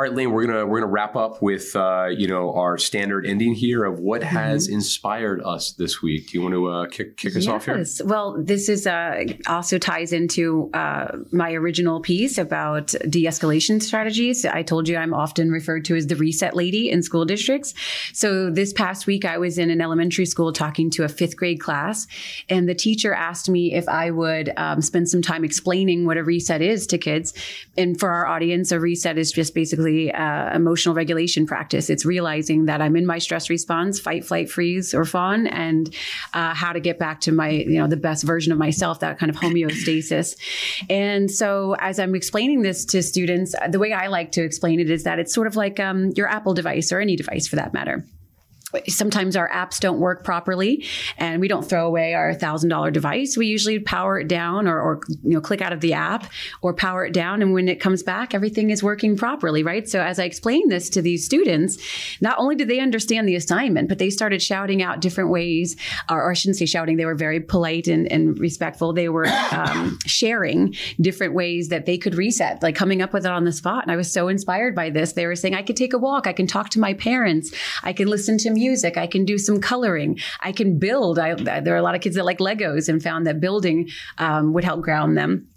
All 0.00 0.04
right, 0.04 0.14
Laine, 0.14 0.32
we're 0.32 0.46
gonna 0.46 0.66
we're 0.66 0.80
gonna 0.80 0.90
wrap 0.90 1.14
up 1.14 1.42
with 1.42 1.76
uh, 1.76 2.06
you 2.06 2.26
know 2.26 2.54
our 2.54 2.78
standard 2.78 3.26
ending 3.26 3.52
here 3.52 3.84
of 3.84 3.98
what 3.98 4.22
mm-hmm. 4.22 4.34
has 4.34 4.66
inspired 4.66 5.42
us 5.42 5.72
this 5.72 6.00
week. 6.00 6.30
Do 6.30 6.38
you 6.38 6.42
want 6.42 6.54
to 6.54 6.66
uh, 6.68 6.86
kick 6.86 7.18
kick 7.18 7.36
us 7.36 7.44
yes. 7.44 7.48
off 7.48 7.66
here? 7.66 7.84
Well, 8.08 8.42
this 8.42 8.70
is 8.70 8.86
uh, 8.86 9.24
also 9.46 9.76
ties 9.76 10.14
into 10.14 10.70
uh, 10.72 11.18
my 11.32 11.52
original 11.52 12.00
piece 12.00 12.38
about 12.38 12.94
de-escalation 13.10 13.82
strategies. 13.82 14.46
I 14.46 14.62
told 14.62 14.88
you 14.88 14.96
I'm 14.96 15.12
often 15.12 15.50
referred 15.50 15.84
to 15.84 15.96
as 15.96 16.06
the 16.06 16.16
reset 16.16 16.56
lady 16.56 16.88
in 16.88 17.02
school 17.02 17.26
districts. 17.26 17.74
So 18.14 18.48
this 18.48 18.72
past 18.72 19.06
week, 19.06 19.26
I 19.26 19.36
was 19.36 19.58
in 19.58 19.68
an 19.68 19.82
elementary 19.82 20.24
school 20.24 20.50
talking 20.50 20.88
to 20.92 21.04
a 21.04 21.10
fifth 21.10 21.36
grade 21.36 21.60
class, 21.60 22.06
and 22.48 22.66
the 22.66 22.74
teacher 22.74 23.12
asked 23.12 23.50
me 23.50 23.74
if 23.74 23.86
I 23.86 24.12
would 24.12 24.50
um, 24.56 24.80
spend 24.80 25.10
some 25.10 25.20
time 25.20 25.44
explaining 25.44 26.06
what 26.06 26.16
a 26.16 26.24
reset 26.24 26.62
is 26.62 26.86
to 26.86 26.96
kids. 26.96 27.34
And 27.76 28.00
for 28.00 28.08
our 28.08 28.26
audience, 28.26 28.72
a 28.72 28.80
reset 28.80 29.18
is 29.18 29.30
just 29.30 29.54
basically 29.54 29.89
uh, 30.12 30.54
emotional 30.54 30.94
regulation 30.94 31.46
practice. 31.46 31.90
It's 31.90 32.04
realizing 32.04 32.66
that 32.66 32.80
I'm 32.80 32.96
in 32.96 33.06
my 33.06 33.18
stress 33.18 33.50
response, 33.50 34.00
fight, 34.00 34.24
flight, 34.24 34.50
freeze, 34.50 34.94
or 34.94 35.04
fawn, 35.04 35.46
and 35.46 35.94
uh, 36.34 36.54
how 36.54 36.72
to 36.72 36.80
get 36.80 36.98
back 36.98 37.20
to 37.22 37.32
my, 37.32 37.50
you 37.50 37.78
know, 37.78 37.86
the 37.86 37.96
best 37.96 38.24
version 38.24 38.52
of 38.52 38.58
myself, 38.58 39.00
that 39.00 39.18
kind 39.18 39.30
of 39.30 39.36
homeostasis. 39.36 40.36
and 40.90 41.30
so 41.30 41.76
as 41.78 41.98
I'm 41.98 42.14
explaining 42.14 42.62
this 42.62 42.84
to 42.86 43.02
students, 43.02 43.54
the 43.68 43.78
way 43.78 43.92
I 43.92 44.06
like 44.08 44.32
to 44.32 44.42
explain 44.42 44.80
it 44.80 44.90
is 44.90 45.04
that 45.04 45.18
it's 45.18 45.34
sort 45.34 45.46
of 45.46 45.56
like 45.56 45.80
um, 45.80 46.10
your 46.16 46.28
Apple 46.28 46.54
device 46.54 46.92
or 46.92 47.00
any 47.00 47.16
device 47.16 47.46
for 47.46 47.56
that 47.56 47.72
matter 47.72 48.04
sometimes 48.88 49.36
our 49.36 49.48
apps 49.50 49.80
don't 49.80 49.98
work 49.98 50.24
properly 50.24 50.84
and 51.18 51.40
we 51.40 51.48
don't 51.48 51.68
throw 51.68 51.86
away 51.86 52.14
our 52.14 52.34
thousand 52.34 52.70
dollar 52.70 52.90
device. 52.90 53.36
We 53.36 53.46
usually 53.46 53.78
power 53.78 54.18
it 54.18 54.28
down 54.28 54.68
or, 54.68 54.80
or, 54.80 55.00
you 55.22 55.34
know 55.34 55.40
click 55.40 55.60
out 55.60 55.72
of 55.72 55.80
the 55.80 55.94
app 55.94 56.30
or 56.62 56.74
power 56.74 57.04
it 57.04 57.12
down 57.12 57.42
and 57.42 57.52
when 57.52 57.68
it 57.68 57.80
comes 57.80 58.02
back 58.02 58.34
everything 58.34 58.70
is 58.70 58.82
working 58.82 59.16
properly 59.16 59.62
right? 59.62 59.88
So 59.88 60.00
as 60.00 60.18
i 60.18 60.24
explained 60.24 60.70
this 60.70 60.88
to 60.90 61.02
these 61.02 61.24
students 61.24 61.78
not 62.20 62.38
only 62.38 62.54
did 62.54 62.68
they 62.68 62.80
understand 62.80 63.28
the 63.28 63.34
assignment 63.34 63.88
but 63.88 63.98
they 63.98 64.10
started 64.10 64.42
shouting 64.42 64.82
out 64.82 65.00
different 65.00 65.30
ways 65.30 65.76
or, 66.08 66.22
or 66.22 66.30
i 66.30 66.34
shouldn't 66.34 66.56
say 66.56 66.66
shouting 66.66 66.96
they 66.96 67.06
were 67.06 67.14
very 67.14 67.40
polite 67.40 67.88
and, 67.88 68.10
and 68.12 68.38
respectful. 68.38 68.92
They 68.92 69.08
were 69.08 69.26
um, 69.52 69.98
sharing 70.06 70.74
different 71.00 71.34
ways 71.34 71.68
that 71.68 71.86
they 71.86 71.98
could 71.98 72.14
reset 72.14 72.62
like 72.62 72.74
coming 72.74 73.02
up 73.02 73.12
with 73.12 73.24
it 73.24 73.32
on 73.32 73.44
the 73.44 73.52
spot. 73.52 73.82
And 73.82 73.92
i 73.92 73.96
was 73.96 74.12
so 74.12 74.28
inspired 74.28 74.74
by 74.74 74.90
this. 74.90 75.12
They 75.12 75.26
were 75.26 75.36
saying 75.36 75.54
i 75.54 75.62
could 75.62 75.76
take 75.76 75.92
a 75.92 75.98
walk. 75.98 76.26
I 76.26 76.32
can 76.32 76.46
talk 76.46 76.70
to 76.70 76.80
my 76.80 76.94
parents. 76.94 77.52
I 77.82 77.92
can 77.92 78.08
listen 78.08 78.38
to 78.38 78.50
music. 78.50 78.59
I 78.96 79.06
can 79.06 79.24
do 79.24 79.38
some 79.38 79.60
coloring. 79.60 80.18
I 80.40 80.52
can 80.52 80.78
build. 80.78 81.18
I, 81.18 81.34
there 81.34 81.74
are 81.74 81.78
a 81.78 81.82
lot 81.82 81.94
of 81.94 82.00
kids 82.00 82.16
that 82.16 82.24
like 82.24 82.38
Legos 82.38 82.88
and 82.88 83.02
found 83.02 83.26
that 83.26 83.40
building 83.40 83.88
um, 84.18 84.52
would 84.52 84.64
help 84.64 84.82
ground 84.82 85.16
them 85.16 85.48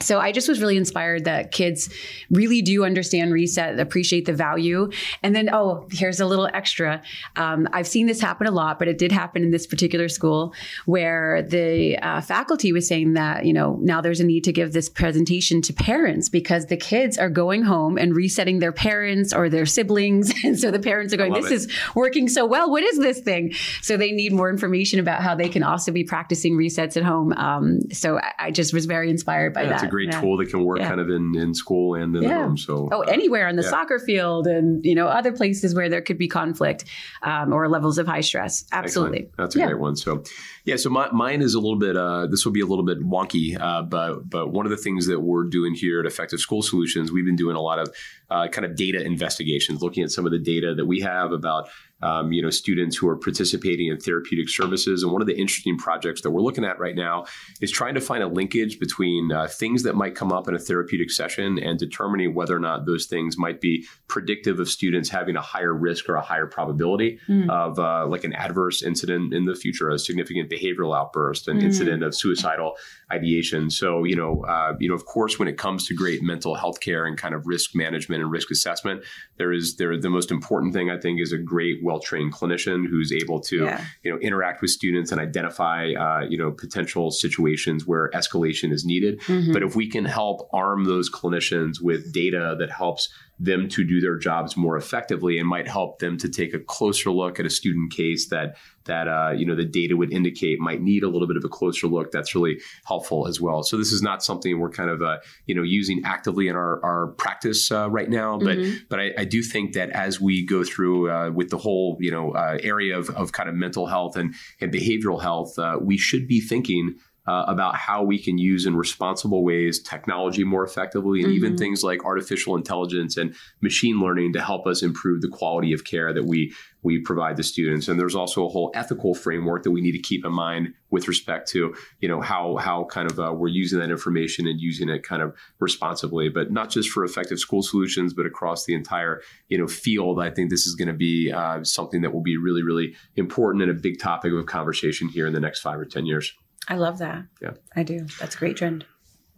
so 0.00 0.18
I 0.18 0.32
just 0.32 0.48
was 0.48 0.60
really 0.60 0.76
inspired 0.76 1.24
that 1.24 1.52
kids 1.52 1.92
really 2.30 2.62
do 2.62 2.84
understand 2.84 3.32
reset, 3.32 3.78
appreciate 3.78 4.24
the 4.24 4.32
value. 4.32 4.90
And 5.22 5.34
then, 5.34 5.50
oh, 5.52 5.86
here's 5.90 6.20
a 6.20 6.26
little 6.26 6.48
extra. 6.52 7.02
Um, 7.36 7.68
I've 7.72 7.86
seen 7.86 8.06
this 8.06 8.20
happen 8.20 8.46
a 8.46 8.50
lot, 8.50 8.78
but 8.78 8.88
it 8.88 8.98
did 8.98 9.12
happen 9.12 9.42
in 9.42 9.50
this 9.50 9.66
particular 9.66 10.08
school 10.08 10.54
where 10.86 11.42
the 11.42 11.98
uh, 11.98 12.20
faculty 12.20 12.72
was 12.72 12.88
saying 12.88 13.12
that, 13.14 13.44
you 13.44 13.52
know, 13.52 13.78
now 13.82 14.00
there's 14.00 14.20
a 14.20 14.24
need 14.24 14.44
to 14.44 14.52
give 14.52 14.72
this 14.72 14.88
presentation 14.88 15.62
to 15.62 15.72
parents 15.72 16.28
because 16.28 16.66
the 16.66 16.76
kids 16.76 17.18
are 17.18 17.30
going 17.30 17.62
home 17.62 17.96
and 17.98 18.16
resetting 18.16 18.58
their 18.58 18.72
parents 18.72 19.32
or 19.32 19.48
their 19.48 19.66
siblings. 19.66 20.32
And 20.44 20.58
so 20.58 20.72
the 20.72 20.80
parents 20.80 21.14
are 21.14 21.16
going, 21.16 21.32
this 21.32 21.50
it. 21.50 21.52
is 21.52 21.72
working 21.94 22.28
so 22.28 22.44
well. 22.44 22.68
What 22.68 22.82
is 22.82 22.98
this 22.98 23.20
thing? 23.20 23.52
So 23.80 23.96
they 23.96 24.10
need 24.10 24.32
more 24.32 24.50
information 24.50 24.98
about 24.98 25.22
how 25.22 25.36
they 25.36 25.48
can 25.48 25.62
also 25.62 25.92
be 25.92 26.02
practicing 26.02 26.56
resets 26.56 26.96
at 26.96 27.04
home. 27.04 27.32
Um, 27.34 27.80
so 27.92 28.18
I, 28.18 28.32
I, 28.38 28.50
just 28.50 28.74
was 28.74 28.86
very 28.86 29.08
inspired 29.08 29.54
by 29.54 29.62
yeah, 29.62 29.78
that 29.78 29.91
great 29.92 30.10
yeah. 30.10 30.20
tool 30.20 30.36
that 30.38 30.48
can 30.48 30.64
work 30.64 30.78
yeah. 30.78 30.88
kind 30.88 31.00
of 31.00 31.10
in, 31.10 31.36
in 31.36 31.54
school 31.54 31.94
and 31.94 32.16
in 32.16 32.22
yeah. 32.22 32.28
the 32.28 32.34
home. 32.34 32.56
So 32.56 32.88
oh, 32.90 33.02
anywhere 33.02 33.46
on 33.46 33.56
the 33.56 33.62
soccer 33.62 33.98
field 33.98 34.46
and 34.46 34.84
you 34.84 34.94
know 34.94 35.06
other 35.06 35.32
places 35.32 35.74
where 35.74 35.88
there 35.88 36.00
could 36.00 36.18
be 36.18 36.26
conflict 36.26 36.84
um, 37.22 37.52
or 37.52 37.68
levels 37.68 37.98
of 37.98 38.06
high 38.06 38.22
stress. 38.22 38.64
Absolutely, 38.72 39.18
Excellent. 39.18 39.36
that's 39.36 39.56
a 39.56 39.66
great 39.66 39.78
one. 39.78 39.96
So 39.96 40.24
yeah, 40.64 40.76
so 40.76 40.90
my, 40.90 41.10
mine 41.12 41.42
is 41.42 41.54
a 41.54 41.60
little 41.60 41.78
bit. 41.78 41.96
Uh, 41.96 42.26
this 42.26 42.44
will 42.44 42.52
be 42.52 42.60
a 42.60 42.66
little 42.66 42.84
bit 42.84 43.00
wonky, 43.00 43.60
uh, 43.60 43.82
but 43.82 44.28
but 44.28 44.52
one 44.52 44.66
of 44.66 44.70
the 44.70 44.76
things 44.76 45.06
that 45.06 45.20
we're 45.20 45.44
doing 45.44 45.74
here 45.74 46.00
at 46.00 46.06
Effective 46.06 46.40
School 46.40 46.62
Solutions, 46.62 47.12
we've 47.12 47.26
been 47.26 47.36
doing 47.36 47.56
a 47.56 47.60
lot 47.60 47.78
of 47.78 47.94
uh, 48.30 48.48
kind 48.48 48.64
of 48.64 48.76
data 48.76 49.04
investigations, 49.04 49.82
looking 49.82 50.02
at 50.02 50.10
some 50.10 50.24
of 50.24 50.32
the 50.32 50.38
data 50.38 50.74
that 50.74 50.86
we 50.86 51.00
have 51.00 51.32
about 51.32 51.68
um, 52.02 52.32
you 52.32 52.42
know, 52.42 52.50
students 52.50 52.96
who 52.96 53.08
are 53.08 53.16
participating 53.16 53.88
in 53.88 53.98
therapeutic 53.98 54.48
services. 54.48 55.02
And 55.02 55.12
one 55.12 55.20
of 55.20 55.26
the 55.26 55.38
interesting 55.38 55.76
projects 55.76 56.22
that 56.22 56.30
we're 56.30 56.40
looking 56.40 56.64
at 56.64 56.78
right 56.78 56.94
now 56.94 57.26
is 57.60 57.70
trying 57.70 57.94
to 57.94 58.00
find 58.00 58.22
a 58.22 58.28
linkage 58.28 58.78
between 58.78 59.32
uh, 59.32 59.46
things 59.46 59.82
that 59.84 59.94
might 59.94 60.14
come 60.14 60.32
up 60.32 60.48
in 60.48 60.54
a 60.54 60.58
therapeutic 60.58 61.10
session 61.10 61.58
and 61.58 61.78
determining 61.78 62.34
whether 62.34 62.56
or 62.56 62.60
not 62.60 62.86
those 62.86 63.06
things 63.06 63.38
might 63.38 63.60
be 63.60 63.86
predictive 64.08 64.58
of 64.60 64.68
students 64.68 65.08
having 65.08 65.36
a 65.36 65.40
higher 65.40 65.74
risk 65.74 66.08
or 66.08 66.16
a 66.16 66.22
higher 66.22 66.46
probability 66.46 67.18
mm. 67.28 67.48
of 67.50 67.78
uh, 67.78 68.06
like 68.06 68.24
an 68.24 68.32
adverse 68.34 68.82
incident 68.82 69.32
in 69.32 69.44
the 69.44 69.54
future, 69.54 69.88
a 69.90 69.98
significant 69.98 70.50
behavioral 70.50 70.96
outburst, 70.96 71.48
an 71.48 71.58
mm. 71.58 71.64
incident 71.64 72.02
of 72.02 72.14
suicidal 72.14 72.74
ideation. 73.12 73.70
So, 73.70 74.04
you 74.04 74.16
know, 74.16 74.44
uh, 74.44 74.74
you 74.80 74.88
know, 74.88 74.94
of 74.94 75.04
course, 75.04 75.38
when 75.38 75.48
it 75.48 75.58
comes 75.58 75.86
to 75.88 75.94
great 75.94 76.22
mental 76.22 76.54
health 76.54 76.80
care 76.80 77.04
and 77.06 77.16
kind 77.16 77.34
of 77.34 77.46
risk 77.46 77.74
management 77.74 78.22
and 78.22 78.30
risk 78.30 78.50
assessment, 78.50 79.02
there 79.36 79.52
is 79.52 79.76
there 79.76 79.96
the 79.98 80.10
most 80.10 80.30
important 80.30 80.72
thing 80.72 80.90
I 80.90 80.98
think 80.98 81.20
is 81.20 81.32
a 81.32 81.38
great, 81.38 81.78
well 81.82 82.00
trained 82.00 82.32
clinician 82.32 82.86
who's 82.88 83.12
able 83.12 83.40
to 83.40 83.64
yeah. 83.64 83.84
you 84.02 84.12
know 84.12 84.18
interact 84.18 84.62
with 84.62 84.70
students 84.70 85.12
and 85.12 85.20
identify 85.20 85.92
uh, 85.92 86.20
you 86.28 86.38
know 86.38 86.50
potential 86.50 87.10
situations 87.10 87.86
where 87.86 88.10
escalation 88.10 88.72
is 88.72 88.84
needed. 88.84 89.20
Mm-hmm. 89.22 89.52
But 89.52 89.62
if 89.62 89.76
we 89.76 89.88
can 89.88 90.04
help 90.04 90.48
arm 90.52 90.84
those 90.84 91.10
clinicians 91.10 91.80
with 91.80 92.12
data 92.12 92.56
that 92.58 92.70
helps 92.70 93.08
them 93.42 93.68
to 93.68 93.82
do 93.82 94.00
their 94.00 94.16
jobs 94.16 94.56
more 94.56 94.76
effectively 94.76 95.36
and 95.36 95.48
might 95.48 95.66
help 95.66 95.98
them 95.98 96.16
to 96.16 96.28
take 96.28 96.54
a 96.54 96.60
closer 96.60 97.10
look 97.10 97.40
at 97.40 97.46
a 97.46 97.50
student 97.50 97.92
case 97.92 98.28
that 98.28 98.56
that 98.84 99.08
uh, 99.08 99.32
you 99.36 99.44
know 99.44 99.56
the 99.56 99.64
data 99.64 99.96
would 99.96 100.12
indicate 100.12 100.60
might 100.60 100.80
need 100.80 101.02
a 101.02 101.08
little 101.08 101.26
bit 101.26 101.36
of 101.36 101.44
a 101.44 101.48
closer 101.48 101.88
look. 101.88 102.12
That's 102.12 102.34
really 102.34 102.60
helpful 102.84 103.26
as 103.26 103.40
well. 103.40 103.64
So 103.64 103.76
this 103.76 103.90
is 103.92 104.00
not 104.00 104.22
something 104.22 104.58
we're 104.58 104.70
kind 104.70 104.90
of 104.90 105.02
uh, 105.02 105.18
you 105.46 105.56
know 105.56 105.62
using 105.62 106.02
actively 106.04 106.46
in 106.46 106.54
our, 106.54 106.84
our 106.84 107.08
practice 107.08 107.72
uh, 107.72 107.90
right 107.90 108.08
now, 108.08 108.38
but 108.38 108.58
mm-hmm. 108.58 108.76
but 108.88 109.00
I, 109.00 109.10
I, 109.18 109.24
do 109.24 109.42
think 109.42 109.72
that 109.74 109.90
as 109.90 110.20
we 110.20 110.44
go 110.44 110.62
through 110.62 111.10
uh, 111.10 111.30
with 111.30 111.50
the 111.50 111.58
whole 111.58 111.96
you 112.00 112.12
know 112.12 112.32
uh, 112.32 112.58
area 112.62 112.96
of, 112.96 113.10
of 113.10 113.32
kind 113.32 113.48
of 113.48 113.56
mental 113.56 113.86
health 113.86 114.16
and 114.16 114.34
and 114.60 114.72
behavioral 114.72 115.20
health, 115.20 115.58
uh, 115.58 115.78
we 115.80 115.98
should 115.98 116.28
be 116.28 116.40
thinking 116.40 116.96
uh, 117.26 117.44
about 117.46 117.76
how 117.76 118.02
we 118.02 118.18
can 118.18 118.36
use 118.36 118.66
in 118.66 118.74
responsible 118.74 119.44
ways 119.44 119.80
technology 119.80 120.42
more 120.42 120.64
effectively 120.64 121.20
and 121.20 121.28
mm-hmm. 121.28 121.36
even 121.36 121.56
things 121.56 121.82
like 121.82 122.04
artificial 122.04 122.56
intelligence 122.56 123.16
and 123.16 123.34
machine 123.60 124.00
learning 124.00 124.32
to 124.32 124.40
help 124.40 124.66
us 124.66 124.82
improve 124.82 125.20
the 125.20 125.28
quality 125.28 125.72
of 125.72 125.84
care 125.84 126.12
that 126.12 126.24
we 126.24 126.52
we 126.84 127.00
provide 127.00 127.36
the 127.36 127.44
students. 127.44 127.86
And 127.86 127.98
there's 127.98 128.16
also 128.16 128.44
a 128.44 128.48
whole 128.48 128.72
ethical 128.74 129.14
framework 129.14 129.62
that 129.62 129.70
we 129.70 129.80
need 129.80 129.92
to 129.92 130.00
keep 130.00 130.24
in 130.24 130.32
mind 130.32 130.74
with 130.90 131.06
respect 131.06 131.48
to 131.50 131.74
you 132.00 132.08
know 132.08 132.20
how 132.20 132.56
how 132.56 132.84
kind 132.84 133.10
of 133.10 133.20
uh, 133.20 133.32
we're 133.32 133.48
using 133.48 133.78
that 133.78 133.90
information 133.90 134.48
and 134.48 134.60
using 134.60 134.88
it 134.88 135.04
kind 135.04 135.22
of 135.22 135.34
responsibly 135.60 136.28
but 136.28 136.50
not 136.50 136.70
just 136.70 136.90
for 136.90 137.04
effective 137.04 137.38
school 137.38 137.62
solutions 137.62 138.12
but 138.12 138.26
across 138.26 138.64
the 138.64 138.74
entire 138.74 139.22
you 139.48 139.56
know 139.56 139.68
field. 139.68 140.20
I 140.20 140.30
think 140.30 140.50
this 140.50 140.66
is 140.66 140.74
going 140.74 140.88
to 140.88 140.94
be 140.94 141.30
uh, 141.30 141.62
something 141.62 142.02
that 142.02 142.12
will 142.12 142.22
be 142.22 142.36
really 142.36 142.64
really 142.64 142.96
important 143.14 143.62
and 143.62 143.70
a 143.70 143.74
big 143.74 144.00
topic 144.00 144.32
of 144.32 144.46
conversation 144.46 145.08
here 145.08 145.26
in 145.28 145.32
the 145.32 145.40
next 145.40 145.60
five 145.60 145.78
or 145.78 145.84
ten 145.84 146.04
years 146.04 146.34
I 146.68 146.76
love 146.76 146.98
that. 146.98 147.24
Yeah. 147.40 147.52
I 147.74 147.82
do. 147.82 148.06
That's 148.20 148.34
a 148.34 148.38
great 148.38 148.56
trend. 148.56 148.84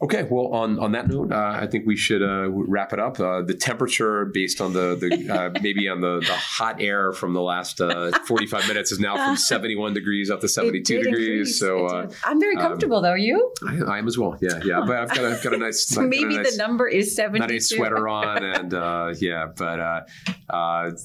Okay, 0.03 0.25
well, 0.29 0.49
on, 0.49 0.79
on 0.81 0.93
that 0.93 1.09
note, 1.09 1.33
uh, 1.33 1.53
I 1.55 1.67
think 1.67 1.87
we 1.87 1.97
should 1.97 2.21
uh, 2.21 2.51
wrap 2.51 2.93
it 2.93 2.99
up. 2.99 3.19
Uh, 3.19 3.43
the 3.43 3.55
temperature, 3.55 4.27
based 4.27 4.61
on 4.61 4.73
the, 4.73 4.97
the 4.97 5.33
uh, 5.33 5.59
maybe 5.63 5.89
on 5.89 6.01
the, 6.01 6.19
the 6.19 6.35
hot 6.35 6.83
air 6.83 7.13
from 7.13 7.33
the 7.33 7.41
last 7.41 7.81
uh, 7.81 8.11
45 8.27 8.69
minutes, 8.69 8.91
is 8.91 8.99
now 8.99 9.17
from 9.17 9.37
71 9.39 9.95
degrees 9.95 10.31
up 10.31 10.41
to 10.41 10.49
72 10.49 11.05
degrees. 11.05 11.29
Increase. 11.29 11.61
So 11.61 11.87
uh, 11.87 12.11
I'm 12.25 12.41
very 12.41 12.57
comfortable, 12.57 12.99
um, 12.99 13.03
though. 13.05 13.15
You? 13.15 13.53
I, 13.67 13.93
I, 13.93 13.99
am 13.99 14.07
as 14.07 14.19
well. 14.19 14.37
Yeah, 14.43 14.61
yeah. 14.65 14.83
But 14.85 14.97
I've 14.97 15.09
got 15.09 15.25
a, 15.25 15.29
I've 15.29 15.43
got 15.43 15.55
a 15.55 15.59
nice. 15.59 15.87
so 15.89 16.03
maybe 16.03 16.37
nice, 16.37 16.53
the 16.53 16.59
number 16.59 16.87
is 16.89 17.15
72. 17.15 17.47
Nice 17.47 17.69
sweater 17.71 18.07
on, 18.07 18.45
and 18.45 19.17
yeah. 19.23 19.47
But 19.57 20.09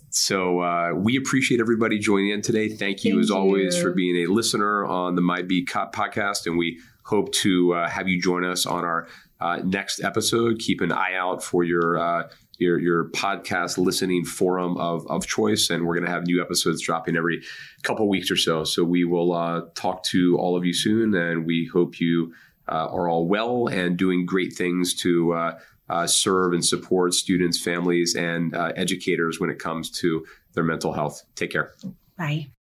so 0.10 0.94
we 0.96 1.18
appreciate 1.18 1.60
everybody 1.60 2.00
joining 2.00 2.30
in 2.30 2.42
today. 2.42 2.70
Thank 2.70 3.04
you, 3.04 3.14
Thank 3.14 3.24
as 3.24 3.30
you. 3.30 3.36
always, 3.36 3.82
for 3.82 3.92
being 3.92 4.26
a 4.26 4.32
listener 4.32 4.86
on 4.86 5.16
the 5.16 5.22
Mindbeat 5.22 5.68
podcast, 5.68 6.46
and 6.46 6.58
we 6.58 6.80
hope 7.04 7.32
to 7.34 7.74
uh, 7.74 7.90
have 7.90 8.08
you 8.08 8.22
join 8.22 8.46
us 8.46 8.66
on 8.66 8.86
our 8.86 9.08
uh, 9.42 9.58
next 9.64 10.04
episode. 10.04 10.60
Keep 10.60 10.82
an 10.82 10.92
eye 10.92 11.16
out 11.16 11.44
for 11.44 11.64
your 11.64 11.98
uh, 11.98 12.30
your, 12.60 12.78
your 12.78 13.10
podcast 13.12 13.78
listening 13.78 14.26
forum 14.26 14.78
of, 14.78 15.08
of 15.08 15.26
choice, 15.26 15.70
and 15.70 15.86
we're 15.86 15.96
going 15.96 16.06
to 16.06 16.12
have 16.12 16.26
new 16.26 16.42
episodes 16.42 16.82
dropping 16.82 17.16
every 17.16 17.42
couple 17.84 18.08
weeks 18.08 18.30
or 18.30 18.36
so. 18.36 18.64
So 18.66 18.84
we 18.84 19.06
will 19.06 19.34
uh, 19.34 19.62
talk 19.76 20.04
to 20.06 20.38
all 20.38 20.58
of 20.58 20.66
you 20.66 20.74
soon, 20.74 21.16
and 21.16 21.46
we 21.46 21.70
hope 21.72 22.00
you 22.00 22.34
uh, 22.68 22.88
are 22.92 23.10
all 23.10 23.28
well 23.28 23.68
and 23.68 23.98
doing 23.98 24.26
great 24.26 24.54
things 24.54 24.94
to 24.96 25.34
uh, 25.90 26.08
serve 26.08 26.54
and 26.54 26.66
support 26.66 27.14
students, 27.14 27.62
families, 27.62 28.16
and 28.16 28.56
uh, 28.56 28.72
educators 28.76 29.40
when 29.40 29.50
it 29.50 29.60
comes 29.60 29.90
to 29.90 30.26
their 30.54 30.64
mental 30.64 30.94
health. 30.94 31.24
Take 31.36 31.52
care. 31.52 31.74
Bye. 32.18 32.52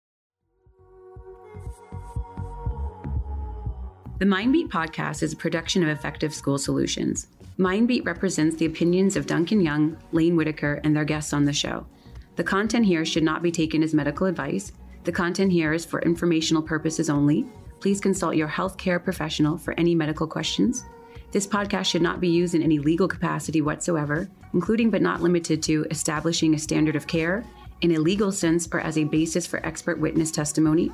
The 4.18 4.24
Mindbeat 4.24 4.68
podcast 4.68 5.22
is 5.22 5.32
a 5.32 5.36
production 5.36 5.82
of 5.84 5.88
Effective 5.88 6.34
School 6.34 6.58
Solutions. 6.58 7.28
Mindbeat 7.56 8.04
represents 8.04 8.56
the 8.56 8.66
opinions 8.66 9.16
of 9.16 9.26
Duncan 9.26 9.60
Young, 9.60 9.96
Laine 10.12 10.36
Whitaker, 10.36 10.80
and 10.82 10.94
their 10.94 11.04
guests 11.04 11.32
on 11.32 11.44
the 11.44 11.52
show. 11.52 11.86
The 12.34 12.44
content 12.44 12.84
here 12.84 13.04
should 13.04 13.22
not 13.22 13.42
be 13.42 13.52
taken 13.52 13.82
as 13.82 13.94
medical 13.94 14.26
advice. 14.26 14.72
The 15.04 15.12
content 15.12 15.52
here 15.52 15.72
is 15.72 15.84
for 15.84 16.02
informational 16.02 16.62
purposes 16.62 17.10
only. 17.10 17.46
Please 17.80 18.00
consult 18.00 18.36
your 18.36 18.48
healthcare 18.48 19.02
professional 19.02 19.56
for 19.56 19.72
any 19.78 19.94
medical 19.94 20.26
questions. 20.26 20.84
This 21.30 21.46
podcast 21.46 21.84
should 21.84 22.02
not 22.02 22.20
be 22.20 22.28
used 22.28 22.54
in 22.54 22.62
any 22.62 22.78
legal 22.78 23.06
capacity 23.06 23.60
whatsoever, 23.60 24.28
including 24.54 24.88
but 24.88 25.02
not 25.02 25.20
limited 25.20 25.62
to 25.64 25.86
establishing 25.90 26.54
a 26.54 26.58
standard 26.58 26.96
of 26.96 27.06
care, 27.06 27.44
in 27.82 27.92
a 27.92 28.00
legal 28.00 28.32
sense 28.32 28.68
or 28.72 28.80
as 28.80 28.96
a 28.96 29.04
basis 29.04 29.46
for 29.46 29.64
expert 29.64 29.98
witness 29.98 30.30
testimony. 30.30 30.90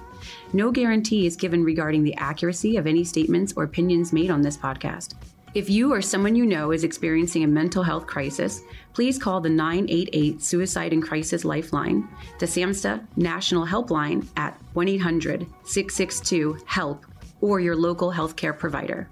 No 0.53 0.71
guarantee 0.71 1.27
is 1.27 1.37
given 1.37 1.63
regarding 1.65 2.03
the 2.03 2.17
accuracy 2.17 2.77
of 2.77 2.87
any 2.87 3.05
statements 3.05 3.53
or 3.57 3.63
opinions 3.63 4.13
made 4.13 4.31
on 4.31 4.43
this 4.43 4.57
podcast. 4.57 5.15
If 5.55 5.71
you 5.71 5.93
or 5.93 6.03
someone 6.03 6.35
you 6.35 6.47
know 6.47 6.73
is 6.73 6.83
experiencing 6.83 7.45
a 7.45 7.47
mental 7.47 7.85
health 7.85 8.09
crisis, 8.09 8.61
please 8.93 9.21
call 9.21 9.41
the 9.41 9.49
988 9.49 10.43
Suicide 10.43 10.93
and 10.93 11.03
Crisis 11.03 11.45
Lifeline, 11.45 12.09
the 12.41 12.47
SAMHSA 12.47 13.07
National 13.17 13.65
Helpline 13.65 14.27
at 14.37 14.61
1 14.73 14.89
800 14.89 15.47
662 15.63 16.59
HELP, 16.67 17.07
or 17.41 17.61
your 17.61 17.77
local 17.77 18.11
healthcare 18.13 18.59
provider. 18.59 19.09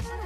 Bye. 0.00 0.21